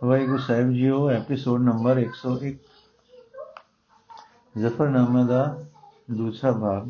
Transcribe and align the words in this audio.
ਵਾਹਿਗੁਰੂ 0.00 0.38
ਸਾਹਿਬ 0.38 0.70
ਜੀਓ 0.72 1.08
episode 1.10 1.60
number 1.60 1.98
101 1.98 2.52
Zafarnama 4.54 5.22
ਦਾ 5.24 5.42
ਦੂਸਰਾ 6.10 6.52
ਭਾਗ 6.52 6.88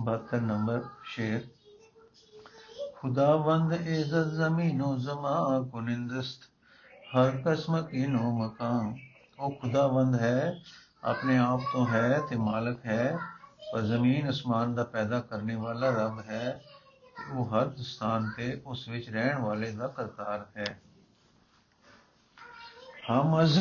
72 0.00 0.40
ਨੰਬਰ 0.40 0.82
ਸ਼ੇਰ 1.04 1.46
ਖੁਦਾਵੰਦ 2.96 3.72
ਇਜ਼ਤ 3.72 4.34
ਜ਼ਮੀਨੋ 4.34 4.96
ਜ਼ਮਾ 4.96 5.36
ਕੁਨਿੰਦਸਤ 5.72 6.50
ਹਰ 7.16 7.42
ਕਸਮ 7.46 7.80
ਕੀਨੋ 7.82 8.30
ਮਕਾਮ 8.30 8.94
ਉਹ 9.38 9.56
ਖੁਦਾਵੰਦ 9.62 10.20
ਹੈ 10.20 10.54
ਆਪਣੇ 11.04 11.38
ਆਪ 11.38 11.60
ਤੋਂ 11.72 11.86
ਹੈ 11.86 12.20
ਤੇ 12.30 12.36
ਮਾਲਕ 12.40 12.86
ਹੈ 12.86 13.16
ਪਰ 13.72 13.80
ਜ਼ਮੀਨ 13.80 14.30
ਅਸਮਾਨ 14.30 14.74
ਦਾ 14.74 14.84
ਪੈਦਾ 14.84 15.20
ਕਰਨੇ 15.20 15.54
ਵਾਲਾ 15.54 15.90
ਰੱਬ 15.90 16.20
ਹੈ 16.20 16.60
ਤੇ 16.60 16.71
ਉਹ 17.30 17.44
ਹਰ 17.44 17.70
ਸਥਾਨ 17.76 18.30
ਤੇ 18.36 18.62
ਉਸ 18.66 18.88
ਵਿੱਚ 18.88 19.10
ਰਹਿਣ 19.10 19.38
ਵਾਲੇ 19.38 19.70
ਦਾ 19.72 19.88
ਕਰਤਾਰ 19.88 20.46
ਹੈ। 20.56 20.82
ਹਮ 23.10 23.42
ਅਜ਼ 23.42 23.58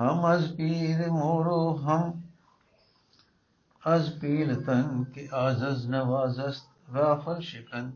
ਹਮ 0.00 0.34
ਅਜ਼ 0.34 0.60
ਮੋਰੋ 1.08 1.76
ਹਮ। 1.76 2.22
ਅਜ਼ 3.94 4.20
ਤਨ 4.66 5.04
ਕੇ 5.04 5.28
ਆਜ਼ਜ਼ 5.34 5.86
ਨਵਾਜ਼ਸਤ 5.86 6.90
ਵਾਫਰ 6.90 7.40
ਸ਼ਿਕਨ। 7.40 7.92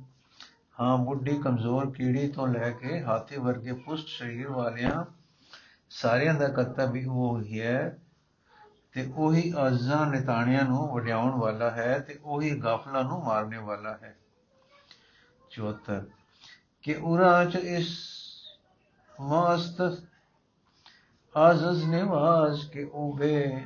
ਹਾਂ, 0.81 0.99
ਬੁੱਢੀ 0.99 1.39
ਕਮਜ਼ੋਰ 1.39 1.91
ਕੀੜੀ 1.91 2.29
ਤੋਂ 2.29 2.49
ਲੈ 2.49 2.71
ਕੇ 2.71 3.03
ਹਾਥੀ 3.03 3.37
ਵਰਗੇ 3.37 3.73
ਪੁਸ਼ਟ 3.73 4.09
ਸਰੀਰ 4.09 4.49
ਵਾਲਿਆਂ, 4.49 5.05
ਸਾਰਿਆਂ 5.91 6.35
ਦਾ 6.35 6.49
ਕਰਤਾ 6.49 6.85
ਵੀ 6.85 7.05
ਉਹ 7.05 7.41
ਹੀ 7.41 7.61
ਹੈ। 7.61 7.99
ਤੇ 8.99 9.13
ਉਹੀ 9.17 9.55
ਆਜ਼ਾਂ 9.59 10.07
ਨਿਤਾਣਿਆਂ 10.07 10.65
ਨੂੰ 10.65 10.89
ਵਡਿਆਉਣ 10.89 11.39
ਵਾਲਾ 11.39 11.71
ਹੈ 11.71 11.99
ਤੇ 11.99 12.21
ਉਹੀ 12.25 12.59
ਗਾਫਲਾਂ 12.59 13.05
ਨੂੰ 13.05 13.25
ਮਾਰਨੇ 13.25 13.59
ਵਾਲਾ 13.59 13.99
ਹੈ। 14.03 14.17
74 15.51 16.07
ਕਿ 16.83 16.95
ਉਰਾ 16.95 17.45
ਚ 17.45 17.55
ਇਸ 17.55 17.99
ਮਸਤ 19.21 20.03
ਆਜ਼ਜ਼ 21.37 21.85
ਨਿਵਾਜ਼ 21.85 22.71
ਕੇ 22.71 22.85
ਉਬੇ 22.85 23.65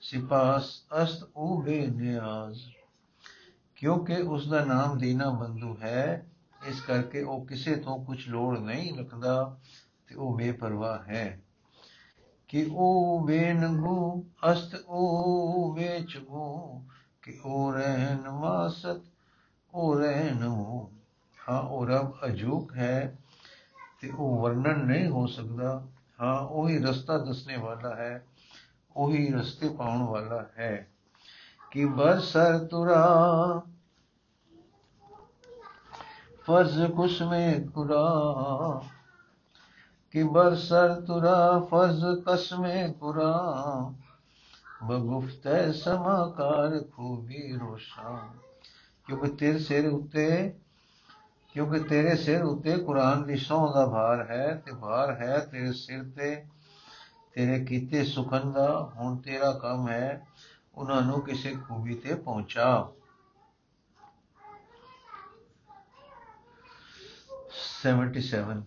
ਸਿਪਾਸ 0.00 0.82
ਅਸਤ 1.02 1.28
ਉਬੇ 1.36 1.86
ਨਿਆਜ਼। 1.86 2.60
ਕਿਉਂਕਿ 3.74 4.14
ਉਸ 4.14 4.48
ਦਾ 4.48 4.64
ਨਾਮ 4.64 4.98
ਦੀਨਾ 4.98 5.30
ਬੰਦੂ 5.30 5.76
ਹੈ, 5.82 6.26
ਇਸ 6.66 6.80
ਕਰਕੇ 6.80 7.22
ਉਹ 7.22 7.46
ਕਿਸੇ 7.46 7.76
ਤੋਂ 7.76 8.04
ਕੁਝ 8.04 8.28
ਲੋੜ 8.28 8.58
ਨਹੀਂ 8.58 8.98
ਰੱਖਦਾ 8.98 9.58
ਤੇ 10.06 10.14
ਉਹ 10.14 10.38
ਬੇਪਰਵਾਹ 10.38 10.98
ਹੈ। 10.98 11.40
ਕਿ 12.48 12.68
ਉਹ 12.72 13.26
ਵੇਨਗੂ 13.26 14.24
ਅਸਤ 14.52 14.84
ਉਹ 14.88 15.74
ਵੇਚਗੂ 15.74 16.82
ਕਿ 17.22 17.40
ਉਹ 17.44 17.72
ਰਹਿਨ 17.72 18.30
ਮਾਸਤ 18.30 19.00
ਉਹ 19.74 19.96
ਰਹਿਨੂ 19.96 20.88
ਹਾਂ, 21.48 21.62
ਉਹ 21.62 21.86
ਰਬ 21.86 22.12
ਅਜੂਕ 22.26 22.76
ਹੈ 22.76 23.18
ਤੇ 24.00 24.10
ਉਹ 24.10 24.42
ਵਰਣਨ 24.42 24.78
ਨਹੀਂ 24.78 25.08
ਹੋ 25.08 25.26
ਸਕਦਾ। 25.26 25.86
ਹਾਂ, 26.22 26.40
ਉਹੀ 26.40 26.78
ਰਸਤਾ 26.78 27.18
ਦੱਸਣੇ 27.18 27.56
ਵਾਲਾ 27.56 27.94
ਹੈ, 27.94 28.26
ਉਹੀ 28.96 29.32
ਰਸਤੇ 29.32 29.68
ਪਾਉਣ 29.68 30.02
ਵਾਲਾ 30.02 30.46
ਹੈ। 30.58 30.88
ਕਿ 31.70 31.84
ਬਸਰ 31.84 32.58
ਤੁਰਾ, 32.66 33.62
ਫਰਜ਼ 36.40 36.84
ਕੁਸਮੇ 36.84 37.68
ਕੁਰਾ 37.74 38.04
कि 40.13 40.23
बरसर 40.25 40.93
तुरा 41.01 41.35
फर्ज 41.69 42.01
कस 42.27 42.49
में 42.59 42.93
कुरा 42.93 43.31
ਬਗੁਫਤ 44.83 45.47
ਸਮਾਕਾਰ 45.75 46.79
ਖੂਬੀ 46.91 47.51
ਰੋਸ਼ਾ 47.57 48.17
ਕਿਉਂਕਿ 49.07 49.27
ਤੇਰੇ 49.29 49.59
ਸਿਰ 49.59 49.87
ਉੱਤੇ 49.87 50.53
ਕਿਉਂਕਿ 51.55 51.79
ਤੇਰੇ 51.79 52.15
ਸਿਰ 52.15 52.43
ਉੱਤੇ 52.43 52.77
ਕੁਰਾਨ 52.77 53.23
ਦੀ 53.23 53.35
ਸੌਂ 53.37 53.67
ਦਾ 53.73 53.85
ਭਾਰ 53.85 54.25
ਹੈ 54.31 54.53
ਤੇ 54.65 54.71
ਭਾਰ 54.71 55.11
ਹੈ 55.11 55.37
ਤੇਰੇ 55.51 55.71
ਸਿਰ 55.73 56.03
ਤੇ 56.15 56.35
ਤੇਰੇ 57.33 57.59
ਕੀਤੇ 57.65 58.03
ਸੁਖਨ 58.05 58.51
ਦਾ 58.51 58.67
ਹੁਣ 58.95 59.17
ਤੇਰਾ 59.17 59.51
ਕੰਮ 59.61 59.87
ਹੈ 59.89 60.25
ਉਹਨਾਂ 60.75 61.01
ਨੂੰ 61.01 61.21
ਕਿਸੇ 61.21 61.55
ਖੂਬੀ 61.67 61.95
ਤੇ 61.95 62.15
ਪਹੁੰਚਾ 62.15 62.71
77 67.83 68.61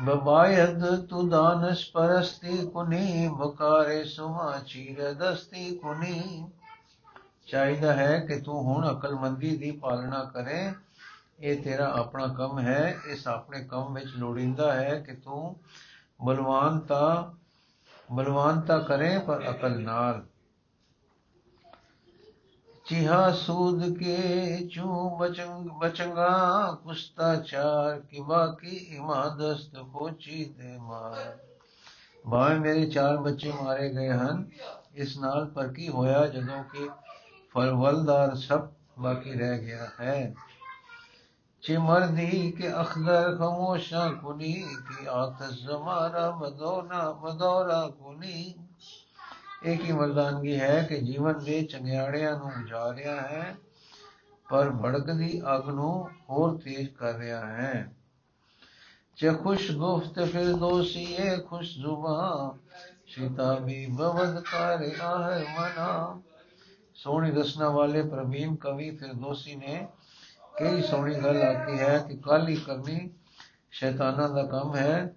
ਬਬਾਇਦ 0.00 1.00
ਤੂ 1.00 1.28
ਦਾਨਸ 1.28 1.90
ਪਰਸਤੀ 1.90 2.70
ਕੁਨੀ 2.70 3.28
ਬਕਾਰੇ 3.28 4.04
ਸੁਹਾ 4.04 4.58
ਚੀਰ 4.66 5.12
ਦਸਤੀ 5.12 5.76
ਕੁਨੀ। 5.76 6.48
ਚਾਹੀਦਾ 7.46 7.92
ਹੈ 7.92 8.18
ਕਿ 8.18 8.40
ਤੂੰ 8.40 8.62
ਹੁਣ 8.62 8.98
ਅਕਲਮੰਦੀ 8.98 9.56
ਦੀ 9.56 9.70
ਪਾਲਣਾ 9.70 10.24
ਕਰੇ। 10.24 10.72
ਇਹ 11.40 11.62
ਤੇਰਾ 11.62 11.86
ਆਪਣਾ 11.86 12.26
ਕੰਮ 12.26 12.58
ਹੈ। 12.58 12.98
ਇਸ 13.06 13.28
ਆਪਣੇ 13.28 13.64
ਕੰਮ 13.64 13.94
ਵਿੱਚ 13.94 14.06
ਲੋੜਿੰਦਾ 14.16 14.72
ਹੈ 14.72 15.00
ਕਿ 15.00 15.12
ਤੂੰ 15.12 15.56
ਬਲਵਾਨਤਾ 16.24 17.34
ਬਲਵਾਨਤਾ 18.12 18.78
ਕਰੇ 18.78 19.18
ਪਰ 19.18 19.50
ਅਕਲ 19.50 19.80
ਨਾਲ। 19.80 20.26
چہا 22.88 23.32
سود 23.32 23.82
کے 23.98 24.18
چوں 24.68 25.18
بچنگا 25.80 26.34
کشتا 26.84 27.42
چار 27.42 28.00
کہ 28.10 28.22
باقی 28.22 28.76
امادست 28.98 29.76
خوچی 29.92 30.44
دے 30.44 30.78
مار۔ 30.78 31.36
بھاوے 32.28 32.58
میرے 32.58 32.90
چار 32.90 33.16
بچے 33.16 33.50
مارے 33.60 33.94
گئے 33.94 34.12
ہن۔ 34.12 34.36
اس 34.94 35.16
نال 35.16 35.50
پرکی 35.54 35.88
ہویا 35.88 36.26
جدوں 36.26 36.62
کہ 36.72 36.88
فرولدار 37.52 38.34
سب 38.34 38.62
باقی 39.02 39.32
رہ 39.32 39.56
گیا 39.58 39.84
ہے۔ 40.00 40.32
چے 41.62 41.78
مردی 41.78 42.52
کہ 42.52 42.68
اخدر 42.68 43.36
خموشاں 43.38 44.08
کنی 44.22 44.62
کہ 44.86 45.08
آتش 45.08 45.54
زمارہ 45.64 46.30
مدونا 47.20 47.82
کنی۔ 47.98 48.63
ਇਹ 49.64 49.78
ਕੀ 49.78 49.92
ਮਰਦਾਨਗੀ 49.92 50.60
ਹੈ 50.60 50.82
ਕਿ 50.82 51.00
ਜੀਵਨ 51.00 51.44
ਦੇ 51.44 51.62
ਚੰਗਿਆੜਿਆਂ 51.62 52.38
ਨੂੰ 52.38 52.48
ਬੁਝਾ 52.48 52.94
ਰਿਹਾ 52.94 53.20
ਹੈ, 53.20 53.56
ਪਰ 54.50 54.70
ਭੜਕਦੀ 54.70 55.42
ਅੱਗ 55.54 55.68
ਨੂੰ 55.68 56.10
ਹੋਰ 56.30 56.58
ਤੇਜ਼ 56.58 56.88
ਕਰ 56.90 57.14
ਰਿਹਾ 57.14 57.46
ਹੈ। 57.46 57.92
ਜੇ 59.16 59.30
ਖੁਸ਼ 59.30 59.72
ਗੁਫਤ 59.72 60.24
ਫਿਰ 60.24 60.52
ਦੋਸੀਏ 60.52 61.36
ਖੁਸ਼ 61.36 61.78
ਜ਼ੁਬਾਨ 61.78 62.58
ਸ਼ਿਤਾਬੀ 63.06 63.86
ਬਵਦ 63.86 64.40
ਕਰ 64.40 65.02
ਆਹ 65.02 65.60
ਮਨਾ। 65.60 66.20
ਸੋਹਣੀ 66.94 67.30
ਰਸਨਾ 67.30 67.68
ਵਾਲੇ 67.68 68.02
ਪ੍ਰਵੀਨ 68.02 68.56
ਕਵੀ 68.56 68.96
ਫਿਰਦੌਸੀ 68.96 69.54
ਨੇ 69.54 69.88
ਕਈ 70.58 70.82
ਸੋਹਣੀ 70.82 71.14
ਗੱਲ 71.14 71.42
ਆਖੀ 71.42 71.78
ਹੈ 71.78 71.98
ਕਿ 71.98 72.16
ਕਾਲੀ 72.16 72.56
ਕਰਨੀ 72.56 73.10
ਸ਼ੈਤਾਨਾਂ 73.70 74.28
ਦਾ 74.28 74.42
ਕੰਮ 74.42 74.76
ਹੈ, 74.76 75.14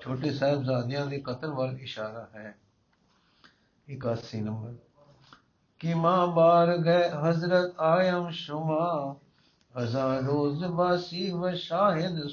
ਛੋਟੇ 0.00 0.30
ਸਾਹਿਬਜ਼ਾਦਿਆਂ 0.30 1.06
ਦੇ 1.06 1.18
ਕਤਲ 1.18 1.50
ਵੱਲ 1.50 1.78
ਇਸ਼ਾਰਾ 1.80 2.28
ਹੈ। 2.34 2.56
81 3.96 4.40
ਨੰਬਰ। 4.40 4.74
ਕਿ 5.78 5.94
ਮਾਂ 5.94 6.26
ਬਾਰ 6.26 6.76
ਗਏ 6.76 7.08
ਹਜ਼ਰਤ 7.08 7.80
ਆਯਮ 7.80 8.30
ਸ਼ੁਮਾ, 8.30 9.16
ਹਜ਼ਾਰ 9.82 10.22
ਰੋਜ਼ 10.22 10.64
ਬਾਸੀ 10.64 11.30
ਵ 11.30 11.54
ਸ਼ਾਹਿਦ 11.54 12.26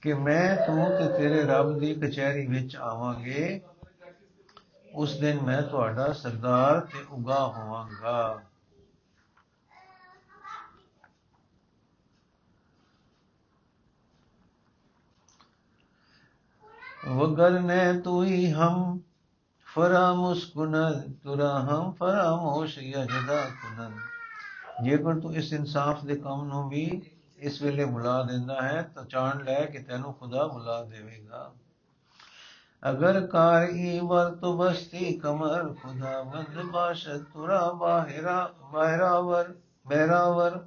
ਕਿ 0.00 0.14
ਮੈਂ 0.14 0.66
ਤੂੰ 0.66 0.90
ਤੇ 0.98 1.18
ਤੇਰੇ 1.18 1.42
ਰੱਬ 1.42 1.78
ਦੀ 1.78 1.94
ਕਚਹਿਰੀ 1.94 2.46
ਵਿੱਚ 2.46 2.76
ਆਵਾਂਗੇ, 2.76 3.60
ਉਸ 4.94 5.20
ਦਿਨ 5.20 5.40
ਮੈਂ 5.40 5.62
ਤੁਹਾਡਾ 5.62 6.12
ਸਰਦਾਰ 6.12 6.80
ਤੇ 6.80 7.04
ਉਗਾ 7.10 7.46
ਹੋਵਾਂਗਾ। 7.46 8.42
वगर 17.08 17.60
ने 17.60 18.02
तू 18.02 18.12
ही 18.22 18.52
हम 18.52 19.00
फरामोश 19.66 20.42
कुनद 20.44 20.98
तुरा 21.24 21.48
हम 21.68 21.92
ਫਰਾਮੋਸ਼ 21.92 22.78
ਯਜਦਾ 22.78 23.36
ਕੁਨਦ 23.36 23.92
ਜੇਕਰ 24.84 25.20
ਤੂੰ 25.20 25.34
ਇਸ 25.34 25.52
ਇਨਸਾਫ 25.52 26.04
ਦੇ 26.04 26.16
ਕੰਮ 26.16 26.44
ਨੂੰ 26.44 26.68
ਵੀ 26.68 27.02
ਇਸ 27.38 27.62
ਵੇਲੇ 27.62 27.84
ਬੁਲਾ 27.84 28.22
ਦਿੰਦਾ 28.22 28.62
ਹੈ, 28.62 28.82
ਤਾਂ 28.94 29.04
ਜਾਣ 29.08 29.44
ਲੈ 29.44 29.64
ਕਿ 29.64 29.78
ਤੈਨੂੰ 29.78 30.14
ਖੁਦਾ 30.14 30.46
ਬੁਲਾ 30.46 30.84
ਦੇਵੇਗਾ। 30.84 31.52
ਅਗਰ 32.90 33.26
ਕਾਰ 33.26 33.68
ਹੀ 33.68 34.00
ਵਰਤ 34.00 34.44
ਬਸਤੀ 34.44 35.12
ਕਮਰ, 35.12 35.74
ਖੁਦਾ 35.74 36.22
ਬੰਦ 36.22 36.62
ਬਾਸ਼ 36.62 37.08
ਤੁਰਾ 37.08 37.72
ਬਾਹਰਾ, 37.72 38.54
ਬਾਹਰਾਵਰ, 38.72 39.54
ਬਹਿਰਾਵਰ। 39.86 40.66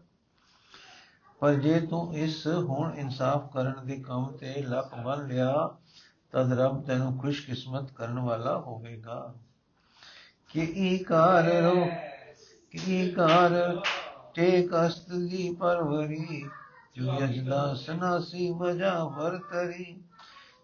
ਪਰ 1.40 1.54
ਜੇ 1.54 1.80
ਤੂੰ 1.80 2.16
ਇਸ 2.16 2.48
ਹੁਣ 2.48 2.94
ਇਨਸਾਫ 2.94 3.54
ਕਰਨ 3.54 3.74
ਦੇ 3.86 3.96
ਕੰਮ 3.96 4.32
ਤੇ 4.32 4.54
ਲੱਕ 4.62 4.96
ਬੰਨ 4.96 5.28
ਲਿਆ 5.28 5.70
ਤਦ 6.36 6.54
ਰੱਬ 6.54 6.86
ਤੈਨੂੰ 6.86 7.18
ਖੁਸ਼ਕਿਸਮਤ 7.18 7.92
ਕਰਨ 7.92 8.20
ਵਾਲਾ 8.20 8.58
ਹੋਵੇਗਾ। 8.58 9.36
ਕਿ 10.50 10.60
ਈਕਾਰ 10.62 11.44
ਰੋ 11.44 11.86
ਕਿ 12.72 12.80
ਈਕਾਰ 12.90 13.82
ਟੇਕ 14.34 14.72
ਅਸਤ 14.88 15.10
ਦੀ 15.10 15.56
ਪਰਵਰੀ, 15.60 16.46
ਜੋ 16.96 17.14
ਯਜਦਾ 17.20 17.74
ਸਨਾਸੀ 17.74 18.52
ਵਜਾ 18.52 19.04
ਵਰਤਰੀ। 19.04 20.02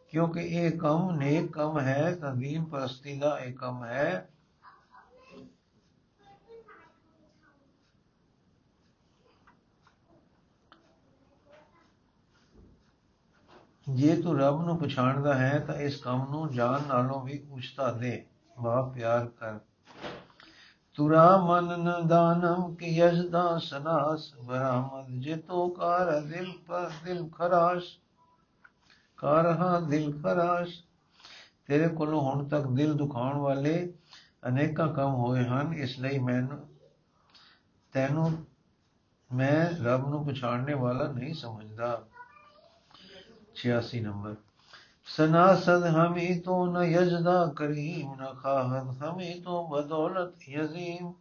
ਕਿਉਂਕਿ 0.09 0.39
ਇਹ 0.39 0.71
ਕੰਮ 0.71 1.11
ਨੇਕ 1.11 1.51
ਕੰਮ 1.51 1.79
ਹੈ, 1.79 2.15
ਤਾਂ 2.15 2.35
ਦੀਨ 2.35 2.63
ਪ੍ਰਸਤੀ 2.63 3.19
ਦਾ 3.19 3.39
ਇਹ 3.39 3.53
ਕੰਮ 3.53 3.85
ਹੈ। 3.85 4.29
ਜੇ 13.91 14.21
ਤੂੰ 14.21 14.39
ਰੱਬ 14.39 14.65
ਨੂੰ 14.65 14.77
ਪਛਾਣਦਾ 14.77 15.33
ਹੈ, 15.33 15.59
ਤਾਂ 15.59 15.75
ਇਸ 15.75 15.95
ਕੰਮ 15.95 16.27
ਨੂੰ 16.29 16.53
ਜਾਣ 16.53 16.81
ਨਾਲੋਂ 16.87 17.21
ਵੀ 17.21 17.47
ਉੱਚਤਾ 17.51 17.91
ਦੇ। 17.91 18.25
ਵਾ 18.59 18.91
ਪਿਆਰ 18.95 19.27
ਕਰ। 19.27 19.59
ਤੁਰਾ 20.95 21.37
ਮਨ 21.37 21.79
ਨ 21.79 22.07
ਦਾਨਮ 22.07 22.75
ਕਿ 22.75 22.85
ਯਜਦਾ 22.85 23.57
ਸਨਾਸ, 23.57 24.35
ਬਰਾਮਦ 24.43 25.21
ਜਿਤੋ 25.21 25.67
ਕਾਰ 25.67 26.19
ਦਿਲ 26.19 26.53
ਪਰ 26.67 26.91
ਦਿਲ 27.05 27.29
ਖਰਾਸ਼। 27.29 27.97
ਕਾਰਹਾ 29.17 29.79
ਦਿਲ 29.79 30.21
ਖਰਾਸ਼। 30.21 30.83
ਤੇਰੇ 31.67 31.87
ਕੋਲੋਂ 31.87 32.21
ਹੁਣ 32.21 32.47
ਤੱਕ 32.47 32.67
ਦਿਲ 32.67 32.93
ਦੁਖਾਉਣ 32.93 33.37
ਵਾਲੇ 33.37 33.93
ਅਨੇਕਾਂ 34.47 34.93
ਕੰਮ 34.93 35.13
ਹੋਏ 35.15 35.45
ਹਨ, 35.45 35.73
ਇਸ 35.73 35.99
ਲਈ 35.99 36.19
ਮੈਨੂੰ, 36.19 36.69
ਤੈਨੂੰ 37.93 38.45
ਮੈਂ 39.33 39.83
ਰੱਬ 39.83 40.09
ਨੂੰ 40.09 40.27
ਪਛਾਣਨੇ 40.27 40.73
ਵਾਲਾ 40.73 41.07
ਨਹੀਂ 41.07 41.33
ਸਮਝਦਾ। 41.33 42.03
86 43.61 44.01
ਨੰਬਰ। 44.01 44.35
ਸਨਾ 45.05 45.55
ਸਦ 45.55 45.85
ਹਮੀ 45.85 46.39
ਤੋ 46.39 46.65
ਨ 46.65 46.83
ਯਜਦਾ 46.83 47.53
ਕਰੀਮ, 47.55 48.13
ਨ 48.13 48.33
ਖਾਹਨ 48.33 48.89
ਹਮੀ 48.89 49.33
ਤੋ 49.33 49.67
ਬਦੌਲਤ 49.67 50.49
ਯਜ਼ੀਮ। 50.49 51.13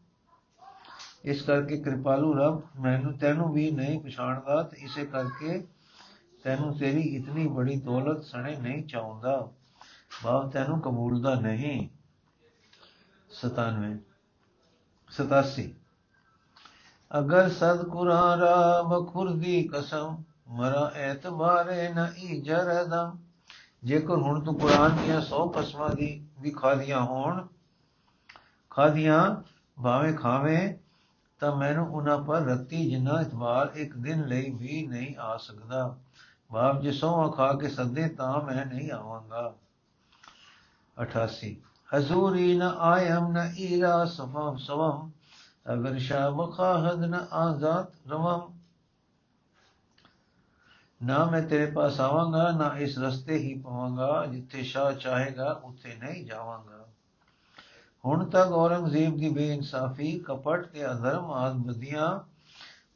ਇਸ 1.25 1.43
ਕਰਕੇ 1.43 1.77
ਕਿਰਪਾਲੂ 1.77 2.33
ਰੱਬ, 2.35 2.63
ਮੈਨੂੰ 2.81 3.19
ਤੈਨੂੰ 3.19 3.53
ਵੀ 3.53 3.71
ਨਹੀਂ 3.71 4.01
ਪਛਾਣਦਾ 4.01 4.63
ਤੇ 4.63 4.77
ਇਸੇ 4.77 5.07
ਕਰਕੇ 5.07 5.67
ਤੈਨੂੰ 6.45 6.79
ਤੇਰੀ 6.79 7.03
ਇਤਨੀ 7.17 7.47
ਬੜੀ 7.47 7.77
ਦੌਲਤ 7.81 8.23
ਸਣੇ 8.25 8.57
ਨਹੀਂ 8.57 8.85
ਚਾਹੁੰਦਾ। 8.85 9.49
ਬਾਪ 10.25 10.53
ਤੈਨੂੰ 10.53 10.81
ਕਬੂਲਦਾ 10.81 11.35
ਨਹੀਂ। 11.35 11.89
97 13.31 13.99
87 15.11 15.69
ਅਗਰ 17.11 17.49
ਸਦ 17.49 17.85
ਕੁਰਾਰਾ 17.89 18.83
ਬਖੁਰਦੀ 18.83 19.69
ਕਸਮ 19.73 20.23
ਮਰਾ 20.51 20.93
ਐਤਬਾਰੇ 20.95 21.89
ਨ 21.89 22.13
ਇਜਰਦਮ 22.17 23.19
ਜੇਕਰ 23.85 24.15
ਹੁਣ 24.15 24.45
ਤੂੰ 24.45 24.59
ਕੁਰਾਨ 24.59 24.97
ਦੀਆਂ 24.97 25.21
100 25.21 25.49
ਕਸਮਾਂ 25.49 25.91
ਦੀ 25.91 26.27
ਵੀ 26.41 26.51
ਖਾਦੀਆਂ 26.51 27.01
ਹੋਣ 27.01 27.47
ਖਾਦੀਆਂ 28.71 29.43
ਭਾਵੇਂ 29.83 30.15
ਖਾਵੇਂ, 30.15 30.75
ਤਾਂ 31.39 31.57
ਮੈਨੂੰ 31.57 31.87
ਉਹਨਾਂ 31.89 32.19
ਪਰ 32.19 32.43
ਰੱਤੀ 32.43 32.91
ਜਿੰਨਾ 32.91 33.21
ਇਤਬਾਰ 33.21 33.71
ਇੱਕ 33.75 33.97
ਦਿਨ 33.97 34.27
ਲਈ 34.27 34.51
ਵੀ 34.51 34.87
ਨਹੀਂ 34.87 35.17
ਆ 35.19 35.37
ਸਕਦਾ। 35.37 35.97
ਬਾਪ 36.53 36.81
ਜੇ 36.81 36.93
ਸੌ 36.93 37.31
ਖਾ 37.31 37.53
ਕੇ 37.53 37.69
ਸੱਦੇ 37.69 38.09
ਤਾਂ 38.09 38.43
ਮੈਂ 38.43 38.67
ਨਹੀਂ 38.67 38.93
ਆਵਾਂਗਾ। 38.93 39.55
88 41.03 41.57
ਹਜ਼ੂਰੀ 41.95 42.59
ਨ 42.59 42.63
ਆਯਮ 42.63 43.33
ਨ 43.33 43.53
ਈਰਾ 43.59 44.05
ਸਫਮ 44.05 44.57
ਸਵਮ 44.57 45.11
ਅਗਰ 45.73 45.99
ਸ਼ਾਹ 45.99 46.31
ਮਖਾਹਦ 46.31 47.05
ਨ 47.05 47.15
ਆਜ਼ਾਦ 47.15 48.11
ਰਵਮ 48.11 48.60
ਨਾ 51.03 51.25
ਮੈਂ 51.25 51.43
ਤੇਰੇ 51.43 51.67
ਪਾਸ 51.67 52.01
ਆਵਾਂਗਾ, 52.01 52.51
ਨਾ 52.51 52.79
ਇਸ 52.79 52.99
ਰਸਤੇ 52.99 53.37
ਹੀ 53.37 53.55
ਪਵਾਂਗਾ, 53.55 54.27
ਜਿੱਥੇ 54.27 54.63
ਸ਼ਾਹ 54.63 54.93
ਚਾਹੇਗਾ, 54.93 55.61
ਉੱਥੇ 55.65 55.95
ਨਹੀਂ 55.95 56.27
ਜਾਵਾਂਗਾ। 56.27 56.87
ਹੁਣ 58.05 58.31
ਤੱਕ 58.31 58.53
ਔਰੰਗਜ਼ੇਬ 58.53 59.17
ਦੀ 59.17 59.29
ਬੇਇਨਸਾਫੀ, 59.29 60.19
ਕਪਟ 60.19 60.67
ਤੇ 60.67 60.91
ਅਧਰਮ 60.91 61.31
ਆਦ 61.31 61.57
ਬਦੀਆਂ 61.57 62.21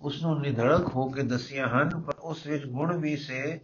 ਉਸ 0.00 0.22
ਨੂੰ 0.22 0.40
ਨਿਧੜਕ 0.40 0.88
ਹੋ 0.88 1.08
ਕੇ 1.08 1.22
ਦਸੀਆਂ 1.22 1.68
ਹਨ, 1.68 2.00
ਪਰ 2.00 2.14
ਉਸ 2.20 2.46
ਵਿੱਚ 2.46 2.66
ਗੁਣ 2.66 2.96
ਵੀ 2.96 3.16
ਸੇ, 3.16 3.60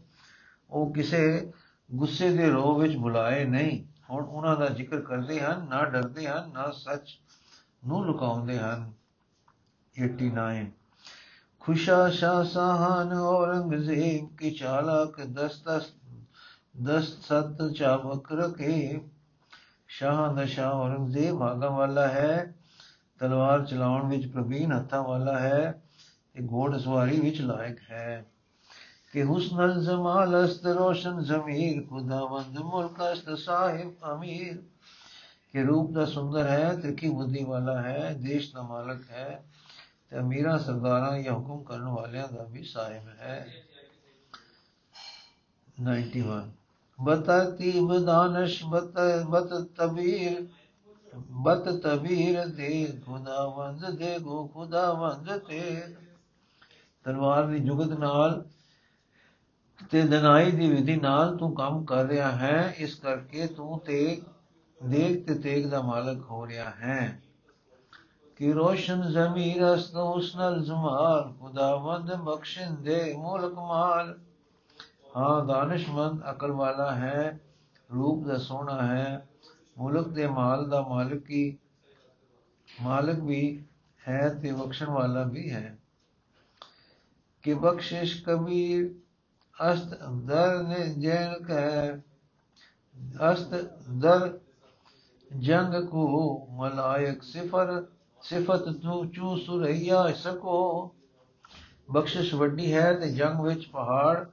ਉਹ 0.70 0.94
ਕਿਸੇ 0.94 1.52
ਗੁੱਸੇ 1.94 2.36
ਦੇ 2.36 2.50
ਰੋਹ 2.50 2.80
ਵਿੱਚ 2.80 2.96
ਬੁਲਾਏ 2.96 3.44
ਨਹੀਂ। 3.44 3.84
ਹੁਣ 4.10 4.24
ਉਹਨਾਂ 4.24 4.56
ਦਾ 4.56 4.68
ਜ਼ਿਕਰ 4.68 5.00
ਕਰਦੇ 5.00 5.40
ਹਨ, 5.40 5.66
ਨਾ 5.70 5.84
ਡਰਦੇ 5.84 6.28
ਹਨ, 6.28 6.50
ਨਾ 6.52 6.70
ਸੱਚ 6.70 7.20
ਨੂੰ 7.86 8.06
ਲੁਕਾਉਂਦੇ 8.06 8.58
ਹਨ। 8.58 8.92
89 10.02 10.70
खुशा 11.61 11.97
शाह 12.11 12.41
सहान 12.45 13.13
औरंगजेब 13.19 14.25
की 14.39 14.51
चालक 14.53 15.19
दस्त 15.33 15.69
दस्त 16.83 17.21
सत 17.23 17.67
चाबक 17.73 18.33
रखे 18.35 18.77
ਸ਼ਾਹ 19.89 20.33
ਦਾ 20.35 20.45
ਸ਼ਾਹ 20.45 20.71
ਔਰੰਗਜ਼ੇਬ 20.75 21.37
ਭਾਗਾਂ 21.39 21.69
ਵਾਲਾ 21.71 22.07
ਹੈ 22.07 22.53
ਤਲਵਾਰ 23.21 23.65
ਚਲਾਉਣ 23.65 24.07
ਵਿੱਚ 24.09 24.25
ਪ੍ਰਵੀਨ 24.27 24.71
ਹੱਥਾਂ 24.71 25.01
ਵਾਲਾ 25.03 25.37
ਹੈ 25.39 25.71
ਤੇ 26.35 26.47
ਘੋੜ 26.51 26.77
ਸਵਾਰੀ 26.77 27.19
ਵਿੱਚ 27.19 27.41
ਲਾਇਕ 27.41 27.79
ਹੈ 27.89 28.25
ਕਿ 29.13 29.23
ਹੁਸਨ 29.23 29.81
ਜਮਾਲ 29.83 30.43
ਅਸਤ 30.43 30.65
ਰੋਸ਼ਨ 30.77 31.21
ਜ਼ਮੀਰ 31.23 31.81
ਖੁਦਾਵੰਦ 31.89 32.57
ਮੁਲਕ 32.61 33.01
ਅਸਤ 33.11 33.37
ਸਾਹਿਬ 33.39 33.93
ਅਮੀਰ 34.13 34.61
ਕਿ 35.53 35.63
ਰੂਪ 35.63 35.91
ਦਾ 35.91 36.05
ਸੁੰਦਰ 36.05 36.47
ਹੈ 36.47 36.73
ਤਿਰਖੀ 36.75 37.09
ਬੁੱਧੀ 37.09 37.43
ਵਾਲਾ 37.43 37.81
ਹੈ 37.81 38.13
ਦੇਸ਼ 38.19 38.53
ਦਾ 38.53 38.61
ਮਾਲਕ 38.61 39.09
ਹੈ 39.09 39.43
ਤੇ 40.12 40.18
ਅਮੀਰਾਂ 40.18 40.58
ਸਰਦਾਰਾਂ 40.58 41.18
ਜਾਂ 41.18 41.34
ਹੁਕਮ 41.34 41.62
ਕਰਨ 41.62 41.88
ਵਾਲਿਆਂ 41.88 42.28
ਦਾ 42.28 42.44
ਵੀ 42.44 42.62
ਸਾਹਿਬ 42.62 43.08
ਹੈ। 43.08 43.46
91 45.82 46.40
ਬਤਤੀ 46.98 47.72
ਬਦਾਨਸ਼ 47.80 48.64
ਬਤ 48.64 48.98
ਬਤ 49.28 49.52
ਤਬੀਰ 49.76 50.46
ਬਤ 51.16 51.68
ਤਬੀਰ 51.82 52.46
ਦੇ 52.46 53.00
ਖੁਦਾਵੰਦ 53.06 53.90
ਦੇ 53.90 54.18
ਗੋ 54.18 54.46
ਖੁਦਾਵੰਦ 54.46 55.36
ਤੇ। 55.38 55.60
ਤਲਵਾਰ 57.04 57.46
ਦੀ 57.46 57.58
ਜੁਗਤ 57.58 57.98
ਨਾਲ 57.98 58.44
ਤੇ 59.90 60.02
ਦਨਾਈ 60.02 60.50
ਦੀ 60.50 60.70
ਵਿਧੀ 60.70 60.96
ਨਾਲ 60.96 61.36
ਤੂੰ 61.36 61.54
ਕੰਮ 61.54 61.84
ਕਰ 61.84 62.04
ਰਿਹਾ 62.04 62.30
ਹੈ, 62.30 62.74
ਇਸ 62.78 62.94
ਕਰਕੇ 62.94 63.46
ਤੂੰ 63.46 63.78
ਤੇ 63.78 64.22
ਦੇਖ 64.80 65.26
ਤੇ 65.26 65.34
ਤੇਗ 65.34 65.66
ਦਾ 65.66 65.80
ਮਾਲਕ 65.82 66.30
ਹੋ 66.30 66.46
ਰਿਹਾ 66.46 66.70
ਹੈ। 66.70 67.22
ਕਿ 68.40 68.52
ਰੋਸ਼ਨ 68.52 69.02
ਜ਼ਮੀਰ 69.12 69.74
ਅਸਤ 69.74 69.96
ਹੁਸਨਲ 69.96 70.64
ਜ਼ਮਾਲ 70.64 71.32
ਖੁਦਾਵੰਦ 71.40 72.14
ਬਖਸ਼ਿੰਦੇ 72.14 73.14
ਮੁਲਕ 73.18 73.54
ਮਾਲ 73.54 74.18
ਹਾਂ, 75.16 75.44
ਦਾਨਸ਼ਮੰਦ 75.44 76.22
ਅਕਲ 76.30 76.52
ਵਾਲਾ 76.52 76.94
ਹੈ, 76.94 77.38
ਰੂਪ 77.94 78.26
ਦਾ 78.26 78.38
ਸੋਹਣਾ 78.38 78.86
ਹੈ, 78.86 79.26
ਮੁਲਕ 79.78 80.08
ਦੇ 80.08 80.26
ਮਾਲ 80.26 80.68
ਦਾ 80.68 80.82
ਮਾਲਕੀ 80.82 81.58
ਮਾਲਕ 82.82 83.18
ਵੀ 83.18 83.64
ਹੈ 84.08 84.28
ਤੇ 84.28 84.52
ਬਖਸ਼ਣ 84.52 84.86
ਵਾਲਾ 84.86 85.22
ਵੀ 85.22 85.50
ਹੈ। 85.50 85.78
ਕਿ 87.42 87.54
ਬਖਸ਼ਿਸ਼ 87.54 88.24
ਕਬੀਰ 88.24 88.94
ਅਸਤ 89.72 90.04
ਦਰ 90.04 90.62
ਨੇ 90.62 90.94
ਜੈਨ 90.94 91.44
ਕੈ 91.44 91.96
ਅਸਤ 93.32 93.54
ਦਰ 93.88 94.38
ਜੰਗ 95.36 95.88
ਕੋ 95.88 96.46
ਮਲਾਇਕ 96.50 97.22
ਸਿਫਰ 97.22 97.86
ਸਿਫਤ 98.22 98.68
ਤੂੰ 98.68 99.10
ਚੂ 99.10 99.36
ਸੁਰਈਆ 99.36 100.12
ਸਕੋ। 100.12 100.90
ਬਖਸ਼ਿਸ਼ 101.90 102.34
ਵੱਡੀ 102.34 102.74
ਹੈ 102.74 102.92
ਤੇ 102.94 103.12
ਜੰਗ 103.12 103.40
ਵਿੱਚ 103.40 103.66
ਪਹਾੜ 103.66 104.26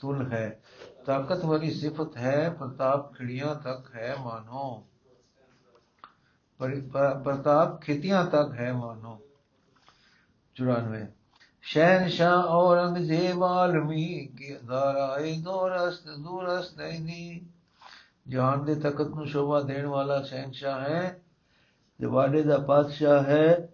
ਤੁਲ 0.00 0.32
ਹੈ। 0.32 0.62
ਤਾਕਤ 1.06 1.44
ਵਾਲੀ 1.44 1.70
ਸਿਫਤ 1.70 2.16
ਹੈ, 2.16 2.50
ਪ੍ਰਤਾਪ 2.50 3.14
ਖਿੜੀਆਂ 3.14 3.54
ਤੱਕ 3.54 3.94
ਹੈ 3.94 4.16
ਮਾਨੋ। 4.20 4.84
ਪ੍ਰਤਾਪ 7.24 7.80
ਖਿਤੀਆਂ 7.80 8.24
ਤੱਕ 8.24 8.52
ਹੈ 8.52 8.72
ਮਾਨੋ। 8.72 9.20
94 10.54 11.06
ਸ਼ਹਿਨशाह 11.62 12.44
ਔਰੰਗਜ਼ੇਬ 12.44 13.44
ਆਲਮੀ 13.44 14.26
ਕੀ 14.38 14.56
ਦਾਰਾਏ 14.66 15.40
ਦੋਰਸਤ, 15.40 16.08
ਦੂਰਸਤ 16.08 16.78
ਨਹੀਂ 16.78 17.40
ਜਾਨ 18.28 18.64
ਦੇ 18.64 18.74
ਤਖਤ 18.74 19.08
ਨੂੰ 19.08 19.26
ਸ਼ੋਭਾ 19.26 19.60
ਦੇਣ 19.60 19.86
ਵਾਲਾ 19.86 20.22
ਸ਼ਹਿਨशाह 20.22 20.80
ਹੈ। 20.80 21.21
ਜਵਾਨੇ 22.02 22.42
ਦਾ 22.42 22.56
ਪਾਤਸ਼ਾਹ 22.58 23.22
ਹੈ, 23.24 23.68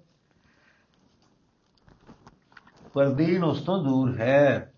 ਪਰ 2.94 3.08
ਦੀਨ 3.08 3.44
ਉਸ 3.44 3.60
ਤੋਂ 3.60 3.84
ਦੂਰ 3.84 4.16
ਹੈ। 4.18 4.72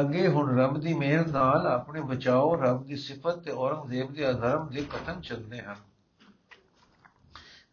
ਅੱਗੇ 0.00 0.28
ਹੁਣ 0.28 0.56
ਰੱਬ 0.58 0.78
ਦੀ 0.78 0.94
ਮਿਹਰ 0.94 1.26
ਨਾਲ 1.26 1.66
ਆਪਣੇ 1.66 2.00
ਬਚਾਓ, 2.00 2.54
ਰੱਬ 2.56 2.84
ਦੀ 2.84 2.96
ਸਿਫਤ 2.96 3.38
ਤੇ 3.38 3.50
ਔਰੰਗਜ਼ੇਬ 3.50 4.12
ਦੇ 4.12 4.30
ਅਧਰਮ 4.30 4.68
ਦੇ 4.68 4.82
ਕਥਨ 4.82 5.20
ਚੱਲਦੇ 5.20 5.60
ਹਨ। 5.60 5.76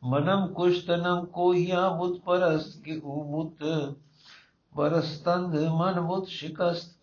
ਮਨਮ 0.04 0.48
ਕੁਸ਼ਤਨਮ 0.54 1.26
ਕੋਹੀਆ 1.26 1.88
ਬੁੱਤ 1.90 2.20
ਪਰਸਤ 2.22 2.82
ਕੀ 2.82 3.00
ਉਹ 3.04 3.24
ਬੁੱਤ 3.24 3.64
ਪਰਸਤੰਦ 4.76 5.56
ਮਨ 5.56 6.02
ਬੁੱਤ 6.02 6.28
ਸ਼ਿਕਸਤ। 6.28 6.96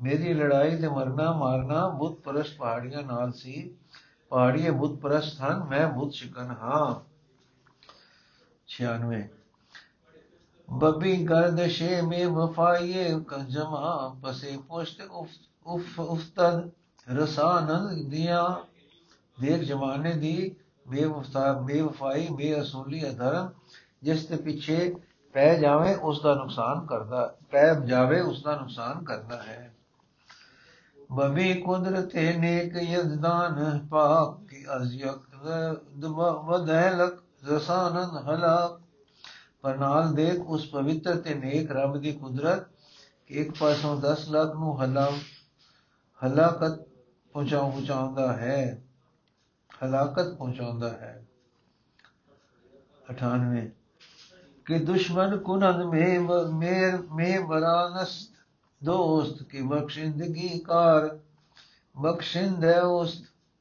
ਮੇਰੀ 0.00 0.34
ਲੜਾਈ 0.34 0.76
ਤੇ 0.76 0.88
ਮਰਨਾ 0.88 1.32
ਮਾਰਨਾ 1.32 1.88
ਬੁੱਤ 1.88 2.20
ਪਰਸਤ 2.20 2.56
ਪਹਾੜੀਆਂ 2.58 3.02
ਨਾਲ 3.02 3.32
ਸੀ। 3.32 3.76
ਪਹਾੜੀਏ 4.30 4.70
ਬੁੱਤ 4.70 5.00
ਪਰਸਤ 5.00 5.40
ਹਨ, 5.42 5.64
ਮੈਂ 5.64 5.86
ਬੁੱਤ 5.88 6.12
ਸ਼ਿਕਨ 6.12 6.54
ਹਾਂ। 6.62 7.09
96 8.69 9.23
बबी 10.69 11.15
गर्दशे 11.25 12.01
में 12.01 12.25
वफाइए 12.25 13.09
जमा 13.49 13.91
पसे 14.23 14.57
पुष्ट 14.69 15.01
उफ 15.01 15.35
उफ 15.65 15.99
उफ्तद 15.99 16.71
रसानंद 17.07 18.07
दिया 18.09 18.45
ਦੇਖ 19.37 19.63
ਜਮਾਨੇ 19.63 20.13
ਦੀ 20.13 20.55
ਬੇਵਫਾ 20.87 21.51
ਬੇਵਫਾਈ 21.53 22.27
ਬੇਅਸੂਲੀ 22.31 23.01
ਅਧਰਮ 23.09 23.49
ਜਿਸ 24.03 24.25
ਦੇ 24.27 24.35
ਪਿੱਛੇ 24.35 24.95
ਪੈ 25.35 25.53
ਜਾਵੇ 25.55 25.95
ਉਸ 26.01 26.21
ਦਾ 26.21 26.33
ਨੁਕਸਾਨ 26.35 26.85
ਕਰਦਾ 26.85 27.25
ਪੈ 27.51 27.73
ਜਾਵੇ 27.81 28.19
ਉਸ 28.21 28.41
ਦਾ 28.43 28.55
ਨੁਕਸਾਨ 28.55 29.03
ਕਰਦਾ 29.03 29.41
ਹੈ 29.43 29.73
ਬਬੀ 31.11 31.53
ਕੁਦਰਤ 31.53 32.15
ਨੇਕ 32.15 32.75
ਯਜ਼ਦਾਨ 32.75 33.87
ਪਾਕ 33.91 34.37
ਕੀ 34.49 34.65
ਅਜ਼ਯਕ 34.77 35.35
ਵਦਹਲਕ 36.49 37.21
ਰਸਾਨੰਦ 37.42 38.16
ਹਲਾਕ 38.28 38.80
ਪਰ 39.62 39.76
ਨਾਲ 39.76 40.12
ਦੇਖ 40.14 40.40
ਉਸ 40.46 40.66
ਪਵਿੱਤਰ 40.66 41.16
ਤੇ 41.16 41.34
ਨੇਕ 41.34 41.70
ਰੱਬ 41.70 41.96
ਦੀ 42.00 42.12
ਕੁਦਰਤ 42.12 42.68
ਕਿ 43.26 43.34
ਇੱਕ 43.34 43.52
ਪਾਸੋਂ 43.60 43.96
10 44.02 44.28
ਲੱਖ 44.30 44.54
ਨੂੰ 44.54 44.76
ਹਲਾ 44.82 45.08
ਹਲਾਕਤ 46.20 46.78
ਪਹੁੰਚਾਉ 47.34 47.70
ਪਹੁੰਚਾਉਂਦਾ 47.70 48.32
ਹੈ 48.32 48.82
ਹਲਾਕਤ 49.84 50.34
ਪਹੁੰਚਾਉਂਦਾ 50.34 50.90
ਹੈ 50.90 51.14
98 53.12 53.68
ਕਿ 54.66 54.78
ਦੁਸ਼ਮਨ 54.78 55.36
ਕੁਨਨ 55.38 55.84
ਮੇ 55.84 56.06
ਮੇਰ 56.52 56.98
ਮੇ 57.10 57.38
ਬਰਾਨਸ 57.38 58.18
ਦੋਸਤ 58.82 59.42
ਕੀ 59.42 59.62
ਬਖਸ਼ਿੰਦਗੀ 59.62 60.58
ਕਾਰ 60.58 61.08
ਬਖਸ਼ਿੰਦ 61.96 62.64
ਹੈ 62.64 62.80
ਉਸ 62.82 63.16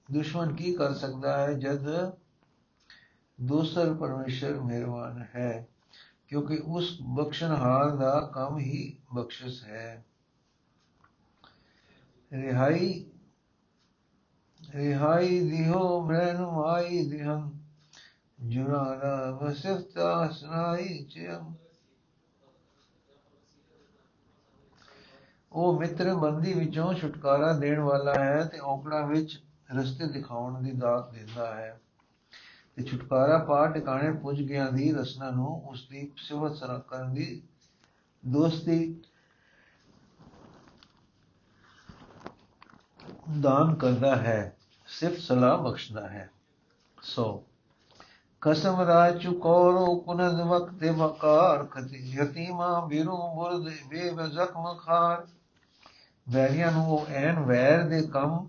ਦੁਸ਼ਮਨ 0.10 0.56
ਕੀ 0.56 0.74
ਕਰ 0.74 0.94
ਸਕਦਾ 0.94 1.38
ਹੈ 1.38 1.54
ਜਦ 1.54 1.88
ਦੂਸਰ 3.42 3.94
ਪਰਮੇਸ਼ਰ 3.94 4.60
ਮਿਹਰਬਾਨ 4.60 5.26
ਹੈ, 5.36 5.68
ਕਿਉਂਕਿ 6.28 6.58
ਉਸ 6.66 6.98
ਬਖਸ਼ਣਹਾਰ 7.02 7.90
ਦਾ 7.90 8.32
ਕੰਮ 8.34 8.58
ਹੀ 8.58 8.98
ਬਖਸ਼ਿਸ਼ 9.16 9.64
ਹੈ। 9.64 10.06
ਰਿਹਾਈ 12.34 13.06
ਰਿਹਾਈ 14.74 15.50
ਦਿਹੋ 15.50 16.02
ਮਰਨਮਾਈ 16.02 17.10
ਦਿਹੰ 17.10 17.52
ਜੁਰਾਨਾ 18.40 19.32
ਵਸਿਫਤਾ 19.32 20.28
ਸੁਨਾਈ 20.28 21.04
ਚਿਮ 21.04 21.54
ਉਹ 25.52 25.80
ਮਿੱਤਰ 25.80 26.16
ਬੰਦੀ 26.16 26.54
ਵਿੱਚੋਂ 26.54 26.94
ਛੁਟਕਾਰਾ 26.94 27.54
ਦੇਣ 27.54 27.80
ਵਾਲਾ 27.80 28.14
ਹੈ 28.14 28.44
ਤੇ 28.44 28.60
ਔਕੜਾਂ 28.60 29.08
ਵਿੱਚ 29.08 29.44
ਰਸਤੇ 29.76 30.08
ਦਿਖਾਉਣ 30.08 30.64
ਦੀ 30.64 30.72
ਦਾਤ 30.72 31.12
ਦਿੰਦਾ 31.14 31.56
ਹੈ। 31.56 31.80
ਤੇ 32.80 32.86
ਛੁਟਕਾਰਾ 32.86 33.38
ਪਾ 33.38 33.68
ਟਿਕਾਣੇ 33.68 34.12
ਪੁੱਜ 34.12 34.42
ਗਿਆ 34.42 34.70
ਦੀ 34.70 34.92
ਰਸਨਾ 34.92 35.32
ਨੂੰ 35.32 35.70
ਉਸ 35.70 35.88
ਦੀ 35.90 36.12
ਸਿਵਤ 36.18 36.56
ਸਰਾ 36.56 36.78
ਕਰਨ 36.88 37.14
ਦੀ 37.14 37.44
ਦੋਸਤੀ 38.28 39.02
ਦਾਨ 43.40 43.76
ਕਰਦਾ 43.76 44.16
ਹੈ, 44.16 44.58
ਸਿਫਤ 44.88 45.18
ਸਲਾਹ 45.18 45.58
ਬਖਸ਼ਦਾ 45.58 46.10
ਹੈ। 46.10 46.30
ਸੋ, 47.02 47.44
ਕਸਮ 48.42 48.82
ਰਾਜ 48.82 49.22
ਚੁਕੋਰੋ 49.22 49.96
ਕੁਨਦ 50.00 50.42
ਵਕਤ 50.42 50.84
ਵਕਾਰ, 50.84 51.66
ਖਤੀ 51.66 51.98
ਯਤੀਮਾ 51.98 52.86
ਬਿਰੂ 52.86 53.18
ਬੁਰਦ 53.36 53.64
ਬੇਬ 53.88 54.22
ਜ਼ਖਮ 54.22 54.74
ਖਾਰ। 54.74 55.28
ਵੈਰੀਆਂ 56.30 56.72
ਨੂੰ 56.72 56.86
ਉਹ 56.88 57.06
ਐਨ 57.08 57.40
ਵੈਰ 57.40 57.84
ਦੇ 57.84 58.02
ਕੰਮ, 58.02 58.48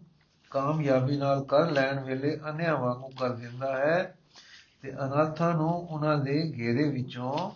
ਕਾਮਯਾਬੀ 0.50 1.16
ਨਾਲ 1.16 1.44
ਕਰ 1.44 1.70
ਲੈਣ 1.70 2.04
ਵੇਲੇ 2.04 2.40
ਅਨਿਆਂ 2.50 2.76
ਵਾਂਗੂ 2.76 3.08
ਕਰ 3.20 3.28
ਦਿੰਦਾ 3.28 3.76
ਹੈ। 3.76 4.16
ਤੇ 4.82 4.92
ਅਨਾਥਾਂ 4.92 5.54
ਨੂੰ 5.54 5.70
ਉਹਨਾਂ 5.70 6.18
ਦੇ 6.18 6.52
ਘੇਰੇ 6.58 6.88
ਵਿੱਚੋਂ 6.88 7.50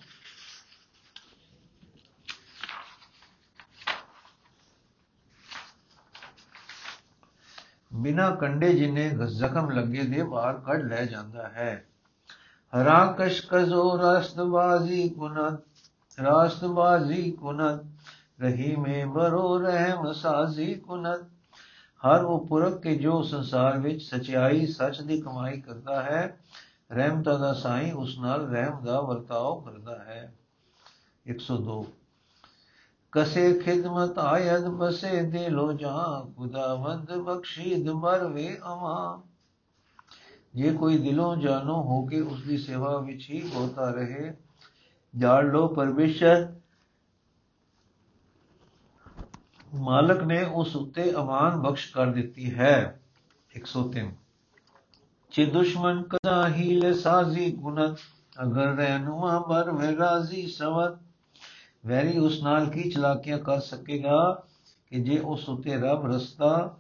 ਬਿਨਾ 7.95 8.31
ਕੰਡੇ 8.31 8.75
ਜਿਨੇ 8.75 9.11
ਜ਼ਖਮ 9.27 9.71
ਲੱਗੇ 9.71 10.03
ਦੇ 10.03 10.23
ਬਾਹਰ 10.23 10.59
ਕੱਢ 10.59 10.83
ਲੈ 10.83 11.05
ਜਾਂਦਾ 11.05 11.49
ਹੈ। 11.49 11.87
ਹਰਾ 12.73 13.17
ਕਸ਼ਕਜ਼ੋ 13.19 13.97
ਰਸਤਬਾਜ਼ੀ 13.97 15.09
ਕੁਨਤ, 15.09 15.61
ਰਾਸਤਬਾਜ਼ੀ 16.23 17.31
ਕੁਨਤ 17.31 17.81
ਰਹੀ 18.41 18.77
ਮੇ 18.77 19.05
ਬਰੋ 19.05 19.59
ਰਹਿਮ 19.59 20.13
ਸਾਜ਼ੀ 20.13 20.75
ਕੁਨਤ। 20.75 21.21
ਹਰ 22.03 22.25
ਉਹ 22.25 22.47
ਪੁਰਖ 22.47 22.81
ਕੇ 22.83 22.97
ਜੋ 22.97 23.23
ਸੰਸਾਰ 23.23 23.79
ਵਿੱਚ 23.79 24.03
ਸਚਾਈ, 24.03 24.67
ਸੱਚ 24.67 25.01
ਦੀ 25.01 25.21
ਕਮਾਈ 25.21 25.61
ਕਰਦਾ 25.61 26.03
ਹੈ 26.03 26.39
ਰਹਿਮਤਾ 26.93 27.39
ਦਾ 27.39 27.53
ਸਾਈਂ, 27.53 27.93
ਉਸ 27.93 28.19
ਨਾਲ 28.19 28.47
ਰਹਿਮ 28.47 28.85
ਦਾ 28.85 29.01
ਵਰਤਾਓ 29.01 29.61
ਕਰਦਾ 29.61 29.99
ਹੈ। 29.99 30.35
102 31.27 31.85
ਕਸੇ 33.13 33.59
ਖਿਦਮਤ 33.59 34.19
ਆਇਦ 34.19 34.65
ਬਸੇ 34.65 35.23
ਦਿਲੋ 35.23 35.73
ਜਾਂ, 35.73 36.35
ਖੁਦਾਵੰਦ 36.37 37.13
ਬਖਸ਼ੀਦ 37.13 37.89
ਮਰਵੇ 37.89 38.59
ਅਮਾ 38.67 39.23
ਜੇ 40.55 40.73
ਕੋਈ 40.73 40.99
ਦਿਲੋਂ 40.99 41.37
ਜਾਨੋ 41.37 41.83
ਹੋ 41.83 42.07
ਕੇ 42.07 42.21
ਉਸ 42.21 42.43
ਦੀ 42.43 42.59
ਸੇਵਾ 42.59 42.99
ਵਿੱਚ 42.99 43.31
ਹੀ 43.31 43.51
ਹੋਤਾ 43.55 43.91
ਰਹੇ, 43.91 44.35
ਜਾਣ 45.17 45.47
ਲੋ 45.47 45.69
ਪਰਮੇਸ਼ਰ। 45.69 46.55
ਮਾਲਕ 49.75 50.23
ਨੇ 50.23 50.45
ਉਸ 50.45 50.77
ਉੱਤੇ 50.77 51.15
ਅਮਾਨ 51.15 51.63
ਬਖਸ਼ 51.63 51.93
ਕਰ 51.93 52.07
ਦਿੱਤੀ 52.07 52.55
ਹੈ। 52.55 53.01
103 53.57 54.13
ਚੇ 55.35 55.47
ਦੁਸ਼ਮਨ 55.47 56.03
ਕਦਾ 56.03 56.49
ਹੀਲੇ 56.49 56.95
ਸਾਜ਼ੀ 56.95 57.51
ਗੁਨਤ 57.53 57.99
ਅਗਰ 58.43 58.67
ਰਹਿਨੁਮਾ 58.67 59.39
ਬਰ 59.39 59.71
ਵੇ 59.71 59.97
ਰਾਜ਼ੀ 59.97 60.47
ਸਵਤ 60.47 60.99
ਵੈਰੀ 61.87 62.19
ਉਸ 62.19 62.43
ਨਾਲ 62.43 62.71
ਕੀ 62.71 62.91
ਚਲਾਕੀਆਂ 62.91 63.39
ਕਰ 63.39 63.61
ਸਕੇਗਾ 63.61 64.45
ਕਿ 64.91 65.03
ਜੇ 65.03 65.19
ਉਸ 65.19 65.49
ਉਤੇ 65.49 65.77
ਰੱਬ 65.77 66.15
ਰਸਤਾ 66.15 66.79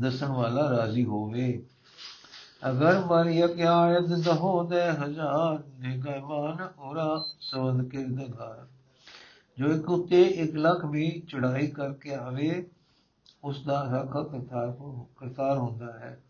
ਦੱਸਣ 0.00 0.26
ਵਾਲਾ 0.26 0.70
ਰਾਜ਼ੀ 0.70 1.04
ਹੋਵੇ? 1.04 1.66
ਅਗਰ 2.70 3.04
ਮਰ 3.06 3.26
ਯਕਿਆਇਦ 3.26 4.22
ਦਹੋ 4.24 4.64
ਦੇ 4.64 4.82
ਹਜ਼ਾਰ 4.82 5.62
ਨਿਗਮਾਨ 5.78 6.68
ਉਰਾ 6.78 7.24
ਸਵਦ 7.40 7.88
ਕਿਰਦਗਾਰ 7.88 8.66
ਜੋ 9.58 9.66
ਇੱਕ 9.66 9.90
ਉਤੇ 9.90 10.22
ਇੱਕ 10.22 10.56
ਲੱਖ 10.56 10.84
ਵੀ 10.84 11.22
ਚੜਾਈ 11.28 11.66
ਕਰਕੇ 11.66 12.14
ਆਵੇ, 12.14 12.70
ਉਸ 13.44 13.64
ਦਾ 13.64 13.88
ਹੱਕ 13.88 14.12
ਕਰਤਾਰ 14.12 14.72
ਕਰਤਾਰ 15.16 15.58
ਹੁੰਦਾ 15.58 15.92
ਹੈ। 15.92 16.20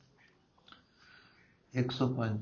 105 1.75 2.37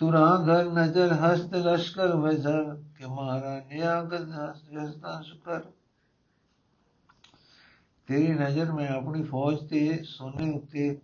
ਤੁਰਾ 0.00 0.26
ਘਰ 0.38 0.70
ਨਜ਼ਰ 0.72 1.12
ਹਸਤ 1.12 1.54
ਲਸ਼ਕਰ 1.54 2.14
ਵਜ਼ਰ 2.16 2.76
ਕਿ 2.98 3.06
ਮਾਰਾ 3.06 3.58
ਨਿਆਗਤ 3.68 4.28
ਹਸਤਾ 4.30 5.20
ਸ਼ੁਕਰ 5.20 5.60
ਤੇਰੀ 8.08 8.32
ਨਜ਼ਰ 8.32 8.72
ਮੈਂ 8.72 8.88
ਆਪਣੀ 8.88 9.22
ਫੌਜ 9.22 9.58
ਤੇ 9.68 10.02
ਸੋਨੇ 10.04 10.50
ਉੱਤੇ 10.50 10.96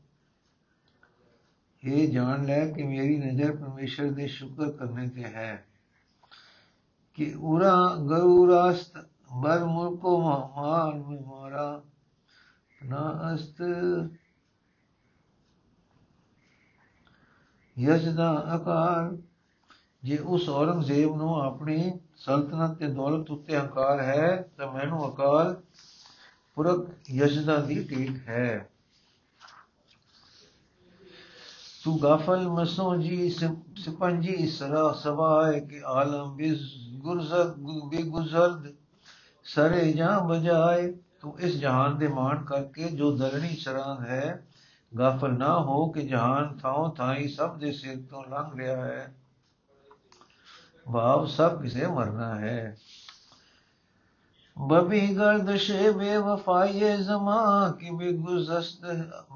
ਇਹ 1.82 2.08
ਜਾਣ 2.12 2.44
ਲੈ 2.46 2.64
ਕਿ 2.66 2.82
ਮੇਰੀ 2.82 3.16
ਨਜ਼ਰ 3.18 3.56
ਪਰਮੇਸ਼ਰ 3.56 4.10
ਦੇ 4.10 4.26
ਸ਼ੁਕਰ 4.26 4.70
ਕਰਨੇ 4.70 5.08
ਤੇ 5.08 5.24
ਹੈ 5.24 5.64
ਕਿ 7.18 7.32
ਉਰਾ 7.34 7.74
ਗਰੂਰਾਸਤ 8.10 8.98
ਬਰ 9.32 9.64
ਮੁਲਕੋ 9.64 10.18
ਮਾਰ 10.20 10.94
ਮਾਰਾ 11.26 11.82
ਨਾ 12.84 13.34
ਅਸਤ 13.34 13.62
ਯਜ 17.78 18.08
ਦਾ 18.08 18.28
ਆਕਾਰ 18.28 19.16
ਜੇ 20.04 20.18
ਉਸ 20.18 20.48
ਔਰੰਗਜ਼ੇਬ 20.48 21.16
ਨੂੰ 21.16 21.40
ਆਪਣੀ 21.40 21.92
ਸਲਤਨਤ 22.16 22.78
ਤੇ 22.78 22.86
ਦੌਲਤ 22.86 23.30
ਉੱਤੇ 23.30 23.56
ਹੰਕਾਰ 23.56 24.00
ਹੈ, 24.00 24.48
ਤਾਂ 24.56 24.72
ਮੈਨੂੰ 24.72 25.08
ਅਕਾਲ 25.08 25.62
ਪੁਰਖ 26.54 26.88
ਯਜਦਾ 27.10 27.56
ਦੀ 27.56 27.84
ਟੀਕ 27.84 28.28
ਹੈ। 28.28 28.68
ਤੂੰ 31.84 32.02
ਗਾਫਲ 32.02 32.48
ਮਸੋ 32.48 32.96
ਜੀ 32.96 33.30
ਸਿਪੰਜੀ 33.30 34.46
ਸਰਾ 34.48 34.92
ਸਵਾਏ 34.92 35.60
ਕਿ 35.60 35.80
ਆਲਮ 35.86 36.36
ਬਿਸ 36.36 36.60
ਗੁਰਜ਼ਰ 36.94 37.54
ਬੇਗੁਜ਼ਰਦ 37.88 38.72
ਸਰੇ 39.44 39.92
ਜਾਂ 39.92 40.20
ਬਜਾਏ 40.20 40.92
ਤੂੰ 41.20 41.40
ਇਸ 41.40 41.54
ਜਹਾਨ 41.54 41.98
ਦੇ 41.98 42.08
ਮਾਣ 42.08 42.44
ਕਰਕੇ 42.44 42.88
ਜੋ 42.88 43.16
ਦਰਣੀ 43.16 43.56
ਸ਼ਰਾਂ 43.56 44.00
ਹੈ 44.00 44.47
ਗਾਫਲ 44.98 45.38
ਨਾ 45.38 45.60
ਹੋ 45.60 45.88
ਕਿ 45.88 46.02
ਜਹਾਨ 46.02 46.58
ਥਾਂ 46.58 46.94
ਥਾਈ 46.94 47.28
ਸਭ 47.28 47.58
ਦੇ 47.58 47.72
ਸਿਰ 47.72 47.96
ਤੋਂ 48.10 48.24
ਲੰਘ 48.24 48.56
ਰਿਹਾ 48.56 48.84
ਹੈ। 48.84 49.14
ਭਾਵ 50.92 51.26
ਸਭ 51.26 51.62
ਕਿਸੇ 51.62 51.86
ਮਰਨਾ 51.86 52.34
ਹੈ। 52.34 52.76
ਬਬੀ 54.58 55.16
ਗਰਦਸ਼ੇ 55.16 55.90
ਬੇਵਫਾਈਏ 55.90 56.96
ਜ਼ਮਾ 56.96 57.70
ਕਿ 57.70 57.90
ਬੇਗੁਜ਼ਸਤ 57.90 58.80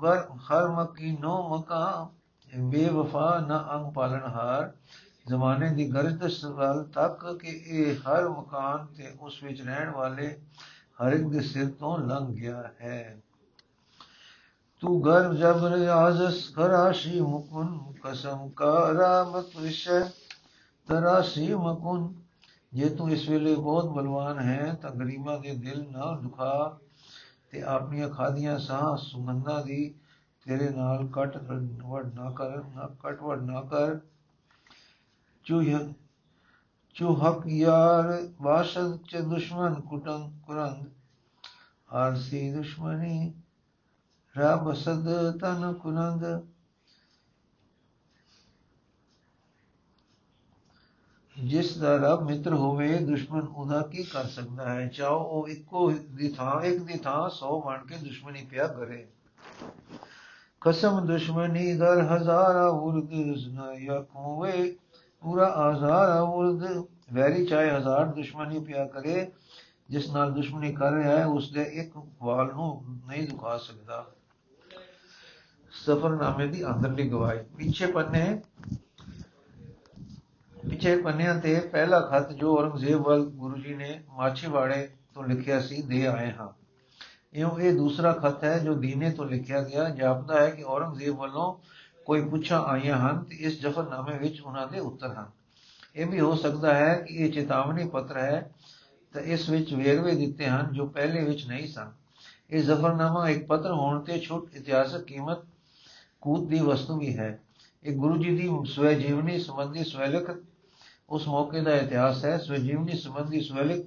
ਬਰ 0.00 0.18
ਹਰ 0.18 0.68
ਮਕੀ 0.68 1.16
ਨੋ 1.20 1.58
ਮਕਾ 1.58 2.10
ਬੇਵਫਾ 2.58 3.44
ਨਾ 3.48 3.68
ਅੰਗ 3.74 3.92
ਪਾਲਣਹਾਰ 3.92 4.72
ਜ਼ਮਾਨੇ 5.26 5.70
ਦੀ 5.70 5.90
ਗਰਜ 5.90 6.44
ਵੱਲ 6.44 6.84
ਤੱਕ 6.84 7.38
ਕਿ 7.40 7.48
ਇਹ 7.48 7.96
ਹਰ 7.96 8.28
ਮਕਾਨ 8.28 8.86
ਤੇ 8.86 9.14
ਉਸ 9.20 9.42
ਵਿੱਚ 9.42 9.62
ਰਹਿਣ 9.62 9.90
ਵਾਲੇ 9.90 10.40
ਹਰ 11.02 11.12
ਇੱਕ 11.12 11.28
ਦੇ 11.28 11.40
ਸਿਰ 11.40 11.70
ਤੋਂ 11.70 11.98
ਲੰਘ 11.98 12.26
ਗਿਆ 12.26 12.70
ਹੈ। 12.80 13.20
ਤੂੰ 14.82 15.00
ਗਰ 15.02 15.34
ਜਬਰ 15.34 15.72
ਆਜ਼ਸ 15.88 16.38
ਖਰਾਸ਼ੀ 16.54 17.20
ਮੁਕੁਨ 17.20 17.78
ਕਸਮ 18.04 18.48
ਕਾ 18.48 19.22
ਮਕ੍ਰਿਸ਼ 19.24 19.88
ਤਰਾਸ਼ੀ 20.88 21.54
ਮਕੁਨ 21.54 22.12
ਜੇ 22.72 22.88
ਤੂੰ 22.88 23.10
ਇਸ 23.10 23.28
ਵੇਲੇ 23.28 23.54
ਬਹੁਤ 23.54 23.92
ਬਲਵਾਨ 23.92 24.38
ਹੈ 24.38 24.72
ਤਾਂ 24.82 24.90
ਗਰੀਬਾਂ 24.90 25.38
ਦੇ 25.38 25.54
ਦਿਲ 25.54 25.84
ਨਾ 25.92 26.10
ਦੁਖਾ 26.22 26.78
ਤੇ 27.50 27.62
ਆਪਣੀਆਂ 27.62 28.08
ਖਾਦੀਆਂ 28.08 28.58
ਸਾਹ 28.58 28.96
ਸੁਗੰਧਾਂ 28.96 29.60
ਦੀ 29.64 29.94
ਤੇਰੇ 30.46 30.68
ਨਾਲ 30.70 31.06
ਕਟ 31.08 31.36
ਵੜ 31.82 32.04
ਨਾ 32.06 32.30
ਕਰ 32.30 32.56
ਨਾ 32.74 32.88
ਕਟ 33.02 33.22
ਵੜ 33.22 33.38
ਨਾ 33.40 33.62
ਕਰ 33.62 33.98
ਚੂਹ 35.46 35.78
ਚੂਹਕ 36.96 37.46
ਯਾਰ 37.48 38.10
ਬਾਸ਼ਦ 38.40 38.96
ਚ 39.04 39.20
ਦੁਸ਼ਮਨ 39.26 39.80
ਕੁਟੰ 39.80 40.30
ਕੁਰੰਦ 40.46 40.90
ਆਰਸੀ 41.90 42.52
ਦੁਸ਼ਮਣੀ 42.54 43.32
ਰਬ 44.38 44.72
ਸਦ 44.72 45.38
ਤਨ 45.38 45.72
ਕੁਨੰਦ। 45.72 46.46
ਜਿਸ 51.38 51.76
ਦਾ 51.78 51.96
ਰੱਬ 51.96 52.22
ਮਿੱਤਰ 52.22 52.54
ਹੋਵੇ, 52.54 52.98
ਦੁਸ਼ਮਣ 52.98 53.42
ਉਹਦਾ 53.42 53.82
ਕੀ 53.82 54.02
ਕਰ 54.02 54.26
ਸਕਦਾ 54.26 54.74
ਹੈ? 54.74 54.86
ਚਾਹੋ 54.88 55.18
ਉਹ 55.24 55.48
ਇੱਕੋ 55.48 55.90
ਦੀ 55.90 56.28
ਥਾਂ, 56.28 56.60
ਇੱਕ 56.60 56.82
ਦੀ 56.82 56.98
ਥਾਂ 56.98 57.30
100 57.30 57.60
ਬਣ 57.60 57.86
ਕੇ 57.86 57.96
ਦੁਸ਼ਮਣੀ 57.96 58.44
ਪਿਆ 58.44 58.66
ਕਰੇ। 58.66 59.08
ਕਸਮ 60.60 61.06
ਦੁਸ਼ਮਣੀ 61.06 61.76
ਦਰ 61.76 62.00
ਹਜ਼ਾਰਾ 62.00 62.66
ਉਰਦ 62.66 63.10
ਨਾ 63.48 63.72
ਯਕੂਵੇ 63.72 64.76
ਪੂਰਾ 65.20 65.70
ਹਜ਼ਾਰਾ 65.70 66.20
ਉਰਦ, 66.20 66.84
ਵੈਰੀ 67.12 67.46
ਚਾਹੇ 67.46 67.70
ਹਜ਼ਾਰ 67.70 68.06
ਦੁਸ਼ਮਣੀ 68.06 68.60
ਪਿਆ 68.60 68.84
ਕਰੇ, 68.86 69.32
ਜਿਸ 69.90 70.10
ਨਾਲ 70.10 70.32
ਦੁਸ਼ਮਣੀ 70.32 70.72
ਕਰ 70.72 70.92
ਰਿਹਾ 70.92 71.18
ਹੈ 71.18 71.26
ਉਸ 71.26 71.52
ਦੇ 71.52 71.62
ਇੱਕ 71.62 71.92
ਵਾਲ 72.22 72.46
ਨੂੰ 72.46 72.84
ਨਹੀਂ 73.06 73.28
ਦੁਖਾ 73.28 73.58
ਸਕਦਾ। 73.58 74.06
ਸਫਰਨਾਮੇ 75.72 76.46
ਦੀ 76.46 76.66
ਅੰਦਰਲੀ 76.66 77.08
ਗਵਾਹੀ। 77.08 77.38
ਪਿੱਛੇ 77.38 77.86
ਪੰਨੇ 77.86 78.40
ਪਿੱਛੇ 80.70 80.96
ਪੰਨਿਆਂ 80.96 81.34
ਤੇ 81.40 81.60
ਪਹਿਲਾ 81.60 82.00
ਖਤ 82.00 82.32
ਜੋ 82.32 82.58
ਔਰੰਗਜ਼ੇਬ 82.58 83.00
ਵੱਲ 83.00 83.24
ਗੁਰੂ 83.24 83.56
ਜੀ 83.56 83.74
ਨੇ 83.74 84.02
ਮਾਛੀਵਾੜੇ 84.08 84.88
ਤੋਂ 85.14 85.24
ਲਿਖਿਆ 85.24 85.60
ਸੀ, 85.60 85.82
ਦੇ 85.82 86.06
ਆਏ 86.06 86.32
ਹਾਂ। 86.32 86.48
ਇਉਂ 87.32 87.58
ਇਹ 87.58 87.72
ਦੂਸਰਾ 87.72 88.12
ਖਤ 88.12 88.44
ਹੈ 88.44 88.58
ਜੋ 88.58 88.74
ਦੀਨੇ 88.74 89.10
ਤੋਂ 89.10 89.24
ਲਿਖਿਆ 89.24 89.62
ਗਿਆ। 89.62 89.88
ਜਾਪਦਾ 89.88 90.40
ਹੈ 90.40 90.50
ਕਿ 90.50 90.62
ਔਰੰਗਜ਼ੇਬ 90.62 91.16
ਵੱਲੋਂ 91.16 91.54
ਕੋਈ 92.04 92.24
ਪੁੱਛਾਂ 92.24 92.62
ਆਈਆਂ 92.62 92.98
ਹਨ 92.98 93.24
ਤੇ 93.24 93.36
ਇਸ 93.36 93.60
ਜਫਰਨਾਮੇ 93.60 94.18
ਵਿੱਚ 94.18 94.40
ਉਹਨਾਂ 94.40 94.66
ਦੇ 94.66 94.78
ਉੱਤਰ 94.78 95.08
ਹਨ। 95.08 95.26
ਇਹ 95.96 96.06
ਵੀ 96.06 96.20
ਹੋ 96.20 96.34
ਸਕਦਾ 96.34 96.74
ਹੈ 96.74 96.94
ਕਿ 96.94 97.14
ਇਹ 97.14 97.32
ਚੇਤਾਵਨੀ 97.32 97.88
ਪੱਤਰ 97.88 98.18
ਹੈ 98.18 98.50
ਤਾਂ 99.12 99.22
ਇਸ 99.22 99.48
ਵਿੱਚ 99.48 99.74
ਵੇਰਵੇ 99.74 100.14
ਦਿੱਤੇ 100.14 100.46
ਹਨ 100.46 100.68
ਜੋ 100.72 100.86
ਪਹਿਲੇ 100.86 101.24
ਵਿੱਚ 101.24 101.46
ਨਹੀਂ 101.46 101.68
ਸਨ। 101.68 101.90
ਇਹ 102.50 102.62
ਜ਼ਫਰਨਾਮਾ 102.62 103.28
ਇੱਕ 103.28 103.46
ਪੱਤਰ 103.46 103.72
ਹੋਣ 103.72 104.00
ਤੇ 104.00 104.18
ਛੋਟ 104.18 104.54
ਇਤਿਹਾਸਕ 104.54 105.02
ਕੀਮਤ 105.02 105.38
ਕੂਤ 106.22 106.48
ਦੀ 106.48 106.58
ਵਸਤੂ 106.60 106.98
ਵੀ 106.98 107.16
ਹੈ। 107.18 107.42
ਇਹ 107.82 107.96
ਗੁਰੂ 107.96 108.16
ਜੀ 108.16 108.36
ਦੀ 108.36 108.48
ਸਵੈ 108.66 108.92
ਜੀਵਨੀ 108.94 109.38
ਸੰਬੰਧੀ 109.38 109.84
ਸਵੈਲਕ 109.84 110.42
ਉਸ 111.10 111.28
ਮੌਕੇ 111.28 111.60
ਦਾ 111.60 111.74
ਇਤਿਹਾਸ 111.76 112.24
ਹੈ। 112.24 112.38
ਸਵੈ 112.38 112.56
ਜੀਵਨੀ 112.56 112.96
ਸੰਬੰਧੀ 112.96 113.40
ਸਵੈਲਕ 113.40 113.86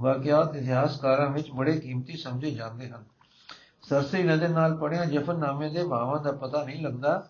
ਵਾਕਿਆਤ 0.00 0.56
ਇਤਿਹਾਸਕਾਰਾਂ 0.56 1.30
ਵਿੱਚ 1.30 1.50
ਬੜੇ 1.50 1.80
ਕੀਮਤੀ 1.80 2.16
ਸਮਝੇ 2.16 2.50
ਜਾਂਦੇ 2.50 2.88
ਹਨ। 2.88 3.04
ਸਰਸਰੀ 3.82 4.22
ਨਜ਼ਰ 4.22 4.48
ਨਾਲ 4.48 4.76
ਪੜਿਆ 4.76 5.04
ਜਫਰਨਾਮੇ 5.04 5.68
ਦੇ 5.68 5.84
ਭਾਵਾਂ 5.84 6.20
ਦਾ 6.20 6.32
ਪਤਾ 6.32 6.64
ਨਹੀਂ 6.64 6.82
ਲੱਗਦਾ, 6.82 7.28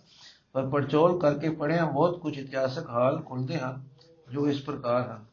ਪਰ 0.52 0.66
ਪੜਚੋਲ 0.66 1.21
ਕਰਕੇ 1.21 1.49
ਪੜਿਆ 1.49 1.85
ਬਹੁਤ 1.85 2.21
ਕੁਝ 2.21 2.38
ਇਤਿਹਾਸਕ 2.38 2.90
ਹਾਲ 2.90 3.23
ਖੁੱਲਦੇ 3.23 3.59
ਹਨ, 3.59 3.83
ਜੋ 4.33 4.49
ਇਸ 4.49 4.62
ਪ੍ਰਕਾਰ 4.62 5.11
ਹਨ। 5.11 5.25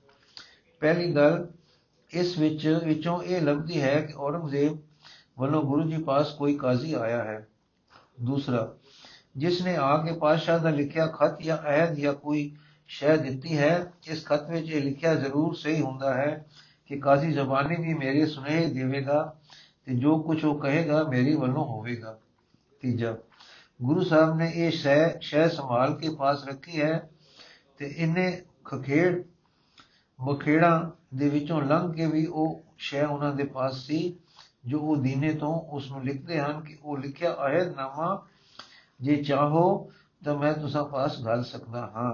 ਪਹਿਲੀ 0.79 1.15
ਗੱਲ, 1.15 1.47
ਇਸ 2.11 2.37
ਵਿੱਚ, 2.37 2.67
ਵਿੱਚੋਂ 2.85 3.23
ਇਹ 3.23 3.41
ਲੱਭਦੀ 3.41 3.81
ਹੈ 3.81 4.01
ਕਿ 4.01 4.13
ਔਰੰਗਜ਼ੇਬ 4.13 4.77
ਵੱਲੋਂ 5.39 5.63
ਗੁਰੂ 5.63 5.89
ਜੀ 5.89 5.97
ਪਾਸ 5.97 6.33
ਕੋਈ 6.33 6.55
ਕਾਜ਼ੀ 6.55 6.93
ਆਇਆ 6.93 7.23
ਹੈ। 7.23 7.47
ਦੂਸਰਾ 8.21 8.73
ਜਿਸ 9.37 9.61
ਨੇ 9.61 9.75
ਆ 9.75 9.97
ਕੇ 9.97 10.11
ਪਾਤਸ਼ਾਹ 10.11 10.59
ਦਾ 10.59 10.69
ਲਿਖਿਆ 10.69 11.07
ਖਤ 11.07 11.41
ਜਾਂ 11.41 11.57
ਅਹਿਦ 11.57 11.93
ਜਾਂ 11.93 12.13
ਕੋਈ 12.13 12.51
ਸ਼ੈ 12.87 13.15
ਦਿੱਤੀ 13.17 13.57
ਹੈ, 13.57 13.91
ਇਸ 14.07 14.25
ਖਤ 14.25 14.49
ਵਿੱਚ 14.49 14.69
ਇਹ 14.69 14.81
ਲਿਖਿਆ 14.81 15.13
ਜ਼ਰੂਰ 15.15 15.55
ਸਹੀ 15.55 15.81
ਹੁੰਦਾ 15.81 16.13
ਹੈ 16.13 16.45
ਕਿ 16.85 16.99
ਕਾਜ਼ੀ 16.99 17.31
ਜ਼ਬਾਨੀ 17.33 17.75
ਵੀ 17.75 17.93
ਮੇਰੇ 17.93 18.25
ਸੁਨੇਹੇ 18.25 18.65
ਦੇਵੇਗਾ 18.65 19.35
ਤੇ 19.85 19.95
ਜੋ 19.95 20.17
ਕੁਝ 20.23 20.43
ਉਹ 20.45 20.59
ਕਹੇਗਾ 20.59 21.03
ਮੇਰੀ 21.03 21.35
ਵੱਲੋਂ 21.35 21.65
ਹੋਵੇਗਾ। 21.65 22.17
ਤੀਜਾ, 22.81 23.15
ਗੁਰੂ 23.81 24.03
ਸਾਹਿਬ 24.03 24.35
ਨੇ 24.35 24.51
ਇਹ 24.55 24.71
ਸ਼ੈ 24.71 25.17
ਸ਼ੈ 25.21 25.47
ਸੰਭਾਲ 25.47 25.95
ਕੇ 25.95 26.09
ਪਾਸ 26.09 26.45
ਰੱਖੀ 26.47 26.81
ਹੈ 26.81 27.09
ਤੇ 27.77 27.93
ਇਹਨੇ 27.97 28.41
ਖਖੇੜ, 28.65 29.23
ਮਖੇੜਾ 30.19 30.91
ਦੇ 31.15 31.29
ਵਿੱਚੋਂ 31.29 31.61
ਲੰਘ 31.61 31.91
ਕੇ 31.93 32.05
ਵੀ 32.05 32.25
ਉਹ 32.25 32.61
ਸ਼ੈ 32.77 33.05
ਉਹਨਾਂ 33.05 33.33
ਦੇ 33.35 33.43
ਪਾਸ 33.43 33.77
ਸੀ, 33.77 34.15
ਜੋ 34.65 34.79
ਉਹ 34.79 34.95
ਦੀਨੇ 34.97 35.33
ਤੋਂ 35.33 35.53
ਉਸ 35.69 35.91
ਨੂੰ 35.91 36.03
ਲਿਖਦੇ 36.03 36.39
ਹਨ 36.39 36.61
ਕਿ 36.61 36.77
ਉਹ 36.83 36.97
ਲਿਖਿਆ 36.97 37.35
ਅਹਿਦ 37.45 37.75
ਨਾਮਾ 37.75 38.27
ਜੇ 39.01 39.15
ਚਾਹੋ 39.23 39.91
ਤਾਂ 40.25 40.35
ਮੈਂ 40.35 40.53
ਤੁਸਾਂ 40.53 40.85
ਪਾਸ 40.85 41.19
ਗੱਲ 41.25 41.43
ਸਕਦਾ 41.43 41.91
ਹਾਂ। 41.95 42.13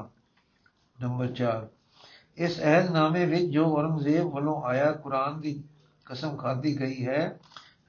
ਨੰਬਰ 1.01 1.27
4 1.27 1.67
ਇਸ 2.38 2.59
ਅਹਿਦਨਾਮੇ 2.59 3.25
ਵਿੱਚ 3.25 3.45
ਜੋ 3.45 3.65
ਔਰੰਗਜ਼ੇਬ 3.65 4.27
ਵੱਲੋਂ 4.27 4.61
ਆਇਆ, 4.63 4.91
ਕੁਰਾਨ 4.91 5.41
ਦੀ 5.41 5.63
ਕਸਮ 6.05 6.35
ਖਾਦੀ 6.35 6.79
ਗਈ 6.79 7.05
ਹੈ, 7.05 7.39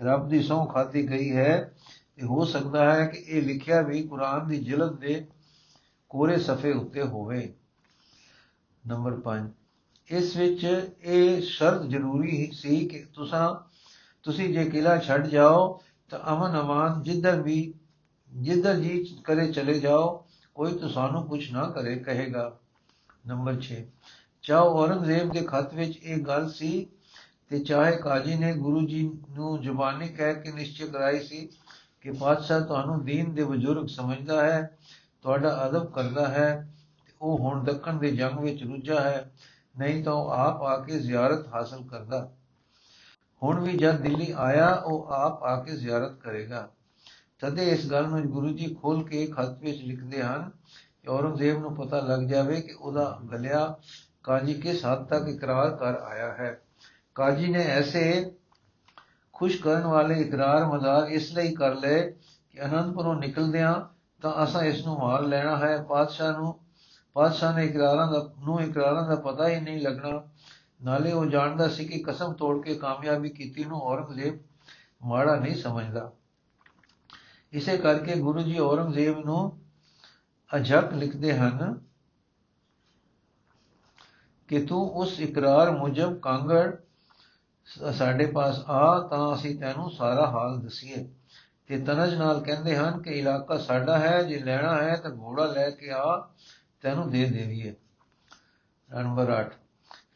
ਰੱਬ 0.03 0.29
ਦੀ 0.29 0.43
ਸੌਂ 0.43 0.67
ਖਾਦੀ 0.67 1.11
ਗਈ 1.11 1.37
ਹੈ 1.37 1.75
ਇਹ 2.19 2.25
ਹੋ 2.25 2.45
ਸਕਦਾ 2.45 2.95
ਹੈ 2.95 3.07
ਕਿ 3.07 3.19
ਇਹ 3.19 3.43
ਲਿਖਿਆ 3.43 3.83
ਵੀ 3.83 4.03
ਕੁਰਾਨ 4.09 4.49
ਦੀ 4.49 4.59
ਜਿਲਦ 4.59 4.99
ਦੇ 4.99 5.27
ਕੋਰੇ 6.09 6.39
ਸਫੇ 6.39 6.73
ਉੱਤੇ 6.73 7.03
ਹੋਵੇ। 7.03 7.55
ਨੰਬਰ 8.87 9.21
5 9.21 9.51
ਇਸ 10.09 10.37
ਵਿੱਚ 10.37 10.93
ਇਹ 11.03 11.43
ਸ਼ਰਤ 11.43 11.83
ਜ਼ਰੂਰੀ 11.83 12.51
ਸੀ 12.55 12.89
ਕਿ 12.89 13.05
ਤੁਸੀਂ 13.15 13.55
ਤੁਸੀਂ 14.23 14.55
ਜੇ 14.55 14.65
ਕਿਲਾ 14.65 14.99
ਛੱਡ 14.99 15.27
ਜਾਓ 15.27 15.81
ਤਾਂ 16.09 16.19
ਅਮਨ 16.33 16.61
ਅਮਾਨ 16.61 17.03
ਜਿੱਧਰ 17.03 17.41
ਵੀ 17.43 17.75
ਜਿੱਧਰ 18.33 18.77
ਜੀ 18.77 19.21
ਕਰੇ 19.25 19.53
ਚਲੇ 19.53 19.81
ਜਾਓ, 19.81 20.25
ਕੋਈ 20.55 20.73
ਤੁਹਾਨੂੰ 20.73 21.23
ਕੁਝ 21.29 21.53
ਨਾ 21.53 21.69
ਕਰੇ, 21.69 21.97
ਕਹੇਗਾ। 21.97 22.59
ਨੰਬਰ 23.27 23.61
6 23.61 23.85
ਚਾਹ 24.43 24.61
ਔਰੰਗਜ਼ੇਬ 24.61 25.33
ਦੇ 25.33 25.41
ਖਤ 25.41 25.75
ਵਿੱਚ 25.75 25.99
ਇਹ 26.03 26.19
ਗੱਲ 26.19 26.51
ਸੀ 26.51 26.89
ਤੇ 27.49 27.59
ਚਾਹੇ 27.59 27.97
ਕਾਜੀ 27.97 28.35
ਨੇ 28.35 28.55
ਗੁਰੂ 28.55 28.87
ਜੀ 28.87 29.11
ਨੂੰ 29.31 29.61
ਜ਼ੁਬਾਨੀ 29.63 30.09
ਕਹਿ 30.09 30.35
ਕੇ 30.35 30.53
ਨਿਸ਼ਚੈ 30.53 30.87
ਕਰਾਈ 30.87 31.21
ਸੀ 31.21 31.49
ਕਿ 32.01 32.11
ਪਾਤਸ਼ਾਹ 32.11 32.61
ਤੁਹਾਨੂੰ 32.61 33.05
ਦੀਨ 33.05 33.35
ਦੇ 33.35 33.45
ਬਜ਼ੁਰਗ 33.45 33.87
ਸਮਝਦਾ 33.87 34.45
ਹੈ, 34.45 34.79
ਤੁਹਾਡਾ 35.23 35.69
ਅਦਬ 35.69 35.93
ਕਰਦਾ 35.93 36.29
ਹੈ, 36.29 36.73
ਤੇ 37.07 37.13
ਉਹ 37.21 37.39
ਹੁਣ 37.39 37.65
ਦੱਖਣ 37.65 37.99
ਦੇ 37.99 38.11
ਜੰਗ 38.11 38.39
ਵਿੱਚ 38.39 38.63
ਰੁੱਝਾ 38.63 39.01
ਹੈ, 39.01 39.33
ਨਹੀਂ 39.79 40.05
ਤਾਂ 40.05 40.13
ਉਹ 40.13 40.31
ਆਪ 40.31 40.63
ਆ 40.63 40.79
ਕੇ 40.79 40.99
ਜ਼ਿਆਰਤ 40.99 41.49
ਹਾਸਲ 41.49 41.83
ਕਰਦਾ। 41.83 42.33
ਹੁਣ 43.43 43.61
ਵੀ 43.61 43.77
ਜਦ 43.79 44.01
ਦਿੱਲੀ 44.01 44.33
ਆਇਆ, 44.37 44.75
ਉਹ 44.75 45.07
ਆਪ 45.07 45.43
ਆ 45.43 45.63
ਕੇ 45.63 45.77
ਜ਼ਿਆਰਤ 45.77 46.15
ਕਰੇਗਾ। 46.15 46.69
ਤਦੇ 47.43 47.65
ਇਸ 47.65 47.91
ਗੱਲ 47.91 48.09
ਨੂੰ 48.09 48.21
ਗੁਰੂ 48.21 48.49
ਜੀ 48.49 48.75
ਖੋਲ 48.75 49.05
ਕੇ 49.05 49.27
ਖਤ 49.27 49.59
ਵਿੱਚ 49.61 49.83
ਲਿਖਦੇ 49.83 50.23
ਹਨ 50.23 50.51
ਕਿ 51.03 51.09
ਔਰੰਗਜ਼ੇਬ 51.09 51.59
ਨੂੰ 51.59 51.77
ਪਤਾ 51.77 52.01
ਲੱਗ 52.01 52.21
ਜਾਵੇ 52.21 52.61
ਕਿ 52.61 52.73
ਉਹਦਾ 52.73 53.19
ਗਲਿਆ 53.33 53.77
ਕਾਜੀ 54.23 54.55
ਕਿਸ 54.55 54.87
ਹੱਦ 54.87 55.05
ਤੱਕ 55.05 55.29
ਇਕਰਾਰ 55.29 55.71
ਕਰ 55.71 55.95
ਆਇਆ 55.95 56.33
ਹੈ। 56.33 56.63
ਕਾਜੀ 57.15 57.49
ਨੇ 57.49 57.63
ਐਸੇ 57.63 58.33
ਖੁਸ਼ 59.33 59.63
ਕਰਨ 59.63 59.83
ਵਾਲੇ 59.83 60.21
ਇਕਰਾਰ 60.21 60.65
ਮਜ਼ਾਕ 60.65 61.11
ਇਸ 61.11 61.33
ਲਈ 61.33 61.55
ਕਰ 61.55 61.75
ਲਏ 61.75 62.13
ਕਿ 62.51 62.65
ਅਨੰਦਪੁਰੋਂ 62.65 63.15
ਨਿਕਲਦਿਆਂ 63.15 63.75
ਤਾਂ 64.23 64.45
ਅਸਾਂ 64.45 64.63
ਇਸ 64.63 64.87
ਨੂੰ 64.87 64.99
ਮਾਰ 64.99 65.23
ਲੈਣਾ 65.23 65.57
ਹੈ। 65.57 65.83
ਪਾਤਸ਼ਾਹ 65.83 66.33
ਨੂੰ, 66.33 66.61
ਪਾਤਸ਼ਾਹ 67.13 67.57
ਨੇ 67.57 67.65
ਇਕਰਾਰਾਂ 67.65 68.13
ਦਾ, 68.13 68.35
ਨੂੰ 68.45 68.61
ਇਕਰਾਰਾਂ 68.61 69.09
ਦਾ 69.09 69.15
ਪਤਾ 69.15 69.49
ਹੀ 69.49 69.61
ਨਹੀਂ 69.61 69.81
ਲੱਗਣਾ। 69.81 70.29
ਨਾਲੇ 70.85 71.13
ਉਹ 71.13 71.27
ਜਾਣਦਾ 71.27 71.69
ਸੀ 71.69 71.85
ਕਿ 71.85 72.03
ਕਸਮ 72.07 72.33
ਤੋੜ 72.33 72.65
ਕੇ 72.65 72.75
ਕਾਮਯਾਬੀ 72.75 73.31
ਕੀਤੀ 73.31 73.65
ਨੂੰ 73.65 73.81
ਔਰੰਗਜ਼ੇਬ 73.81 74.39
ਮਾੜਾ 75.05 75.37
ਨਹੀਂ 75.37 75.57
ਸਮਝਦਾ। 75.57 76.13
ਇਸੇ 77.53 77.77
ਕਰਕੇ 77.77 78.15
ਗੁਰੂ 78.15 78.43
ਜੀ 78.43 78.59
ਔਰੰਗਜ਼ੇਬ 78.59 79.19
ਨੂੰ 79.19 79.61
ਅਝਕ 80.57 80.93
ਲਿਖਦੇ 80.93 81.39
ਹਨ 81.39 81.81
ਕਿ 84.49 84.65
ਤੂੰ 84.65 84.91
ਉਸ 84.91 85.21
ਇਕਰਾਰ 85.21 85.71
ਮੁਜਬ 85.71 86.19
ਕਾਂਗੜ 86.19 86.77
ਸਾਡੇ 87.93 88.27
ਪਾਸ 88.27 88.61
ਆ, 88.67 89.01
ਤਾਂ 89.01 89.35
ਅਸੀਂ 89.35 89.59
ਤੈਨੂੰ 89.59 89.91
ਸਾਰਾ 89.91 90.27
ਹਾਲ 90.27 90.61
ਦਸੀਏ। 90.61 91.09
ਤੇ 91.67 91.79
ਤਨਜ 91.79 92.15
ਨਾਲ 92.15 92.41
ਕਹਿੰਦੇ 92.41 92.77
ਹਨ 92.77 93.03
ਕਿ 93.03 93.11
ਇਲਾਕਾ 93.11 93.59
ਸਾਡਾ 93.59 93.99
ਹੈ, 93.99 94.23
ਜੇ 94.23 94.39
ਲੈਣਾ 94.39 94.83
ਹੈ 94.83 94.97
ਤਾਂ 94.97 95.11
ਘੋੜਾ 95.11 95.47
ਲੈ 95.47 95.71
ਕੇ 95.71 95.91
ਆ, 95.91 96.29
ਤੈਨੂੰ 96.81 97.11
ਦੇ 97.11 97.31
ਦੇਵੀਏ। 97.31 97.75
ਨੰਬਰ 98.95 99.31
8 99.31 99.53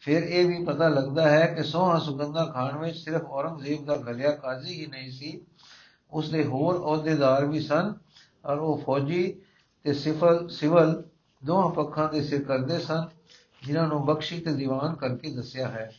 ਫਿਰ 0.00 0.22
ਇਹ 0.22 0.46
ਵੀ 0.46 0.64
ਪਤਾ 0.64 0.88
ਲੱਗਦਾ 0.88 1.28
ਹੈ 1.28 1.46
ਕਿ 1.46 1.62
ਸੋਹਾ 1.62 1.98
ਸੁਗੰਧਾ 1.98 2.44
ਖਾਨ 2.44 2.78
ਵਿੱਚ 2.78 2.96
ਸਿਰਫ 2.96 3.22
ਔਰੰਗਜ਼ੇਬ 3.22 3.84
ਦਾ 3.84 3.96
ਗਲਿਆ 3.96 4.30
ਕਾਜ਼ੀ 4.30 4.80
ਹੀ 4.80 4.86
ਨਹੀਂ 4.86 5.10
ਸੀ। 5.10 5.46
ਉਸ 6.10 6.30
ਦੇ 6.30 6.44
ਹੋਰ 6.44 6.76
ਅਹੁਦੇਦਾਰ 6.76 7.44
ਵੀ 7.44 7.60
ਸਨ 7.60 7.94
ਔਰ 8.44 8.58
ਉਹ 8.58 8.82
ਫੌਜੀ 8.86 9.36
ਤੇ 9.84 9.92
ਸਿਫਲ, 9.92 10.48
ਸਿਵਲ 10.48 11.02
ਦੋਹਾਂ 11.44 11.68
ਪੱਖਾਂ 11.70 12.08
ਦੇ 12.08 12.22
ਸਿਰ 12.22 12.44
ਕਰਦੇ 12.44 12.78
ਸਨ, 12.78 13.06
ਜਿਨ੍ਹਾਂ 13.62 13.88
ਨੂੰ 13.88 14.04
ਬਖਸ਼ੀ 14.06 14.40
ਤੇ 14.40 14.52
ਦੀਵਾਨ 14.52 14.94
ਕਰਕੇ 14.94 15.34
ਦੱਸਿਆ 15.34 15.68
ਹੈ। 15.68 15.90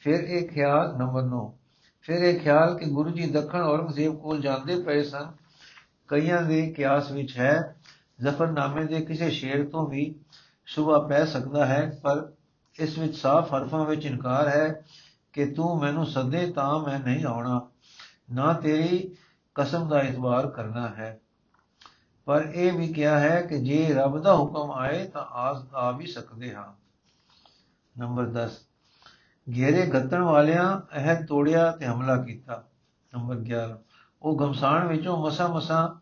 ਫਿਰ 0.00 0.20
ਇਹ 0.20 0.48
ਖਿਆਲ, 0.48 0.96
ਨੰਬਰ 0.98 1.22
9 1.22 1.54
ਫਿਰ 2.00 2.22
ਇਹ 2.22 2.40
ਖਿਆਲ 2.40 2.78
ਕਿ 2.78 2.84
ਗੁਰੂ 2.84 3.10
ਜੀ 3.10 3.26
ਦੱਖਣ 3.26 3.60
ਔਰੰਗਜ਼ੇਬ 3.60 4.16
ਕੋਲ 4.16 4.40
ਜਾਂਦੇ 4.40 4.82
ਪਏ 4.82 5.02
ਸਨ। 5.02 5.32
ਕਈਆਂ 6.08 6.42
ਦੇ 6.42 6.72
ਕਿਆਸ 6.72 7.10
ਵਿੱਚ 7.10 7.38
ਹੈ, 7.38 7.76
ਜ਼ਫਰਨਾਮੇ 8.20 8.84
ਦੇ 8.84 9.00
ਕਿਸੇ 9.00 9.30
ਸ਼ੇਰ 9.30 9.68
ਤੋਂ 9.68 9.86
ਵੀ 9.86 10.14
ਸੁਭਾ 10.66 10.98
ਪੈ 10.98 11.24
ਸਕਦਾ 11.24 11.66
ਹੈ, 11.66 12.00
ਪਰ 12.02 12.32
ਇਸ 12.80 12.98
ਵਿੱਚ 12.98 13.16
ਸਾਫ਼ 13.16 13.54
ਹਰਫਾਂ 13.54 13.84
ਵਿੱਚ 13.84 14.06
ਇਨਕਾਰ 14.06 14.48
ਹੈ 14.48 14.84
ਕਿ 15.32 15.46
ਤੂੰ 15.46 15.78
ਮੈਨੂੰ 15.80 16.06
ਸੱਦੇ 16.06 16.52
ਤਾਂ 16.52 16.78
ਮੈਂ 16.78 16.98
ਨਹੀਂ 16.98 17.24
ਆਉਣਾ। 17.24 17.68
ਨਾ 18.32 18.52
ਤੇਰੀ 18.52 19.16
ਕਸਮ 19.54 19.88
ਦਾ 19.88 20.00
ਇਤਬਾਰ 20.00 20.46
ਕਰਨਾ 20.46 20.88
ਹੈ। 20.88 21.20
ਪਰ 22.24 22.42
ਇਹ 22.54 22.72
ਵੀ 22.72 22.92
ਕਿਹਾ 22.92 23.18
ਹੈ 23.20 23.42
ਕਿ 23.42 23.58
ਜੇ 23.58 23.94
ਰੱਬ 23.94 24.22
ਦਾ 24.22 24.36
ਹੁਕਮ 24.36 24.70
ਆਏ 24.70 25.06
ਤਾਂ 25.06 25.22
ਆਸ 25.22 25.74
ਆ 25.74 25.90
ਵੀ 25.90 26.06
ਸਕਦੇ 26.06 26.54
ਹਾਂ। 26.54 26.72
ਨੰਬਰ 27.98 28.26
10 28.26 28.50
ਘੇਰੇ 29.56 29.86
ਗੱਤਣ 29.86 30.22
ਵਾਲਿਆਂ 30.22 30.96
ਇਹ 30.96 31.24
ਤੋੜਿਆ 31.24 31.70
ਤੇ 31.70 31.86
ਹਮਲਾ 31.86 32.16
ਕੀਤਾ। 32.24 32.64
ਨੰਬਰ 33.14 33.36
11 33.36 33.78
ਉਹ 34.22 34.38
ਗਮਸਾਨ 34.38 34.88
ਵਿੱਚੋਂ 34.88 35.26
ਮਸਾ 35.26 35.48
ਮਸਾ 35.48 36.00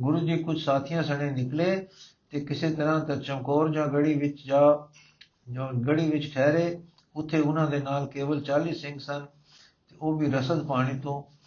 ਗੁਰੂ 0.00 0.18
ਜੀ 0.18 0.42
ਕੁਝ 0.42 0.64
ਸਾਥੀਆਂ 0.64 1.02
ਸਣੇ 1.02 1.30
ਨਿਕਲੇ 1.30 1.88
ਤੇ 2.30 2.40
ਕਿਸੇ 2.40 2.74
ਤਰ੍ਹਾਂ 2.74 3.00
ਤਾਂ 3.00 3.16
ਚਮਕੌਰ 3.16 3.68
ਜਾਂ 3.68 3.86
ਗੜੀ 3.86 4.14
ਵਿੱਚ 4.14 4.46
ਜਾ, 4.46 4.88
ਜੋ 5.48 5.68
ਗੜੀ 5.86 6.10
ਵਿੱਚ 6.10 6.34
ਠਹਿਰੇ। 6.34 6.82
ਉੱਥੇ 7.16 7.40
ਉਹਨਾਂ 7.40 7.66
ਦੇ 7.66 7.78
ਨਾਲ 7.78 8.06
ਕੇਵਲ 8.06 8.40
40 8.40 8.72
ਸਿੰਘ 8.72 8.98
ਸਨ 8.98 9.26
ਤੇ 9.88 9.96
ਉਹ 10.00 10.18
ਵੀ 10.18 10.26
ਰਸਦ 10.26 10.66
ਪਾਣੀ 10.66 11.00
ਤੋਂ 11.00 11.40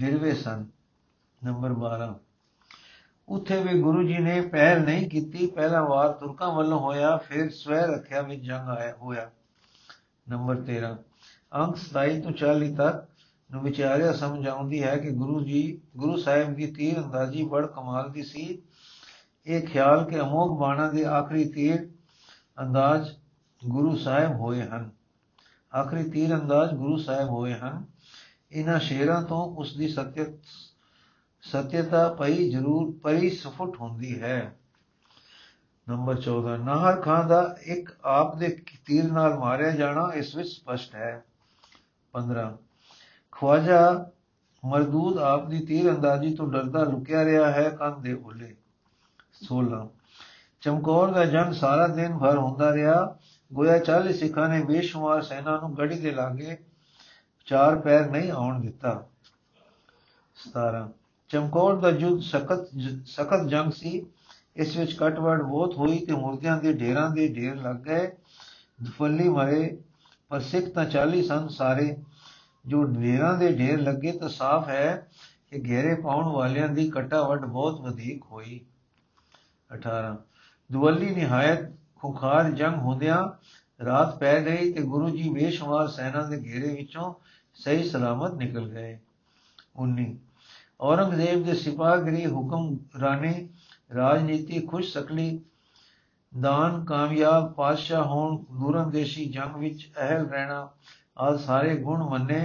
ਗਿਰਵੇ 0.00 0.34
ਸਨ, 0.34 0.66
ਨੰਬਰ 1.44 1.72
12 1.72 2.14
ਉੱਥੇ 3.28 3.62
ਵੀ 3.62 3.80
ਗੁਰੂ 3.80 4.02
ਜੀ 4.02 4.18
ਨੇ 4.18 4.40
ਪਹਿਲ 4.40 4.84
ਨਹੀਂ 4.84 5.10
ਕੀਤੀ, 5.10 5.46
ਪਹਿਲਾ 5.46 5.84
ਵਾਰ 5.84 6.12
ਤੁਰਕਾਂ 6.12 6.54
ਵੱਲੋਂ 6.54 6.78
ਹੋਇਆ, 6.78 7.16
ਫਿਰ 7.16 7.50
ਸਵੈ 7.50 7.86
ਰੱਖਿਆ 7.86 8.22
ਵਿੱਚ 8.22 8.42
ਜੰਗ 8.42 8.68
ਆਇਆ, 8.68 8.94
ਹੋਇਆ। 8.94 9.30
ਨੰਬਰ 10.28 10.56
13 10.56 10.98
ਅੰਕ 11.54 11.76
27 11.76 12.20
ਤੋਂ 12.20 12.32
40 12.32 12.74
ਤੱਕ 12.76 13.06
ਨੂੰ 13.50 13.62
ਵਿਚਾਰਿਆ 13.62 14.12
ਸਮਝ 14.12 14.48
ਆਉਂਦੀ 14.48 14.82
ਹੈ 14.82 14.96
ਕਿ 14.96 15.10
ਗੁਰੂ 15.10 15.40
ਜੀ, 15.40 15.80
ਗੁਰੂ 15.96 16.16
ਸਾਹਿਬ 16.16 16.54
ਦੀ 16.54 16.66
ਤੀਰ 16.66 17.02
ਅੰਦਾਜ਼ੀ 17.02 17.44
ਬੜ 17.44 17.66
ਕਮਾਲ 17.66 18.10
ਦੀ 18.10 18.22
ਸੀ। 18.22 18.62
ਇਹ 19.46 19.66
ਖਿਆਲ 19.66 20.04
ਕਿ 20.04 20.20
ਅਮੋਗ 20.20 20.60
ਬਾਣਾ 20.60 20.90
ਦੇ 20.90 21.04
ਆਖਰੀ 21.04 21.48
ਤੀਰ 21.48 21.90
ਅੰਦਾਜ਼ 22.60 23.12
ਗੁਰੂ 23.66 23.96
ਸਾਹਿਬ 23.96 24.40
ਹੋਏ 24.40 24.62
ਹਨ। 24.62 24.90
ਆਖਰੀ 25.78 26.10
ਤੀਰ 26.10 26.34
ਅੰਦਾਜ਼ 26.34 26.74
ਗੁਰੂ 26.74 26.96
ਸਾਹਿਬ 26.96 27.28
ਹੋਏ 27.28 27.54
ਹਨ। 27.54 27.84
ਇਹਨਾਂ 28.52 28.78
ਸ਼ੇਰਾਂ 28.80 29.22
ਤੋਂ 29.22 29.56
ਉਸ 29.56 29.76
ਦੀ 29.76 29.88
ਸਤਿਅ, 29.88 30.24
ਸਤਿਅਤਾ 31.42 32.08
ਪਈ 32.12 32.50
ਜ਼ਰੂਰ, 32.50 32.94
ਪਈ 33.02 33.30
ਸਫੁੱਟ 33.30 33.80
ਹੁੰਦੀ 33.80 34.22
ਹੈ। 34.22 34.56
ਨੰਬਰ 35.88 36.20
14 36.20 36.56
ਨਾਹਰ 36.56 37.00
ਖਾਨ 37.00 37.28
ਦਾ 37.28 37.56
ਇੱਕ 37.60 37.90
ਆਪ 38.04 38.36
ਦੇ 38.36 38.56
ਤੀਰ 38.84 39.12
ਨਾਲ 39.12 39.38
ਮਾਰਿਆ 39.38 39.70
ਜਾਣਾ 39.70 40.12
ਇਸ 40.14 40.34
ਵਿੱਚ 40.36 40.48
ਸਪਸ਼ਟ 40.48 40.94
ਹੈ। 40.94 41.24
15 42.12 42.58
ਖਵਾਜਾ 43.32 44.10
ਮਰਦੂਦ 44.64 45.18
ਆਪ 45.18 45.48
ਦੀ 45.48 45.66
ਤੀਰ 45.66 45.90
ਅੰਦਾਜ਼ੀ 45.90 46.34
ਤੋਂ 46.34 46.52
ਡਰਦਾ 46.52 46.84
ਲੁਕਿਆ 46.84 47.24
ਰਿਹਾ 47.24 47.52
ਹੈ 47.52 47.70
ਕੰਨ 47.70 48.02
ਦੇ 48.02 48.12
ਉਲੇ। 48.12 48.56
16 49.42 49.88
ਚਮਕੌਰ 50.60 51.08
ਦਾ 51.08 51.24
ਜੰਗ 51.24 51.52
ਸਾਰਾ 51.52 51.86
ਦਿਨ 51.86 52.18
ਭਰ 52.18 52.38
ਹੁੰਦਾ 52.38 52.74
ਰਿਹਾ। 52.74 53.18
ਗੋਇਆ 53.52 53.78
40 53.78 54.12
ਸਿੱਖਾਂ 54.12 54.48
ਨੇ 54.48 54.64
ਬੇਸ਼ੁਮਾਰ 54.64 55.22
ਸੈਨਾ 55.22 55.56
ਨੂੰ 55.56 55.76
ਗੜੀ 55.76 55.98
ਦੇ 55.98 56.10
ਲਾਗੇ 56.10 56.58
ਚਾਰ 57.50 57.78
ਪੈਰ 57.78 58.10
ਨਹੀਂ 58.10 58.30
ਆਉਣ 58.30 58.60
ਦਿੱਤਾ। 58.60 59.06
17 60.36 60.88
ਚਮਕੌਰ 61.28 61.76
ਦਾ 61.76 61.90
ਜੁੱਧ 61.90 62.22
ਸਖਤ 62.22 62.68
ਸਖਤ 63.06 63.46
ਜੰਗ 63.46 63.72
ਸੀ। 63.72 64.06
ਇਸ 64.56 64.76
ਵਿੱਚ 64.76 64.92
ਕਟਵੜ 64.92 65.42
ਬਹੁਤ 65.42 65.76
ਹੋਈ 65.76 66.06
ਤੇ 66.06 66.12
ਮੁਰਦਿਆਂ 66.12 66.56
ਦੇ 66.56 66.72
ਢੇਰਾਂ 66.72 67.10
ਦੇ 67.10 67.34
ਢੇਰ 67.34 67.56
ਲੱਗ 67.56 67.76
ਗਏ। 67.76 68.06
ਦਫੱਲੀ 68.84 69.28
ਮਰੇ, 69.28 69.78
ਪਰ 70.28 70.40
ਸਿੱਖ 70.40 70.66
ਤਾਂ 70.66 70.84
40 70.84 71.22
ਸਨ 71.22 71.48
ਸਾਰੇ। 71.48 71.96
ਜੋ 72.66 72.84
ਢੇਰਾਂ 72.84 73.38
ਦੇ 73.38 73.52
ਢੇਰ 73.52 73.80
ਲੱਗੇ 73.80 74.12
ਤਾਂ 74.12 74.28
ਸਾਫ਼ 74.28 74.68
ਹੈ 74.68 75.08
ਕਿ 75.50 75.62
ਘੇਰੇ 75.66 75.94
ਪਾਉਣ 75.94 76.24
ਵਾਲਿਆਂ 76.24 76.68
ਦੀ 76.68 76.90
ਕਟਾਵਟ 76.90 77.40
ਬਹੁਤ 77.40 77.80
ਵਧੇਕ 77.80 78.24
ਹੋਈ। 78.32 78.60
18 79.74 80.16
ਦੁਵੱਲੀ 80.72 81.14
ਨਿਹਾਇਤ 81.14 81.58
ਖੁਖਾਰ 81.96 82.50
ਜੰਗ 82.50 82.74
ਹੁੰਦਿਆਂ 82.74 83.22
ਰਾਤ 83.84 84.18
ਪੈ 84.18 84.44
ਗਈ 84.44 84.72
ਤੇ 84.72 84.82
ਗੁਰੂ 84.82 85.10
ਜੀ 85.10 85.28
ਬੇਸ਼ੁਮਾਰ 85.28 85.88
ਸੈਨਾ 85.88 86.22
ਦੇ 86.22 86.42
ਘੇਰੇ 86.44 86.74
ਵਿੱਚੋਂ 86.74 87.14
ਸਹੀ 87.60 87.88
ਸਲਾਮਤ 87.88 88.34
ਨਿਕਲ 88.34 88.68
ਗਏ। 88.68 88.98
19 89.76 90.16
ਔਰੰਗਜ਼ੇਬ 90.80 91.44
ਦੇ 91.44 91.54
ਸਿਪਾਹਗਰੀ 91.54 92.26
ਹੁਕਮ, 92.26 92.76
ਰਾਣੇ 93.00 93.48
ਰਾਜਨੀਤੀ 93.94 94.60
ਖੁਸ਼ 94.60 94.92
ਸਕਲੀ, 94.92 95.40
ਦਾਨ 96.32 96.84
ਕਾਮਯਾਬ, 96.84 97.52
ਪਾਤਸ਼ਾਹ 97.52 98.04
ਹੋਣ 98.04 98.36
ਦੂਰੰਦੇਸ਼ੀ 98.60 99.24
ਜੰਗ 99.24 99.56
ਵਿੱਚ 99.56 99.88
ਅਹਿਲ 99.98 100.26
ਰਹਿਣਾ 100.26 100.68
ਆ 101.18 101.36
ਸਾਰੇ 101.36 101.76
ਗੁਣ 101.76 102.02
ਮੰਨੇ 102.08 102.40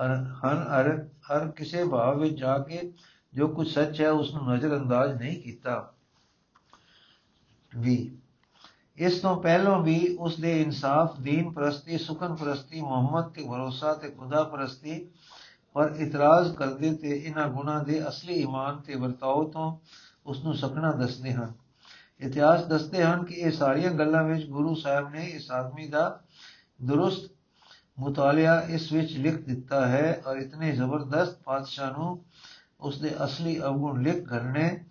ਹਨ 0.00 0.64
ਅਰ, 0.80 1.08
ਹਰ 1.30 1.48
ਕਿਸੇ 1.48 1.84
ਭਾਵ 1.84 2.18
ਵਿੱਚ 2.18 2.38
ਜਾ 2.38 2.58
ਕੇ 2.58 2.92
ਜੋ 3.34 3.48
ਕੁਝ 3.48 3.68
ਸੱਚ 3.68 4.00
ਹੈ 4.00 4.10
ਉਸ 4.10 4.34
ਨੂੰ 4.34 4.48
ਨਜ਼ਰ 4.50 4.76
ਅੰਦਾਜ਼ 4.76 5.20
ਨਹੀਂ 5.22 5.40
ਕੀਤਾ। 5.42 5.92
ਵੀ 7.72 8.12
ਇਸ 9.00 9.18
ਤੋਂ 9.20 9.42
ਪਹਿਲਾਂ 9.42 9.78
ਵੀ 9.78 10.16
ਉਸ 10.20 10.40
ਦੇ 10.40 10.60
ਇਨਸਾਫ, 10.62 11.20
ਦੀਨ 11.20 11.50
ਪ੍ਰਸਤੀ, 11.52 11.98
ਸੁਖਨ 11.98 12.34
ਪ੍ਰਸਤੀ, 12.34 12.80
ਮੁਹੰਮਦ 12.80 13.30
ਤੇ 13.30 13.42
ਭਰੋਸਾ 13.42 13.94
ਤੇ 13.94 14.10
ਖੁਦਾ 14.10 14.42
ਪ੍ਰਸਤੀ 14.44 15.08
ਪਰ 15.74 15.94
ਇਤਰਾਜ਼ 15.98 16.54
ਕਰਦੇ 16.54 16.94
ਤੇ 16.94 17.08
ਇਹਨਾਂ 17.08 17.48
ਗੁਣਾਂ 17.48 17.84
ਦੇ 17.84 18.08
ਅਸਲੀ 18.08 18.34
ਈਮਾਨ 18.34 18.80
ਤੇ 18.80 18.94
ਵਰਤਾਓ 18.94 19.48
ਤੋਂ 19.50 19.78
ਉਸ 20.26 20.44
ਨੂੰ 20.44 20.54
ਸਕਣਾ 20.54 20.92
ਦੱਸਦੇ 20.92 21.32
ਹਨ। 21.32 21.52
ਇਤਿਹਾਸ 22.20 22.64
ਦੱਸਦੇ 22.64 23.04
ਹਨ 23.04 23.24
ਕਿ 23.24 23.34
ਇਹ 23.34 23.50
ਸਾਰੀਆਂ 23.50 23.90
ਗੱਲਾਂ 23.90 24.24
ਵਿੱਚ 24.24 24.46
ਗੁਰੂ 24.46 24.74
ਸਾਹਿਬ 24.74 25.08
ਨੇ 25.10 25.24
ਇਸ 25.26 25.50
ਆਦਮੀ 25.50 25.86
ਦਾ 25.88 26.20
ਦਰੁਸਤ 26.84 27.30
ਮੁਤਾਲਿਆ 27.98 28.60
ਇਸ 28.70 28.92
ਵਿੱਚ 28.92 29.16
ਲਿਖ 29.16 29.40
ਦਿੱਤਾ 29.40 29.86
ਹੈ 29.86 30.22
ਔਰ 30.26 30.36
ਇਤਨੇ 30.36 30.72
ਜ਼ਬਰਦਸਤ 30.72 31.42
ਪਾਤਸ਼ਾਹ 31.42 31.98
ਨੂੰ 31.98 32.24
ਉਸ 32.80 33.00
ਦੇ 33.00 33.14
ਅਸਲੀ 33.24 33.58
ਅਵਗੁਣ 33.60 34.02
ਲਿਖ 34.02 34.24
ਕਰਨੇ 34.24 34.84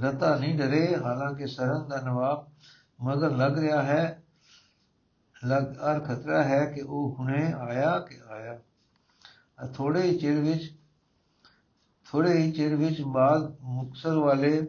ਰਤਾ 0.00 0.34
ਨਹੀਂ 0.36 0.58
ਡਰੇ, 0.58 0.96
ਹਾਲਾਂਕਿ 0.96 1.46
ਸਰਹੰਦ 1.46 1.88
ਦਾ 1.88 2.00
ਨਵਾਬ 2.00 2.46
ਮਗਰ 3.00 3.30
ਲੱਗ 3.30 3.58
ਰਿਹਾ 3.58 3.82
ਹੈ, 3.82 4.22
ਲਗ, 5.46 5.64
ਅਰ 5.90 6.00
ਖਤਰਾ 6.00 6.42
ਹੈ 6.44 6.64
ਕਿ 6.66 6.80
ਉਹ 6.80 7.16
ਹੁਣੇ 7.18 7.52
ਆਇਆ 7.52 7.98
ਕਿ 7.98 8.18
ਆਇਆ। 8.30 8.58
ਥੋੜੇ 9.74 10.02
ਹੀ 10.02 10.18
ਚਿਰ 10.18 10.40
ਵਿੱਚ 10.40 10.72
ਥੋੜੇ 12.06 12.32
ਹੀ 12.32 12.52
ਚਿਰ 12.52 12.74
ਵਿੱਚ 12.76 13.00
ਬਾਅਦ 13.02 13.56
ਮੁਕਸਰ 13.60 14.16
ਵਾਲੇ, 14.16 14.66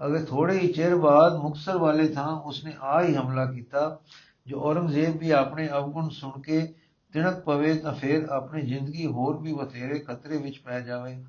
ਅਗਰ 0.00 0.24
ਥੋੜੇ 0.24 0.58
ਹੀ 0.58 0.72
ਚਿਰ 0.72 0.96
ਬਾਅਦ 0.96 1.36
ਮੁਕਸਰ 1.36 1.78
ਵਾਲੇ 1.78 2.08
ਥਾਂ 2.08 2.32
ਉਸਨੇ 2.32 2.74
ਆ 2.80 3.02
ਹੀ 3.02 3.14
ਹਮਲਾ 3.16 3.44
ਕੀਤਾ, 3.52 4.00
ਜੋ 4.46 4.60
ਔਰੰਗਜ਼ੇਬ 4.60 5.16
ਵੀ 5.16 5.30
ਆਪਣੇ 5.30 5.68
ਅਵਗੁਣ 5.68 6.08
ਸੁਣ 6.08 6.40
ਕੇ 6.40 6.74
ਤਿਣਕ 7.12 7.40
ਪਵੇ 7.40 7.74
ਤਾਂ 7.74 7.94
ਫਿਰ 7.94 8.28
ਆਪਣੀ 8.28 8.62
ਜ਼ਿੰਦਗੀ 8.62 9.06
ਹੋਰ 9.06 9.36
ਵੀ 9.36 9.52
ਬਥੇਰੇ 9.52 9.98
ਖਤਰੇ 9.98 10.36
ਵਿੱਚ 10.36 10.58
ਪੈ 10.58 10.80
ਜਾਵੇ। 10.80 11.24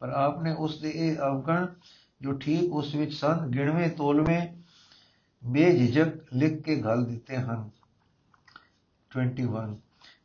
ਪਰ 0.00 0.08
ਆਪਨੇ 0.08 0.52
ਉਸ 0.52 0.80
ਦੇ 0.80 0.90
ਇਹ 0.90 1.16
ਅਵਗਣ 1.16 1.66
ਜੋ 2.20 2.32
ਠੀਕ 2.32 2.72
ਉਸ 2.72 2.94
ਵਿੱਚ 2.94 3.14
ਸਨ, 3.14 3.48
ਗਿਣਵੇਂ, 3.48 3.90
ਤੋਲਵੇਂ 3.90 4.57
ਬੇਝਿਜਕ 5.44 6.34
ਲਿਖ 6.34 6.62
ਕੇ 6.62 6.82
ਘਲ 6.82 7.04
ਦਿੱਤੇ 7.04 7.36
ਹਨ। 7.36 7.70
21 9.10 9.76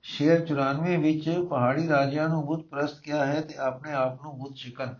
ਸ਼ੇਰ 0.03 0.45
94 0.45 0.97
ਵਿੱਚ 0.97 1.29
ਪਹਾੜੀ 1.49 1.87
ਰਾਜਿਆਂ 1.87 2.29
ਨੂੰ 2.29 2.45
ਬੁੱਧ 2.45 2.61
ਪ੍ਰਸਤ 2.61 2.99
ਕਿਹਾ 2.99 3.25
ਹੈ 3.25 3.41
ਤੇ 3.41 3.55
ਆਪਣੇ 3.55 3.93
ਆਪ 3.93 4.23
ਨੂੰ 4.23 4.39
ਬੁੱਧ 4.39 4.55
ਸ਼ਿਕਨ। 4.55 4.95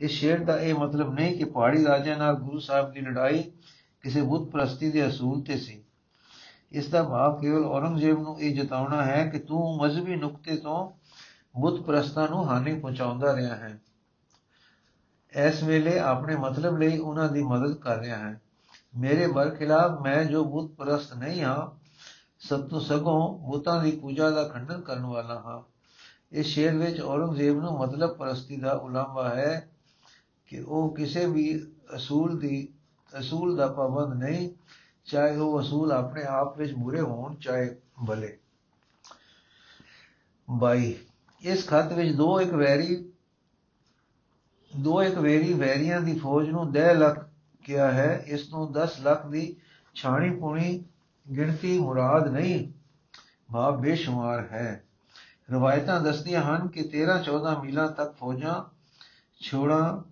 ਇਸ 0.00 0.10
ਸ਼ੇਰ 0.10 0.44
ਦਾ 0.44 0.58
ਇਹ 0.58 0.74
ਮਤਲਬ 0.74 1.14
ਨਹੀਂ 1.14 1.38
ਕਿ 1.38 1.44
ਪਹਾੜੀ 1.44 1.84
ਰਾਜਿਆਂ 1.84 2.16
ਨਾਲ 2.16 2.34
ਗੁਰੂ 2.34 2.58
ਸਾਹਿਬ 2.58 2.92
ਦੀ 2.92 3.00
ਲੜਾਈ 3.00 3.52
ਕਿਸੇ 4.00 4.22
ਬੁੱਧ 4.22 4.50
ਪ੍ਰਸਤੀ 4.50 4.90
ਦੇ 4.90 5.08
ਅਸੂਲ 5.08 5.42
ਤੇ 5.42 5.58
ਸੀ। 5.58 5.84
ਇਸ 6.72 6.88
ਦਾ 6.88 7.02
ਭਾਵ 7.02 7.40
ਕੇਵਲ 7.40 7.64
ਔਰੰਗਜ਼ੇਬ 7.64 8.20
ਨੂੰ 8.20 8.40
ਇਹ 8.40 8.62
ਜਤਾਉਣਾ 8.62 9.04
ਹੈ 9.04 9.26
ਕਿ 9.26 9.38
ਤੂੰ 9.38 9.76
ਮਜ਼ਹਬੀ 9.76 10.16
ਨੁਕਤੇ 10.16 10.56
ਤੋਂ 10.56 10.92
ਬੁੱਧ 11.60 11.82
ਪ੍ਰਸਤਾਂ 11.82 12.28
ਨੂੰ 12.28 12.48
ਹਾਨੀ 12.48 12.80
ਪਹੁੰਚਾਉਂਦਾ 12.80 13.36
ਰਿਹਾ 13.36 13.56
ਹੈ। 13.56 13.80
ਇਸ 15.36 15.62
ਵੇਲੇ 15.62 15.98
ਆਪਣੇ 15.98 16.36
ਮਤਲਬ 16.36 16.78
ਲਈ 16.78 16.98
ਉਹਨਾਂ 16.98 17.28
ਦੀ 17.28 17.42
ਮਦਦ 17.42 17.74
ਕਰ 17.74 17.98
ਰਿਹਾ 17.98 18.18
ਹੈ। 18.18 18.40
ਮੇਰੇ 18.96 19.26
ਬਰਖਿਲਾਫ 19.26 20.00
ਮੈਂ 20.00 20.24
ਜੋ 20.24 20.44
ਬੁੱਧ 20.44 20.74
ਪ੍ਰਸਤ 20.74 21.14
ਨਹੀਂ 21.14 21.42
ਹਾਂ, 21.42 21.86
ਸਭ 22.38 22.68
ਤੋਂ 22.68 22.80
ਸਗੋਂ 22.80 23.38
ਬੁੱਤਾਂ 23.38 23.82
ਦੀ 23.82 23.90
ਪੂਜਾ 23.90 24.30
ਦਾ 24.30 24.44
ਖੰਡਨ 24.44 24.80
ਕਰਨ 24.80 25.04
ਵਾਲਾ 25.04 25.34
ਹਾਂ। 25.34 25.60
ਇਸ 26.32 26.46
ਸ਼ੇਰ 26.46 26.76
ਵਿੱਚ 26.76 27.00
ਔਰੰਗਜ਼ੇਬ 27.00 27.60
ਨੂੰ 27.60 27.78
ਮਤਲਬ 27.78 28.16
ਪ੍ਰਸਤੀ 28.16 28.56
ਦਾ 28.56 28.72
ਉਲੰਭਾ 28.72 29.28
ਹੈ 29.28 29.70
ਕਿ 30.46 30.60
ਉਹ 30.60 30.94
ਕਿਸੇ 30.94 31.26
ਵੀ 31.26 31.66
ਅਸੂਲ 31.96 32.38
ਦੀ, 32.38 32.68
ਅਸੂਲ 33.20 33.56
ਦਾ 33.56 33.66
ਪਾਬੰਦ 33.66 34.22
ਨਹੀਂ, 34.22 34.50
ਚਾਹੇ 35.04 35.36
ਉਹ 35.36 35.60
ਅਸੂਲ 35.60 35.92
ਆਪਣੇ 35.92 36.24
ਆਪ 36.24 36.58
ਵਿੱਚ 36.58 36.72
ਬੁਰੇ 36.72 37.00
ਹੋਣ, 37.00 37.34
ਚਾਹੇ 37.34 37.76
ਭਲੇ। 38.06 38.38
22 40.48 40.94
ਇਸ 41.42 41.66
ਖਤ 41.66 41.92
ਵਿੱਚ 41.92 42.16
ਦੋ 42.16 42.40
ਇੱਕ 42.40 42.50
ਵੈਰੀ, 42.50 43.12
ਦੋ 44.76 45.02
ਇੱਕ 45.02 45.14
ਵੈਰੀ 45.14 45.52
ਵੈਰੀਆਂ 45.52 46.00
ਦੀ 46.00 46.18
ਫੌਜ 46.18 46.48
ਨੂੰ 46.48 46.72
10 46.72 46.94
ਲੱਖ 46.94 47.29
ਕਿਹਾ 47.70 47.92
ਹੈ 47.92 48.24
ਇਸ 48.26 48.52
ਨੂੰ 48.52 48.72
10 48.72 49.00
ਲੱਖ 49.00 49.26
ਦੀ 49.26 49.56
ਛਾਣੀ 49.94 50.30
ਪੁਣੀ 50.30 50.84
ਗਿਣਤੀ 51.36 51.78
ਮੁਰਾਦ 51.78 52.28
ਨਹੀਂ 52.28 52.72
ਭਾਵ 53.52 53.80
ਬੇਸ਼ੁਮਾਰ 53.80 54.40
ਹੈ। 54.40 54.84
ਰਵਾਇਤਾਂ 55.52 56.00
ਦੱਸਦੀਆਂ 56.00 56.42
ਹਨ 56.42 56.68
ਕਿ 56.68 56.80
13 56.80 57.22
14 57.22 57.62
ਮੀਲਾਂ 57.64 57.88
ਤੱਕ 57.88 58.16
ਫੌਜਾਂ 58.16 58.64
ਛੋੜਾ 59.40 60.04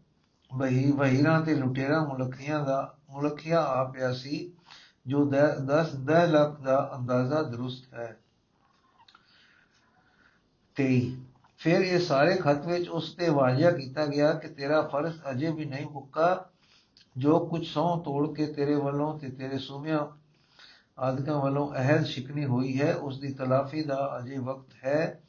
ਬਹੀ 0.55 0.92
ਵਹੀਰਾਂ 0.92 1.40
ਤੇ 1.40 1.55
ਲੁਟੇਰਾ 1.55 2.05
ਮੁਲਕੀਆਂ 2.05 2.64
ਦਾ 2.64 2.97
ਮੁਲਕੀਆਂ 3.11 3.62
ਆ 3.62 3.85
ਪਿਆ 3.85 4.12
ਸੀ, 4.12 4.53
ਜੋ 5.07 5.31
10 5.64 5.97
10 5.97 6.27
ਲੱਖ 6.27 6.61
ਦਾ 6.61 6.90
ਅੰਦਾਜ਼ਾ 6.94 7.42
ਦਰੁਸਤ 7.42 7.94
ਹੈ। 7.94 8.16
23 10.77 11.16
ਫਿਰ 11.59 11.81
ਇਹ 11.81 11.99
ਸਾਰੇ 11.99 12.37
ਖਤ 12.37 12.66
ਵਿੱਚ 12.66 12.88
ਉਸ 12.88 13.14
ਤੇ 13.14 13.29
ਵਾਜਿਆ 13.29 13.71
ਕੀਤਾ 13.71 14.07
ਗਿਆ 14.07 14.33
ਕਿ 14.33 14.49
ਤੇਰਾ 14.49 14.83
ਫਰਜ਼ 14.83 15.21
ਅਜੇ 15.31 15.51
ਵੀ 15.51 15.64
ਨਹੀਂ 15.64 15.87
ਮੁੱਕਾ 15.90 16.51
ਜੋ 17.19 17.39
ਕੁਝ 17.49 17.65
ਸੌ 17.67 17.85
ਤੋੜ 18.05 18.27
ਕੇ 18.37 18.47
ਤੇਰੇ 18.47 18.75
ਵੱਲੋਂ 18.77 19.19
ਤੇ 19.19 19.29
ਤੇਰੇ 19.29 19.59
ਸੂਮਿਆਂ 19.59 20.07
ਆਦਿਕਾਂ 20.99 21.39
ਵੱਲੋਂ 21.39 21.71
ਅਹਿਦ 21.75 22.05
ਸ਼ਿਕਨੀ 22.05 22.45
ਹੋਈ 22.45 22.81
ਹੈ, 22.81 22.95
ਉਸ 22.95 23.19
ਦੀ 23.21 23.33
ਤਲਾਫੀ 23.35 23.83
ਦਾ 23.83 24.19
ਅਜੇ 24.19 24.39
ਵਕਤ 24.39 24.85
ਹੈ 24.85 25.21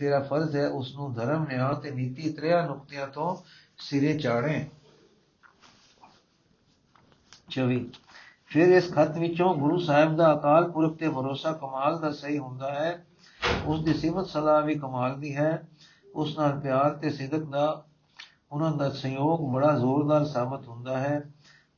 ਤੇਰਾ 0.00 0.20
ਫਰਜ਼ 0.20 0.56
ਹੈ 0.56 0.66
ਉਸ 0.70 0.94
ਨੂੰ 0.96 1.12
ਧਰਮ, 1.14 1.46
ਨਿਆਂ 1.48 1.72
ਤੇ 1.74 1.90
ਨੀਤੀ 1.90 2.32
ਤ੍ਰਿਆ 2.32 2.64
ਨੁਕਤਿਆਂ 2.66 3.06
ਤੋਂ 3.06 3.36
ਸਿਰੇ 3.78 4.16
ਚਾੜੇ 4.18 4.64
24 7.50 7.78
ਫਿਰ 8.50 8.68
ਇਸ 8.68 8.92
ਖਤ 8.92 9.16
ਵਿੱਚੋਂ 9.18 9.54
ਗੁਰੂ 9.54 9.78
ਸਾਹਿਬ 9.78 10.16
ਦਾ 10.16 10.32
ਅਕਾਲ 10.34 10.70
ਪੁਰਖ 10.70 10.96
ਤੇ 10.98 11.08
ਭਰੋਸਾ 11.08 11.52
ਕਮਾਲ 11.52 11.98
ਦਾ 12.00 12.10
ਸਹੀ 12.12 12.38
ਹੁੰਦਾ 12.38 12.72
ਹੈ, 12.74 13.04
ਉਸ 13.66 13.82
ਦੀ 13.84 13.94
ਸਿਫਤ 13.94 14.26
ਸਲਾਹ 14.26 14.62
ਵੀ 14.62 14.74
ਕਮਾਲ 14.74 15.18
ਦੀ 15.20 15.34
ਹੈ, 15.36 15.66
ਉਸ 16.14 16.38
ਨਾਲ 16.38 16.58
ਪਿਆਰ 16.60 16.94
ਤੇ 16.94 17.10
ਸਿਦਕ 17.10 17.44
ਦਾ 17.50 17.84
ਉਹਨਾਂ 18.52 18.72
ਦਾ 18.72 18.90
ਸੰਯੋਗ 18.90 19.52
ਬੜਾ 19.52 19.78
ਜ਼ੋਰਦਾਰ 19.78 20.24
ਸਾਬਤ 20.24 20.68
ਹੁੰਦਾ 20.68 20.98
ਹੈ। 20.98 21.22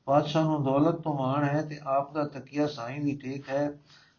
ਪਾਤਸ਼ਾਹ 0.04 0.44
ਨੂੰ 0.44 0.64
ਦੌਲਤ 0.64 0.94
ਤੋਂ 0.94 1.14
ਮਾਣ 1.14 1.44
ਹੈ 1.44 1.62
ਤੇ 1.62 1.80
ਆਪ 1.82 2.14
ਦਾ 2.14 2.24
ਤਕੀਆ 2.24 2.66
ਸਾਈਂ 2.66 3.00
ਦੀ 3.00 3.16
ਟੇਕ 3.16 3.48
ਹੈ 3.48 3.72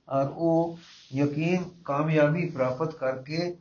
ਔਰ 0.09 0.29
ਉਹ 0.29 0.77
ਯਕੀਨ 1.13 1.63
ਕਾਮਯਾਬੀ 1.85 2.49
ਪ੍ਰਾਪਤ 2.49 2.93
ਕਰਕੇ 2.93 3.57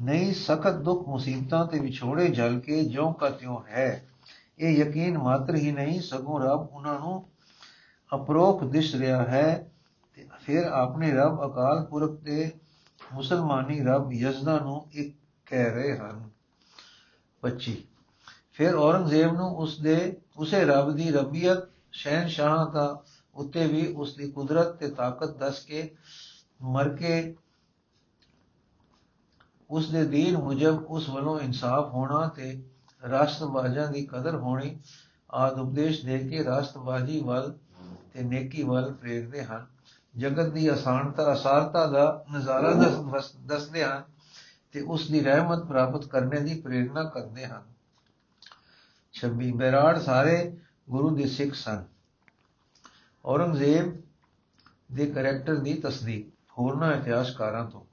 ਨਹੀਂ 0.00 0.34
ਸਖਤ 0.34 0.72
ਦੁੱਖ 0.72 1.08
ਮੁਸੀਬਤਾਂ 1.08 1.66
ਤੇ 1.66 1.78
ਵਿਛੋੜੇ 1.78 2.28
ਜਲ 2.28 2.60
ਕੇ 2.60 2.84
ਜਿਉਂ 2.84 3.14
ਕਾ 3.14 3.30
ਤਿਉਂ 3.30 3.60
ਹੈ। 3.68 4.06
ਇਹ 4.58 4.86
ਯਕੀਨ 4.86 5.18
ਮਾਤਰ 5.18 5.54
ਹੀ 5.54 5.72
ਨਹੀਂ, 5.72 6.00
ਸਗੋਂ 6.00 6.40
ਰੱਬ 6.40 6.68
ਉਹਨਾਂ 6.72 7.00
ਨੂੰ 7.00 7.28
ਅਪਰੋਖ 8.14 8.64
ਦਿਸ 8.64 8.94
ਰਿਹਾ 8.94 9.22
ਹੈ 9.22 9.72
ਤੇ 10.14 10.26
ਫਿਰ 10.40 10.64
ਆਪਣੇ 10.64 11.12
ਰੱਬ 11.12 11.46
ਅਕਾਲ 11.46 11.84
ਪੁਰਖ 11.84 12.24
ਤੇ 12.24 12.52
ਮੁਸਲਮਾਨੀ 13.14 13.80
ਰੱਬ 13.80 14.12
ਯਜ਼ਦਾ 14.12 14.58
ਨੂੰ 14.58 14.86
ਇੱਕ 14.92 15.16
ਕਹਿ 15.46 15.70
ਰਹੇ 15.70 15.98
ਹਨ। 15.98 16.29
25 17.42 17.74
ਫਿਰ 18.52 18.74
ਔਰੰਗਜ਼ੇਬ 18.74 19.32
ਨੂੰ 19.32 19.56
ਉਸ 19.56 19.78
ਦੇ 19.80 20.16
ਉਸੇ 20.36 20.64
ਰੱਬ 20.64 20.90
ਦੀ 20.92 21.10
ਰਬੀਅਤ 21.10 21.68
ਸ਼ਹਿਨशाह 21.92 22.70
ਦਾ 22.70 23.02
ਉੱਤੇ 23.34 23.66
ਵੀ 23.66 23.86
ਉਸ 23.92 24.16
ਦੀ 24.16 24.30
ਕੁਦਰਤ 24.30 24.76
ਤੇ 24.76 24.90
ਤਾਕਤ 24.90 25.36
ਦੱਸ 25.36 25.64
ਕੇ 25.64 25.96
ਮਰ 26.62 26.88
ਕੇ 26.88 27.36
ਉਸ 29.70 29.90
ਦੇ 29.90 30.04
ਦੀਨ 30.04 30.36
ਮੁਜਬ 30.38 30.84
ਉਸ 30.84 31.08
ਵੱਲੋਂ 31.08 31.40
ਇਨਸਾਫ 31.40 31.94
ਹੋਣਾ 31.94 32.26
ਤੇ 32.28 32.62
ਰਾਸ਼ਟਰਬਾਜ਼ਾਂ 33.10 33.92
ਦੀ 33.92 34.06
ਕਦਰ 34.06 34.36
ਹੋਣੀ 34.36 34.78
ਆਦ 35.30 35.58
ਉਪਦੇਸ਼ 35.58 36.04
ਦੇ 36.06 36.18
ਕੇ 36.18 36.44
ਰਾਸ਼ਟਰਬਾਜ਼ੀ 36.44 37.20
ਵੱਲ 37.20 37.58
ਤੇ 38.12 38.22
ਨੇਕੀ 38.22 38.62
ਵੱਲ 38.62 38.92
ਪ੍ਰੇਰਦੇ 38.92 39.44
ਹਨ। 39.44 39.66
ਜਗਤ 40.16 40.48
ਦੀ 40.48 40.72
ਅਸਾਨਤਾ, 40.72 41.32
ਅਸਾਰਤਾ 41.32 41.86
ਦਾ 41.86 42.24
ਨਜ਼ਾਰਾ 42.34 42.72
ਦੱਸਦੇ 43.46 43.84
ਹਨ 43.84 44.02
ਤੇ 44.74 44.80
ਉਸ 44.80 45.10
ਦੀ 45.10 45.20
ਰਹਿਮਤ 45.20 45.64
ਪ੍ਰਾਪਤ 45.64 46.06
ਕਰਨੇ 46.06 46.40
ਦੀ 46.40 46.60
ਪ੍ਰੇਰਣਾ 46.60 47.04
ਕਰਦੇ 47.04 47.46
ਹਨ। 47.46 47.62
26 49.14 49.50
ਬੈਰਾੜ 49.52 49.98
ਸਾਰੇ 49.98 50.36
ਗੁਰੂ 50.90 51.16
ਦੇ 51.16 51.26
ਸਿੱਖ 51.28 51.54
ਸਨ। 51.54 51.84
ਔਰੰਗਜ਼ੇਬ 53.24 53.92
ਦੇ 54.92 55.06
ਕੈਰੈਕਟਰ 55.06 55.56
ਦੀ 55.56 55.74
ਤਸਦੀਕ 55.74 56.28
ਹੋਰਨਾਂ 56.58 56.92
ਇਤਿਹਾਸਕਾਰਾਂ 56.94 57.64
ਤੋਂ। 57.70 57.84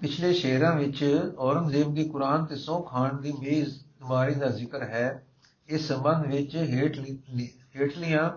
ਪਿਛਲੇ 0.00 0.32
ਸ਼ੇਰਾਂ 0.34 0.72
ਵਿੱਚ 0.76 1.04
ਔਰੰਗਜ਼ੇਬ 1.38 1.94
ਦੀ 1.94 2.08
ਕੁਰਾਨ 2.08 2.44
ਤੇ 2.44 2.56
ਸੌ 2.56 2.80
ਖਾਨ 2.82 3.20
ਦੀ 3.20 3.32
ਬੇਇਜ਼ਤੀ 3.32 4.34
ਦਾ 4.34 4.48
ਜ਼ਿਕਰ 4.48 4.82
ਹੈ। 4.82 5.26
ਇਸ 5.68 5.88
ਸੰਬੰਧ 5.88 6.26
ਵਿੱਚ 6.26 6.56
ਹੇਠਲੀਆਂ 7.76 8.30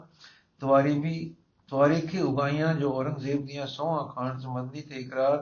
ਤਵਾਰੀ 0.62 1.00
ਵੀ 1.00 1.36
تاریخی 1.72 2.20
اگائیاں 2.20 2.74
جو 2.74 2.88
اورنگزیب 2.92 3.48
دیا 3.48 3.66
سو 3.68 3.86
اخان 4.00 4.40
سبندی 4.42 4.82
تے 4.82 4.96
اقرار 4.96 5.38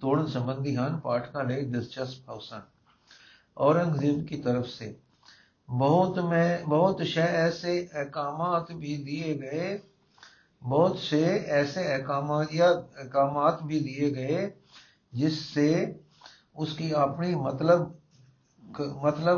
توڑن 0.00 0.26
سبندی 0.26 0.76
ہن 0.76 0.92
پاٹھਕਾਂ 1.02 1.44
ਲਈ 1.44 1.64
ਦਿਲਚਸਪ 1.72 2.30
ਹੌਸਨ 2.30 2.62
ਔਰੰਗਜ਼ੇਬ 3.56 4.18
کی 4.28 4.36
طرف 4.42 4.68
سے۔ 4.68 4.88
بہت 5.68 6.18
میں، 6.18 6.50
بہت 6.64 7.02
شے 7.02 7.26
ایسے 7.42 7.72
احکامات 7.92 8.70
بھی 8.72 8.96
دیے 9.06 9.30
گئے۔ 9.42 9.78
بہت 10.62 10.98
سے 10.98 11.24
ایسے 11.56 11.80
احکامات 11.94 12.54
یا 12.54 12.68
احکامات 13.02 13.62
بھی 13.62 13.78
دیے 13.80 14.14
گئے 14.14 14.50
جس 15.12 15.34
سے 15.54 15.70
اس 16.54 16.76
کی 16.76 16.94
اپنی 16.94 17.34
مطلب 17.34 17.80
مطلب 19.02 19.36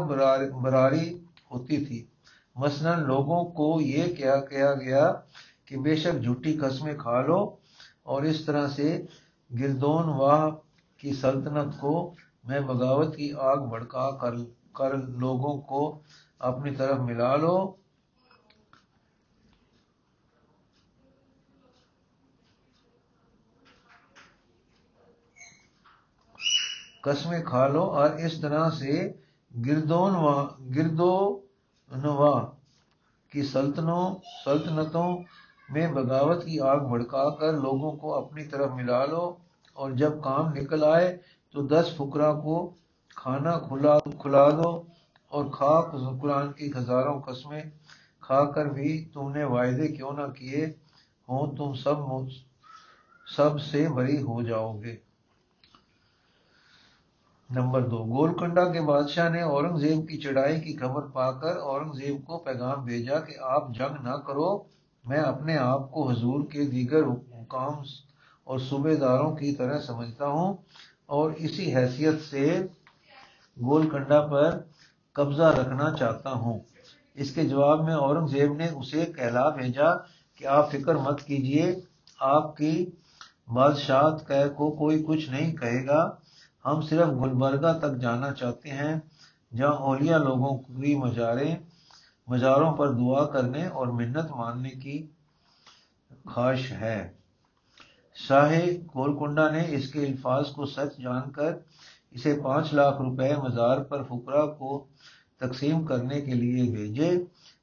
براری 0.62 1.06
ہوتی 1.50 1.84
تھی۔ 1.84 2.00
مثلا 2.56 2.94
لوگوں 3.10 3.44
کو 3.58 3.66
یہ 3.80 4.14
کیا 4.14 4.36
کیا 4.40 4.72
گیا 4.74 5.04
کہ 5.70 5.78
بے 5.78 5.96
شک 5.96 6.22
جھوٹی 6.22 6.58
قسمیں 6.58 6.94
کھا 6.98 7.20
لو 7.20 7.56
اور 8.02 8.22
اس 8.22 8.44
طرح 8.44 8.68
سے 8.68 9.02
گردون 9.58 10.08
واہ 10.08 10.50
کی 10.96 11.12
سلطنت 11.12 11.80
کو 11.80 12.14
میں 12.44 12.60
بغاوت 12.60 13.16
کی 13.16 13.32
آگ 13.32 13.56
بھڑکا 13.56 14.10
کر 14.10 14.34
کر 14.72 14.94
لوگوں 14.96 15.60
کو 15.60 16.00
اپنی 16.38 16.74
طرف 16.74 16.98
ملا 16.98 17.36
لو۔ 17.36 17.74
قسمیں 27.02 27.42
کھا 27.42 27.66
لو 27.68 27.82
اور 27.82 28.10
اس 28.10 28.40
طرح 28.40 28.70
سے 28.70 29.12
گردون 29.66 30.14
گردو 30.74 31.40
نوا 31.90 32.50
کی 33.30 33.42
سلطنوں، 33.42 34.14
سلطنتوں 34.44 35.18
میں 35.70 35.86
بغاوت 35.92 36.44
کی 36.44 36.60
آگ 36.60 36.78
بھڑکا 36.88 37.28
کر 37.30 37.52
لوگوں 37.52 37.92
کو 37.92 38.14
اپنی 38.14 38.44
طرف 38.44 38.70
ملا 38.70 39.04
لو 39.04 39.24
اور 39.76 39.90
جب 39.90 40.22
کام 40.22 40.52
نکل 40.52 40.84
آئے 40.84 41.16
تو 41.54 41.62
دس 41.66 41.94
فقرا 41.96 42.32
کو 42.34 42.56
کھانا 43.16 43.58
کھلا 43.58 43.98
کھلا 44.18 44.48
دو 44.50 44.70
اور 45.32 45.44
کھا 45.52 45.80
قرآن 46.20 46.52
کی 46.52 46.70
ہزاروں 46.76 47.20
قسمیں 47.20 47.62
کھا 48.22 48.44
کر 48.44 48.66
بھی 48.66 48.90
تم 49.04 49.30
نے 49.30 49.44
وائدے 49.44 49.88
کیوں 49.88 50.12
نہ 50.12 50.26
کیے 50.32 50.64
ہوں 51.28 51.56
تم 51.56 51.74
سب 51.74 51.96
سب 53.26 53.60
سے 53.60 53.88
بری 53.88 54.22
ہو 54.22 54.42
جاؤ 54.42 54.72
گے۔ 54.80 54.96
نمبر 57.50 57.88
دو 57.88 57.98
گولکنڈا 58.04 58.64
کے 58.72 58.80
بادشاہ 58.80 59.28
نے 59.28 59.42
اورنگزیب 59.42 60.08
کی 60.08 60.18
چڑھائی 60.20 60.60
کی 60.60 60.76
خبر 60.76 61.06
پا 61.06 61.30
کر 61.32 61.56
اورنگزیب 61.56 62.24
کو 62.26 62.38
پیغام 62.38 62.84
بھیجا 62.84 63.20
کہ 63.20 63.34
آپ 63.48 63.74
جنگ 63.74 64.02
نہ 64.02 64.16
کرو 64.26 64.50
میں 65.04 65.20
اپنے 65.20 65.56
آپ 65.56 65.90
کو 65.90 66.10
حضور 66.10 66.44
کے 66.50 66.64
دیگر 66.64 67.02
حکام 67.06 67.72
اور 68.44 68.58
صوبے 68.58 68.96
داروں 68.96 69.36
کی 69.36 69.54
طرح 69.54 69.78
سمجھتا 69.80 70.26
ہوں 70.26 70.54
اور 71.06 71.30
اسی 71.30 71.76
حیثیت 71.76 72.14
سے 72.30 72.62
گول 73.60 73.88
کنڈا 73.90 74.26
پر 74.26 74.58
قبضہ 75.12 75.42
رکھنا 75.42 75.90
چاہتا 75.98 76.32
ہوں۔ 76.32 76.58
اس 77.14 77.34
کے 77.34 77.44
جواب 77.44 77.84
میں 77.84 77.94
اورنگزیب 77.94 78.52
نے 78.52 78.68
اسے 78.68 79.06
کہلا 79.16 79.48
بھیجا 79.48 79.94
کہ 80.36 80.46
آپ 80.46 80.72
فکر 80.72 80.94
مت 80.94 81.22
کیجیے، 81.22 81.80
آپ 82.20 82.56
کی 82.56 82.86
بادشاہت 83.48 84.28
کہہ 84.28 84.48
کو 84.56 84.70
کوئی 84.70 85.02
کچھ 85.06 85.30
نہیں 85.30 85.56
کہے 85.56 85.86
گا۔ 85.86 86.10
ہم 86.64 86.80
صرف 86.80 87.08
گلبرگہ 87.08 87.78
تک 87.78 88.00
جانا 88.00 88.32
چاہتے 88.32 88.70
ہیں، 88.70 88.94
جہاں 89.56 89.72
اولیا 89.72 90.18
لوگوں 90.18 90.58
کی 90.58 90.94
مجاریں 90.96 91.54
مزاروں 92.30 92.72
پر 92.72 92.92
دعا 92.92 93.24
کرنے 93.24 93.66
اور 93.66 93.86
منت 93.86 94.30
ماننے 94.30 94.70
کی 94.70 95.06
خواہش 96.24 96.72
ہے۔ 96.72 97.12
شاہ 98.14 98.52
گولکنڈا 98.94 99.50
نے 99.50 99.62
اس 99.68 99.92
کے 99.92 100.06
الفاظ 100.06 100.52
کو 100.52 100.66
سچ 100.66 100.98
جان 100.98 101.30
کر 101.30 101.52
اسے 102.10 102.40
پانچ 102.44 102.74
لاکھ 102.74 103.02
روپے 103.02 103.34
مزار 103.36 103.78
پر 103.80 104.02
فکرا 104.02 104.46
کو 104.46 104.86
تقسیم 105.36 105.84
کرنے 105.84 106.20
کے 106.20 106.34
لیے 106.34 106.62
بھیجے، 106.70 107.10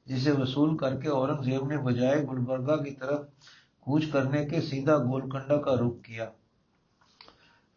جسے 0.06 0.32
وصول 0.32 0.76
کر 0.76 1.00
کے 1.00 1.08
اورنگ 1.08 1.42
زیب 1.42 1.66
نے 1.66 1.76
بجائے 1.76 2.22
گلبرگہ 2.22 2.76
کی 2.76 2.90
طرف 2.90 3.20
کوچ 3.80 4.04
کرنے 4.12 4.44
کے 4.44 4.60
سیدھا 4.60 4.98
گولکنڈا 4.98 5.56
کا 5.56 5.74
رخ 5.74 6.02
کیا۔ 6.02 6.30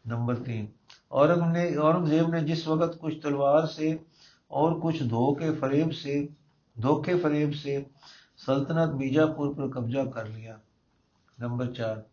نمبر 0.06 0.36
تین، 0.44 0.66
اورنگ 1.10 1.52
نے 1.52 1.76
اورنگ 1.76 2.06
زیب 2.06 2.28
نے 2.28 2.40
جس 2.42 2.68
وقت 2.68 3.00
کچھ 3.00 3.18
تلوار 3.20 3.68
سے 3.68 3.94
اور 4.52 4.80
کچھ 4.84 5.04
دھو 5.04 5.34
کے 5.36 5.54
فریب 5.60 5.94
سے 5.94 6.28
धोखे 6.81 7.15
फरेब 7.15 7.53
से 7.53 7.75
सल्तनत 8.37 8.95
बीजापुर 8.95 9.55
पर 9.55 9.71
कब्जा 9.71 10.05
कर 10.11 10.29
लिया 10.29 10.59
नंबर 11.39 11.73
चार 11.73 12.05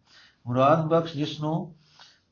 ਮੁਰਾਦ 0.46 0.86
ਬਖਸ਼ 0.86 1.16
ਜਿਸ 1.18 1.40
ਨੂੰ 1.42 1.76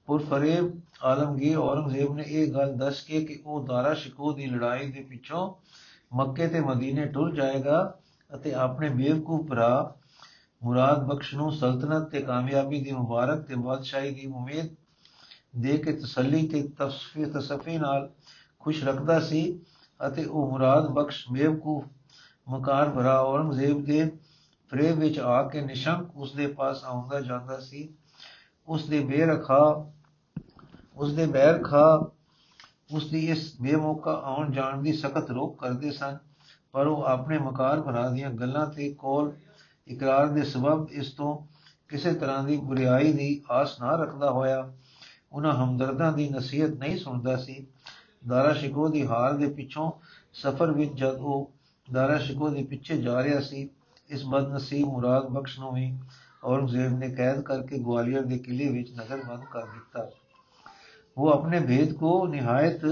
ਪੁਰਫਰੇਬ 0.08 0.72
ਆਲਮਗੀਰ 1.04 1.58
ਔਰੰਗਜ਼ੇਬ 1.58 2.16
ਨੇ 2.16 2.24
ਇਹ 2.24 2.54
ਗੱਲ 2.54 2.74
ਦੱਸ 2.74 3.02
ਕੇ 3.04 3.22
ਕਿ 3.26 3.40
ਉਹ 3.46 3.66
ਦਾਰਾ 3.68 3.94
ਸ਼ਿਕੋ 3.94 4.32
ਦੀ 4.34 4.46
ਲੜਾਈ 4.46 4.92
ਦੇ 4.92 5.04
ਪਿੱਛੋਂ 5.04 5.44
ਮੱਕੇ 6.16 6.48
ਤੇ 6.48 6.60
ਮਦੀਨੇ 6.60 7.06
ਟੁਰ 7.06 7.34
ਜਾਏਗਾ 7.36 7.78
ਅਤੇ 8.30 8.54
ਆਪਣੇ 8.54 8.90
ਬੇਵਕੂਫ 8.90 9.48
ਭਰਾ 9.50 9.96
ਮੁਰਾਦ 10.62 11.04
ਬਖਸ਼ 11.04 11.34
ਨੂੰ 11.36 11.52
ਸਲਤਨਤ 11.52 12.10
ਤੇ 12.10 12.22
ਕਾਮਯਾਬੀ 12.22 12.82
ਦੀ 12.82 12.92
ਮੁਬਾਰਕ 12.92 13.46
ਤੇ 13.48 13.56
ਬਾਦਸ਼ਾਹੀ 13.56 14.12
ਦੀ 14.12 14.26
ਉਮੀਦ 14.26 14.76
ਦੇ 15.58 15.78
ਕੇ 15.78 15.94
ਤਸੱਲੀ 15.94 16.48
ਤੇ 16.48 16.62
ਤਸਫੀ 16.80 17.26
ਤਸਫੀ 17.26 17.78
ਨਾਲ 17.78 18.10
ਖੁਸ਼ 18.62 18.84
ਰੱਖਦਾ 18.84 19.20
ਸੀ 19.20 19.44
ਅਤੇ 20.00 20.26
ਉਹ 20.26 20.52
ਮੁਰਾਦ 20.52 20.90
ਬਖਸ਼ 20.90 21.26
ਬੇਵਕੂਫ 21.32 21.86
ਮਕਾਰ 22.49 22.91
ਭਰਾ 22.91 23.19
ਔਰੰਗਜ਼ੇਬ 23.21 23.85
ਦੇ 23.85 24.11
ਫਰੇਬ 24.73 24.99
ਵਿੱਚ 24.99 25.19
ਆ 25.19 25.43
ਕੇ 25.49 25.61
ਨਿਸ਼ੰਕ 25.61 26.17
ਉਸ 26.17 26.35
ਦੇ 26.35 26.47
ਪਾਸ 26.47 26.85
ਆਉਂਦਾ 26.85 27.21
ਜਾਂਦਾ 27.21 27.59
ਸੀ। 27.61 27.89
ਉਸ 28.69 28.89
ਦੇ 28.89 29.01
ਬੇਰਖਾ 29.01 29.87
ਉਸ 30.97 31.15
ਦੇ 31.15 31.27
ਬੈਰ 31.27 31.61
ਉਸ 32.95 33.11
ਦੀ 33.11 33.31
ਇਸ 33.31 33.61
ਬੇਮੌਕਾ 33.63 34.13
ਆਉਣ 34.25 34.51
ਜਾਣ 34.53 34.83
ਦੀ 34.83 34.93
ਸਖਤ 34.93 35.31
ਰੋਕ 35.31 35.59
ਕਰਦੇ 35.61 35.91
ਸਨ, 35.91 36.17
ਪਰ 36.73 36.87
ਉਹ 36.87 37.03
ਆਪਣੇ 37.03 37.39
ਮਕਾਰ 37.39 37.81
ਭਰਾ 37.81 38.09
ਦੀਆਂ 38.09 38.31
ਗੱਲਾਂ 38.31 38.67
ਤੇ 38.67 38.93
ਕੋਲ 38.95 39.33
ਇਕਰਾਰ 39.89 40.27
ਦੇ 40.27 40.43
ਸਬਬ 40.43 40.87
ਇਸ 40.91 41.13
ਤੋਂ 41.13 41.37
ਕਿਸੇ 41.89 42.13
ਤਰ੍ਹਾਂ 42.15 42.43
ਦੀ 42.45 42.57
ਬੁਰੀਾਈ 42.57 43.13
ਦੀ 43.13 43.43
ਆਸ 43.51 43.81
ਨਾ 43.81 43.97
ਰੱਖਦਾ 43.97 44.31
ਹੋਇਆ। 44.31 44.73
ਉਹਨਾਂ 45.33 45.53
ਹਮਦਰਦਾਂ 45.55 46.13
ਦੀ 46.13 46.29
ਨਸੀਹਤ 46.29 46.71
ਨਹੀਂ 46.71 46.99
ਸੁਣਦਾ 46.99 47.37
ਸੀ। 47.37 47.67
ਦਾਰਾ 48.29 48.53
ਸ਼ਿਕੋ 48.53 48.89
ਦੀ 48.89 49.07
ਹਾਰ 49.07 49.33
ਦੇ 49.33 49.49
ਪਿੱਛੋਂ 49.49 49.91
ਸਫ਼ਰ 50.33 50.71
ਵਿੱਚ 50.71 50.93
ਜਦ 50.93 51.15
ਉਹ 51.15 51.51
ਦਾਰਾ 51.88 52.18
ਸ਼ਿਕੋ 52.18 52.50
ਦੇ 52.50 52.64
ਪਿੱਛੇ 52.64 52.98
ਜਾ 53.02 53.24
ਰਿਹਾ 53.24 53.40
ਸੀ 53.42 53.70
ਇਸ 54.10 54.26
ਬਦਨਸੀਬ 54.26 54.88
ਮੁਰਾਦ 54.88 55.30
ਬਖਸ਼ 55.30 55.60
ਨੂੰ 55.60 55.74
ਵੀ 55.74 55.92
औरंगजेब 56.44 56.98
ने 57.00 57.10
कैद 57.12 57.42
करके 57.42 57.80
ग्वालियर 57.80 58.24
के 58.24 58.38
किले 58.40 58.70
ਵਿੱਚ 58.70 58.92
नजरबंद 58.94 59.46
कर 59.54 59.66
ਦਿੱਤਾ 59.70 60.10
वो 61.18 61.28
अपने 61.30 61.60
भेद 61.62 61.90
को 61.96 62.12
निहायत 62.28 62.84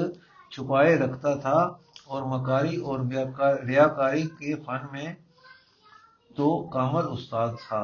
छुपाए 0.51 0.95
रखता 0.97 1.31
था 1.37 1.53
और 2.07 2.25
मकारी 2.27 2.77
और 2.85 3.03
रियाकारी 3.63 4.23
के 4.33 4.55
फन 4.65 4.89
में 4.93 5.15
तो 6.31 6.49
कामल 6.75 7.09
उस्ताद 7.15 7.57
था 7.63 7.81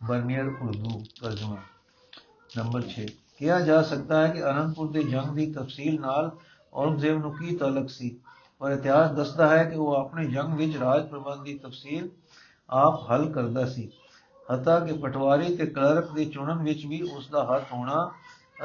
ਬਰਨੀਅਰ 0.00 0.48
ਉਰਦੂ 0.62 1.02
ਤਰਜਮਾ 1.20 1.56
ਨੰਬਰ 2.50 2.82
6 2.88 3.04
ਕਿਹਾ 3.38 3.58
ਜਾ 3.60 3.80
ਸਕਦਾ 3.84 4.20
ਹੈ 4.22 4.32
ਕਿ 4.32 4.42
ਅਨੰਦਪੁਰ 4.44 4.90
ਦੇ 4.92 5.02
ਜੰਗ 5.04 5.34
ਦੀ 5.34 5.46
ਤਫਸੀਲ 5.52 6.00
ਨਾਲ 6.00 6.30
ਔਰੰਗਜ਼ੇਬ 6.72 7.20
ਨੂੰ 7.20 7.32
ਕੀ 7.36 7.56
ਤਾਲਕ 7.56 7.88
ਸੀ 7.90 8.10
ਪਰ 8.61 8.71
ਇਤਿਹਾਸ 8.71 9.11
ਦੱਸਦਾ 9.11 9.47
ਹੈ 9.47 9.63
ਕਿ 9.63 9.75
ਉਹ 9.75 9.95
ਆਪਣੇ 9.95 10.25
ਜੰਗ 10.27 10.53
ਵਿੱਚ 10.53 10.77
ਰਾਜ 10.77 11.07
ਪ੍ਰਬੰਧ 11.07 11.43
ਦੀ 11.43 11.57
ਤਫਸੀਲ 11.57 12.09
ਆਪ 12.69 13.11
ਹੱਲ 13.11 13.31
ਕਰਦਾ 13.33 13.65
ਸੀ 13.65 13.89
ਹਤਾ 14.53 14.79
ਕਿ 14.79 14.93
ਪਟਵਾਰੀ 14.93 15.55
ਤੇ 15.57 15.65
ਕਲਰਕ 15.65 16.11
ਦੇ 16.11 16.25
ਚੁਣਨ 16.25 16.63
ਵਿੱਚ 16.63 16.85
ਵੀ 16.85 17.01
ਉਸ 17.01 17.29
ਦਾ 17.29 17.43
ਹੱਥ 17.43 17.71
ਹੋਣਾ 17.73 18.11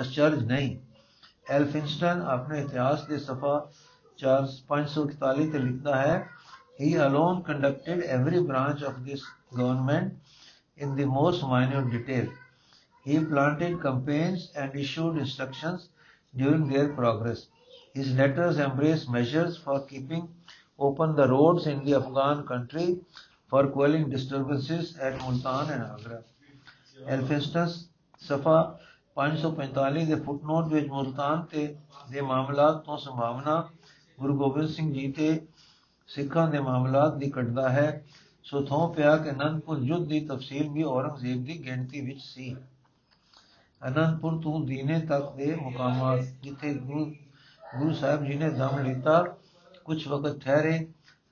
ਅਚਰਜ 0.00 0.44
ਨਹੀਂ 0.44 0.76
ਐਲਫਿੰਸਟਨ 1.50 2.22
ਆਪਣੇ 2.22 2.60
ਇਤਿਹਾਸ 2.60 3.04
ਦੇ 3.04 3.18
ਸਫਾ 3.18 3.54
4541 4.18 5.50
ਤੇ 5.52 5.58
ਲਿਖਦਾ 5.58 5.96
ਹੈ 5.96 6.22
he 6.78 6.94
alone 6.96 7.42
conducted 7.42 8.00
every 8.02 8.40
branch 8.42 8.80
of 8.82 8.94
this 9.04 9.24
government 9.54 10.14
in 10.76 10.94
the 10.96 11.06
most 11.06 11.44
minute 11.44 11.90
detail 11.90 12.30
he 13.06 13.18
planted 13.24 13.76
campaigns 13.80 14.46
and 14.56 14.74
issued 14.74 15.18
instructions 15.18 15.84
during 16.34 16.64
their 16.66 16.88
progress 16.94 17.44
his 17.94 18.12
letters 18.12 18.58
embrace 18.58 19.08
measures 19.08 19.56
for 19.56 19.76
keeping 19.86 20.28
open 20.78 21.14
the 21.14 21.26
roads 21.28 21.66
in 21.66 21.84
the 21.84 21.94
afghan 21.94 22.44
country 22.44 22.86
for 23.48 23.62
quelling 23.68 24.08
disturbances 24.10 24.96
at 24.98 25.20
multan 25.20 25.74
and 25.74 25.84
agra 25.88 26.22
elphinstone 27.08 27.74
ਸਫਾ 28.22 28.58
545 29.16 30.04
ਦੇ 30.06 30.14
footnote 30.26 30.72
ਵਿੱਚ 30.72 30.86
ਮੁਲਤਾਨ 30.88 31.42
ਤੇ 31.50 31.64
ਦੇ 32.10 32.20
ਮਾਮਲਾਤ 32.20 32.82
ਤੋਂ 32.84 32.96
ਸੰਭਾਵਨਾ 32.98 33.56
ਗੁਰੂ 34.18 34.36
ਗੋਬਿੰਦ 34.38 34.68
ਸਿੰਘ 34.68 34.92
ਜੀ 34.92 35.10
ਤੇ 35.12 35.26
ਸਿੱਖਾਂ 36.08 36.46
ਦੇ 36.48 36.58
ਮਾਮਲਾਤ 36.58 37.16
ਦੀ 37.16 37.30
ਕੱਢਦਾ 37.30 37.68
ਹੈ 37.68 37.88
ਸੋ 38.44 38.64
ਥੋਂ 38.64 38.88
ਪਿਆ 38.94 39.16
ਕਿ 39.16 39.30
ਅਨੰਦਪੁਰ 39.30 39.82
ਯੁੱਧ 39.82 40.06
ਦੀ 40.08 40.20
ਤਫਸੀਲ 40.26 40.68
ਵੀ 40.68 40.82
ਔਰੰਗਜ਼ੇਬ 40.82 41.44
ਦੀ 41.44 41.58
ਗਿਣਤੀ 41.64 42.00
ਵਿੱਚ 42.00 42.20
ਸੀ 42.24 42.54
ਅਨੰਦਪੁਰ 43.82 44.40
ਤੋਂ 44.42 44.60
ਦੀਨੇ 44.66 44.98
ਤੱਕ 45.00 45.34
ਦੇ 45.36 45.54
ਮੁਕਾਮਾਤ 45.54 46.24
ਜਿੱਥੇ 46.42 46.74
ਗੁਰੂ 46.74 47.04
ਗੁਰੂ 47.78 47.92
ਸਾਹਿਬ 47.92 48.24
ਜੀ 48.24 48.34
ਨੇ 48.34 48.50
ਦਮ 48.50 48.78
ਲਿੱਤਾ 48.78 49.22
ਕੁਝ 49.84 50.08
ਵਕਤ 50.08 50.40
ਠਹਿਰੇ, 50.40 50.86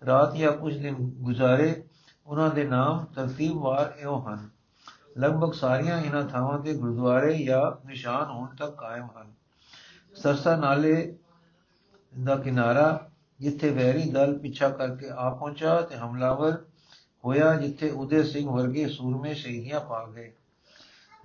ਰਾਤ 0.07 0.35
ਜਾਂ 0.35 0.53
ਕੁਝ 0.53 0.77
ਦਿਨ 0.77 0.95
ਗੁਜ਼ਾਰੇ, 0.95 1.85
ਉਹਨਾਂ 2.27 2.51
ਦੇ 2.51 2.65
ਨਾਮ 2.65 3.05
ਤਰਤੀਬਵਾਰ 3.05 3.93
ਇਹੋ 3.99 4.19
ਹਨ। 4.29 4.49
ਲਗਭਗ 5.19 5.53
ਸਾਰੀਆਂ 5.53 6.01
ਇਹਨਾਂ 6.03 6.23
ਥਾਵਾਂ 6.25 6.59
ਤੇ 6.59 6.75
ਗੁਰਦੁਆਰੇ 6.75 7.45
ਜਾਂ 7.45 7.87
ਨਿਸ਼ਾਨ 7.87 8.31
ਹੁਣ 8.31 8.47
ਤੱਕ 8.57 8.75
ਕਾਇਮ 8.75 9.05
ਹਨ। 9.05 9.33
ਸਰਸਾ 10.15 10.57
ਨਾਲੇ 10.57 11.15
ਦਾ 12.25 12.37
ਕਿਨਾਰਾ 12.37 13.11
ਜਿੱਥੇ 13.41 13.71
ਵੈਰੀ 13.71 14.11
ਦਲ 14.11 14.39
ਪਿੱਛਾ 14.39 14.69
ਕਰਕੇ 14.69 15.11
ਆ 15.11 15.31
ਪਹੁੰਚਾ 15.31 15.81
ਤੇ 15.81 15.97
ਹਮਲਾਵਰ 15.97 16.65
ਹੋਇਆ, 17.25 17.55
ਜਿੱਥੇ 17.55 17.91
ਉਦੇ 17.91 18.23
ਸਿੰਘ 18.23 18.51
ਵਰਗੇ 18.51 18.89
ਸੂਰਮੇ 18.89 19.35
ਸ਼ਹੀਦੀਆਂ 19.35 19.81
ਪਾ 19.81 20.07
ਗਏ। 20.07 20.33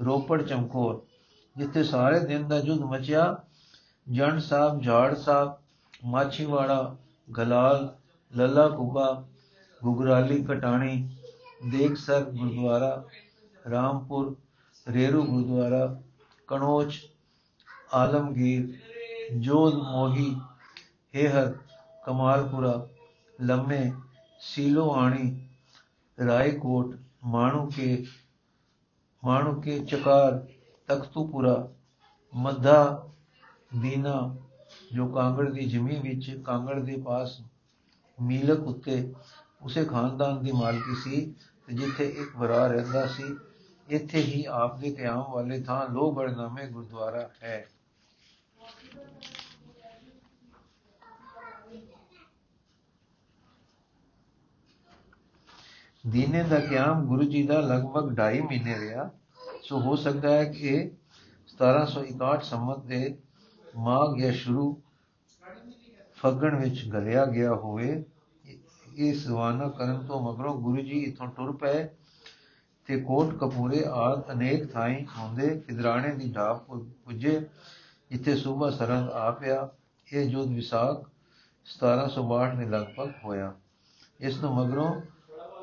ਰੋਪੜ 0.04 0.42
ਚਮਕੌਰ, 0.42 1.02
ਜਿੱਥੇ 1.56 1.84
ਸਾਰੇ 1.84 2.20
ਦਿਨ 2.20 2.48
ਦਾ 2.48 2.60
ਜੁਦ 2.60 2.82
ਮਚਿਆ 2.82 3.44
جن 4.16 4.40
صاحب 4.40 4.84
جھاڑ 4.84 5.14
صاحب 5.24 5.48
ماچھی 6.12 6.46
واڑا 6.46 6.82
گلال 7.28 7.78
للا 8.32 8.68
کبا 8.78 9.08
گگرالی 9.82 10.38
کٹانی 10.48 10.96
دیگ 11.72 11.96
سر 12.06 12.22
گردوارا 12.38 12.94
رام 13.72 13.98
ریرو 14.88 15.22
گردوارا 15.24 15.84
کنوج 16.50 16.98
عالمگیر 17.98 18.62
جودھ 19.44 19.76
موہی 19.92 20.30
ہیہر 21.14 21.52
کمال 22.06 22.48
پورا 22.52 22.74
لمے 23.40 23.84
سیلو 24.50 24.90
آنی 25.02 25.28
رائے 26.18 26.52
کوٹ 26.62 26.96
مانو 27.34 27.66
کے 27.76 27.90
مانو 29.24 29.60
کے 29.62 29.78
چکار 29.90 30.32
تختو 30.90 31.28
پورہ 31.32 31.56
مدھا 32.34 32.80
ਦੀਨਾ 33.72 34.36
ਜੋ 34.94 35.08
ਕਾਂਗੜ 35.08 35.52
ਦੀ 35.52 35.66
ਜ਼ਮੀਨ 35.66 36.02
ਵਿੱਚ 36.02 36.42
ਕਾਂਗੜ 36.46 36.80
ਦੇ 36.80 36.98
ਪਾਸ 36.98 37.42
ਮੀਲਕ 38.22 38.60
ਉੱਤੇ 38.60 39.14
ਉਸੇ 39.62 39.86
ਖਾਨਦਾਨ 39.86 40.44
ਦੀ 40.44 40.52
ਮਾਲਕੀ 40.52 40.96
ਸੀ 40.96 41.36
ਤੇ 41.68 41.74
ਜਿੱਥੇ 41.74 42.08
ਇੱਕ 42.08 42.38
ਬਰਾ 42.38 42.68
ਰਹਿੰਦਾ 42.68 43.08
ਸੀ, 43.08 43.24
ਇੱਥੇ 43.88 44.22
ਹੀ 44.22 44.46
ਆਪ 44.46 44.80
ਦੇ 44.80 44.92
ਕਿਆਮ 44.92 45.32
ਵਾਲੇ 45.32 45.62
ਥਾਂ 45.62 45.90
ਲੋਹਗੜ 45.90 46.32
ਨਾਮੇ 46.36 46.68
ਗੁਰਦੁਆਰਾ 46.68 47.30
ਹੈ। 47.44 47.68
ਦੀਨੇ 56.08 56.44
ਦਾ 56.44 56.60
ਕਿਆਮ 56.60 57.06
ਗੁਰੂ 57.06 57.24
ਜੀ 57.24 57.48
ਦਾ 57.48 57.60
ਲਗਭਗ 57.60 58.14
2.5 58.14 58.42
ਮਹੀਨੇ 58.42 58.80
ਰਿਹਾ। 58.80 59.10
ਸੋ 59.64 59.80
ਹੋ 59.80 59.96
ਸਕਦਾ 59.96 60.32
ਹੈ 60.32 60.44
ਕਿ 60.44 60.68
ਇਹ 60.68 60.90
1761 61.48 62.44
ਸੰਮਤ 62.44 62.86
ਦੇ 62.86 63.18
ਮਾਘ 63.78 64.20
ਜਾਂ 64.20 64.32
ਸ਼ੁਰੂ 64.32 64.82
ਫੱਗਣ 66.16 66.56
ਵਿੱਚ 66.56 66.88
ਗਲਿਆ 66.90 67.26
ਗਿਆ 67.26 67.54
ਹੋਵੇ, 67.54 68.04
ਇਹ 68.96 69.14
ਸਵਾਨਾ 69.14 69.68
ਕਰਨ 69.70 70.06
ਤੋਂ 70.06 70.22
ਮਗਰੋਂ 70.22 70.56
ਗੁਰੂ 70.62 70.82
ਜੀ 70.82 71.00
ਇਥੋਂ 71.00 71.28
ਟੁਰ 71.28 71.56
ਪਏ 71.58 71.88
ਤੇ 72.86 73.00
ਕੋਟ 73.02 73.34
ਕਪੂਰੇ 73.36 73.84
ਆਦ 73.90 74.32
ਅਨੇਕ 74.32 74.72
ਥਾਈਂ 74.72 75.06
ਹੁੰਦੇ 75.18 75.60
ਖਿਦਰਾਣੇ 75.60 76.16
ਦੀ 76.16 76.32
ਢਾਬ 76.32 76.58
ਪੁੱਜੇ, 77.06 77.46
ਜਿੱਥੇ 78.12 78.36
ਸੂਬਾ 78.36 78.70
ਸਰੰਦ 78.70 79.10
ਆ 79.10 79.32
ਪਿਆ। 79.32 79.70
ਇਹ 80.14 80.30
ਜੋਧ 80.30 80.50
ਵਿਸਾਖ 80.50 81.10
1762 81.66 82.56
ਦੇ 82.56 82.66
ਲਗਭਗ 82.66 83.12
ਹੋਇਆ। 83.26 83.54
ਇਸ 84.20 84.38
ਤੋਂ 84.38 84.54
ਮਗਰੋਂ 84.56 85.02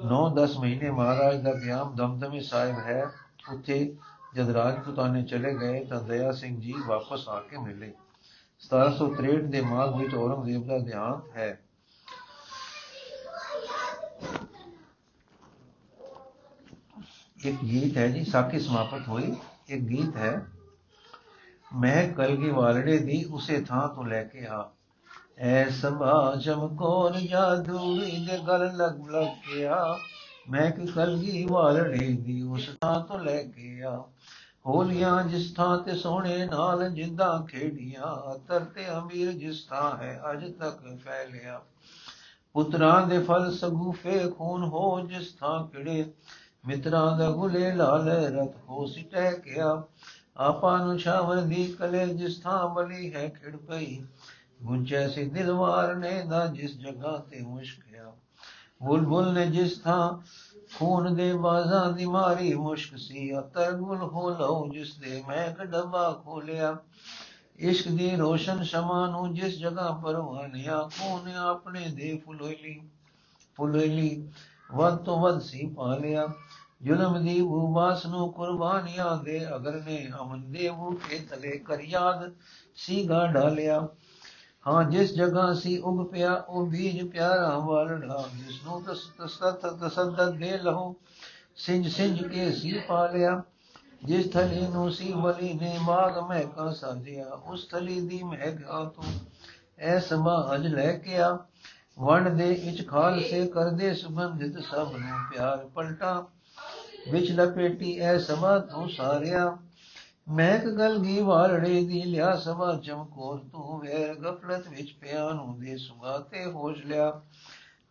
9-10 0.05 0.59
ਮਹੀਨੇ 0.59 0.91
ਮਹਾਰਾਜ 0.91 1.43
ਦਾ 1.43 1.53
ਗਿਆਮ 1.55 1.95
ਦਮਦਮੀ 1.95 2.41
ਸਾਹਿਬ 2.41 2.79
ਹੈ। 2.79 3.05
ਉੱਥੇ 3.53 3.97
ਜਦ 4.35 4.51
ਰਾਜਪੂਤਾਨੇ 4.51 5.23
ਚਲੇ 5.23 5.55
ਗਏ 5.55 5.85
ਤਾਂ 5.85 6.03
ਦਇਆ 6.03 6.33
ਸਿੰਘ 6.33 6.61
ਜੀ 6.61 6.75
ਵਾਪਸ 6.87 7.29
ਆ 7.29 7.41
ਕੇ 7.41 7.57
ਮਿਲੇ। 7.57 7.93
1763 8.61 9.47
ਦੇ 9.47 9.61
ਮਾਘ 9.61 9.99
ਵਿੱਚ 9.99 10.15
ਔਰੰਗਜ਼ੇਬ 10.15 10.67
ਦਾ 10.67 10.79
ਦੇਹਾਂਤ 10.79 11.37
ਹੈ। 11.37 11.61
ਇੱਕ 17.45 17.57
ਗੀਤ 17.63 17.97
ਹੈ 17.97 18.09
ਜੀ, 18.09 18.25
ਸਾਖੀ 18.25 18.61
ਸਮਾਪਤ 18.61 19.09
ਹੋਈ। 19.09 19.37
ਇੱਕ 19.69 19.83
ਗੀਤ 19.83 20.17
ਹੈ, 20.17 20.47
ਮੈਂ 21.77 22.09
ਕਲਗੀ 22.13 22.51
ਵਾਲੜੇ 22.51 22.99
ਦੀ 22.99 23.25
ਉਸੇ 23.25 23.61
ਥਾਂ 23.61 23.89
ਤੋਂ 23.89 24.05
ਲੈ 24.05 24.25
ਕੇ 24.25 24.47
ਆ। 24.47 24.71
ਐ 25.39 25.69
ਸਭਾ 25.71 26.37
ਚਮਕੋਰ 26.45 27.21
ਜਾਦੂੜੀ 27.21 28.27
ਦੇ 28.27 28.39
ਗਲ 28.39 28.77
ਲੱਗ 28.77 29.11
ਲੱਗਿਆ 29.11 29.99
ਮੈਂ 30.51 30.71
ਕਿ 30.71 30.87
ਕਲਗੀ 30.87 31.47
ਵਾਲੜੇ 31.51 32.13
ਦੀ 32.13 32.43
ਉਸ 32.43 32.71
ਥਾਂ 32.81 33.01
ਤੋਂ 33.01 33.19
ਲੈ 33.19 33.43
ਕੇ 33.43 33.83
ਆ। 33.83 34.05
ਹੋਲੀਆਂ 34.67 35.23
ਜਿਸ 35.25 35.53
ਥਾਂ 35.55 35.79
ਤੇ 35.79 35.95
ਸੋਹਣੇ 35.95 36.47
ਨਾਲ 36.47 36.91
ਜਿੰਦਾ 36.91 37.47
ਖੇਡੀਆਂ, 37.51 38.35
ਅਤਰ 38.35 38.65
ਤੇ 38.65 38.87
ਅਮੀਰ 38.89 39.33
ਜਿਸ 39.33 39.65
ਥਾਂ 39.65 39.97
ਹੈ, 39.97 40.21
ਅਜ 40.33 40.53
ਤੱਕ 40.53 40.79
ਫੈਲਿਆ। 41.05 41.61
ਪੁੱਤਰਾਂ 42.55 43.07
ਦੇ 43.07 43.19
ਫਲ 43.19 43.51
ਸਗੂਫੇ 43.53 44.19
ਖੂਨ 44.39 44.63
ਹੋ 44.65 45.01
ਜਿਸ 45.01 45.33
ਥਾਂ 45.33 45.67
ਕਿੜੇ 45.67 46.05
ਮਿੱਤਰਾਂ 46.67 47.19
ਦਾ 47.19 47.31
ਗੁਲੇ 47.31 47.73
ਲਾਲ 47.73 48.09
ਰਤ 48.09 48.57
ਹੋ 48.69 48.87
ਸਿਟੈ 48.87 49.31
ਕਿਆ 49.33 49.83
ਆਪਾ 50.37 50.77
ਨੂੰ 50.79 50.99
ਛਾਵਰ 50.99 51.41
ਦੀ 51.41 51.67
ਕਲੇ 51.79 52.07
ਜਿਸ 52.07 52.41
ਥਾਂ 52.41 52.69
ਬਲੀ 52.69 53.15
ਹੈ, 53.15 53.29
ਖਿੜ 53.29 53.57
ਪਈ। 53.57 54.05
ਗੁੰਜੈ 54.63 55.09
ਸੀ 55.09 55.25
ਦਿਲਵਾਰ 55.25 55.95
ਨੇ 55.95 56.23
ਦਾ 56.23 56.47
ਜਿਸ 56.47 56.79
ਜਗ੍ਹਾ 56.79 57.17
ਤੇ 57.31 57.41
ਮੁਸ਼ਕਿਆ 57.41 58.13
ਬੁਲਬੁਲ 58.83 59.33
ਨੇ 59.33 59.47
ਜਿਸ 59.47 59.79
ਥਾਂ 59.79 60.19
ਖੂਨ 60.79 61.15
ਦੇ 61.15 61.33
ਬਾਜ਼ਾਂ 61.35 61.93
ਦੀ 61.93 62.05
ਮਾਰੀ 62.05 62.55
ਮੁਸ਼ਕ 62.55 62.97
ਸੀ। 62.99 63.39
ਅਤਰ 63.39 63.73
ਗੁਲ 63.73 64.03
ਹੋ 64.03 64.29
ਲਉ 64.31 64.69
ਜਿਸ 64.69 64.95
ਦੇ 64.95 65.23
ਮੈਂ 65.29 65.65
ਡੱਬਾ 65.65 66.23
ਖੋਲਿਆ। 66.25 66.77
ਇਸ਼ਕ 67.59 67.89
ਦੀ 67.89 68.11
ਰੋਸ਼ਨ 68.17 68.63
ਸ਼ਮਾ 68.63 69.07
ਨੂੰ 69.07 69.35
ਜਿਸ 69.35 69.59
ਜਗ੍ਹਾ 69.59 69.91
ਪਰਵਾਨਿਆ 70.05 70.89
ਖੂਨ 70.99 71.31
ਆਪਣੇ 71.31 71.89
ਦੇ 71.89 72.23
ਫੁਲੋਲੀ 72.25 72.81
ਫੁਲੋਲੀ, 73.57 74.29
ਵੱਧ 74.75 74.97
ਤੋਂ 74.97 75.21
ਵੱਧ 75.21 75.41
ਸੀ 75.41 75.67
ਪਾਲਿਆ। 75.67 76.29
ਜ਼ੁਲਮ 76.83 77.23
ਦੀ 77.25 77.41
ਉਬਾਸ 77.41 78.07
ਨੂੰ 78.07 78.33
ਕੁਰਬਾਨੀਆਂ 78.33 79.17
ਦੇ 79.17 79.47
ਅਗਰ 79.57 79.81
ਨੇ 79.83 80.09
ਅਮਨ 80.23 80.53
ਦੇ 80.53 80.71
ਕੇ 81.09 81.19
ਤਲੇ 81.19 81.59
ਕਰ 81.59 81.81
ਯਾਦ 81.81 82.33
ਸੀਗਾ 82.77 83.27
ਢਾਲਿਆ 83.27 83.89
ਹਾਂ, 84.67 84.85
ਜਿਸ 84.85 85.15
ਜਗ੍ਹਾ 85.15 85.55
ਸੀ 85.55 85.79
ਉਗ 85.79 86.07
ਪਿਆ, 86.13 86.35
ਉਹ 86.49 86.67
ਬੀਜ 86.67 87.11
ਪਿਆਰਾ 87.11 87.59
ਵਾਲੜਾ 87.59 88.25
ਜਿਸ 88.35 88.65
ਨੂੰ 88.65 88.83
ਤਸਤ 88.83 89.67
ਤਸੱਦਦ 89.67 90.39
ਦੇ 90.39 90.59
ਲਹੂ 90.59 90.95
ਸਿੰਜ 91.57 91.89
ਸਿੰਜ 91.89 92.23
ਕੇ 92.23 92.53
ਸੀ 92.53 92.81
ਪਾਲਿਆ 92.89 93.43
ਜਿਸ 94.05 94.31
ਥਲੀ 94.33 94.67
ਨੂੰ 94.67 94.91
ਸੀ 94.93 95.13
ਵਲੀ 95.13 95.53
ਨੇ 95.53 95.79
ਬਾਗ 95.87 96.19
ਮੈਂ 96.29 96.43
ਕਾ 96.43 96.73
ਸਾਧਿਆ 96.73 97.27
ਉਸ 97.29 97.67
ਥਲੀ 97.67 98.01
ਦੀ 98.01 98.23
ਮਹਿਗਾ 98.23 98.85
ਤੂੰ 98.85 99.05
ਐ 99.79 99.99
ਸਮਾ 99.99 100.51
ਅਜ 100.55 100.67
ਲੈ 100.67 100.93
ਕੇ 100.93 101.19
ਆ। 101.19 101.39
ਵਣ 101.99 102.31
ਦੇ 102.31 102.53
ਇਚ 102.53 102.89
ਖਾਲ 102.89 103.23
ਸੇ 103.23 103.47
ਕਰਦੇ 103.47 103.95
ਸੁਗੰਧਿਤ 103.95 104.59
ਸਭ 104.65 104.93
ਨੂੰ 104.93 105.19
ਪਿਆਰ 105.33 105.57
ਪਲਟਾ। 105.75 106.27
ਵਿੱਚ 107.13 107.31
ਲਪੇਟੀ 107.33 107.99
ਐ 108.01 108.19
ਸਮਾ 108.19 108.59
ਤੂੰ 108.59 108.89
ਸਾਰਿਆ 108.91 109.59
ਮਹਿਕ 110.29 110.65
ਗਲਗੀ 110.65 111.21
ਵਾਲੜੇ 111.23 111.85
ਦੀ 111.85 112.03
ਲਿਆ 112.03 112.37
ਸਭਾ 112.37 112.81
ਚਮਕੋਰ 112.85 113.39
ਤੂੰ 113.39 113.81
ਵੇਰ 113.81 114.15
ਗਫਲਤ 114.15 114.69
ਵਿੱਚ 114.69 114.93
ਪਿਆ 115.01 115.29
ਨੂੰ 115.29 115.61
ਦੇ 115.61 115.77
ਸੁਗਾ 115.77 116.19
ਤੇ 116.19 116.45
ਹੋਸ਼ 116.45 116.87
ਲਿਆ। 116.87 117.23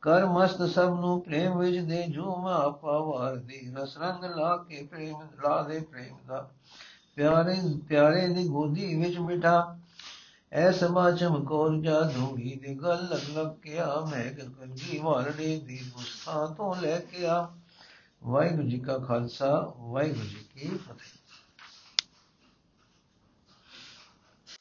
ਕਰ 0.02 0.26
ਮਸਤ 0.26 0.70
ਸਭ 0.70 0.98
ਨੂੰ 1.00 1.22
ਪ੍ਰੇਮ 1.22 1.58
ਵਿੱਚ 1.58 1.78
ਦੇ, 1.78 2.08
ਜੋ 2.08 2.36
ਮੈਂ 2.36 2.54
ਆਪਾ 2.54 3.00
ਵਾਰ 3.00 3.36
ਦੀ 3.36 3.74
ਰਸ 3.76 3.98
ਰੰਗ 3.98 4.24
ਲਾ 4.24 4.58
ਕੇ 4.58 4.84
ਪ੍ਰੇਮ, 4.84 5.16
ਲਾ 5.44 5.62
ਦੇ 5.62 5.80
ਪ੍ਰੇਮ 5.80 6.18
ਦਾ। 6.28 6.52
ਪਿਆਰੇ 7.16 7.56
ਪਿਆਰੇ 7.90 8.28
ਦੀ 8.28 8.48
ਗੋਦੀ 8.48 8.96
ਵਿੱਚ 8.96 9.20
ਬਿਠਾ 9.20 9.78
ਐਸ 10.52 10.84
ਮਾ 10.84 11.12
ਚਮਕੌਰ 11.12 11.78
ਜਾ 11.78 12.02
ਧੂੜੀ 12.02 12.60
ਦੀ 12.68 12.76
ਗੱਲ 12.76 13.08
ਲੱਗ 13.12 13.38
ਲੱਗ 13.38 13.62
ਕੇ 13.62 13.80
ਆ 13.80 14.00
ਮੈਂ 14.12 14.44
ਗੰਗੀ 14.62 15.00
ਵਾਲੜੇ 15.00 15.60
ਦੀ 15.60 15.82
ਮੁਸਕਾਨ 15.98 16.54
ਤੋਂ 16.54 16.76
ਲੈ 16.82 17.00
ਕੇ 17.00 17.26
ਆ। 17.26 17.50
ਵਾਹਿਗੁਰੂ 18.24 18.68
ਜੀ 18.68 18.80
ਕਾ 18.80 18.98
ਖਾਲਸਾ, 18.98 19.74
ਵਾਹਿਗੁਰੂ 19.78 20.28
ਜੀ 20.28 20.46
ਕੀ 20.54 20.78
ਫਤਿਹ। 20.78 21.23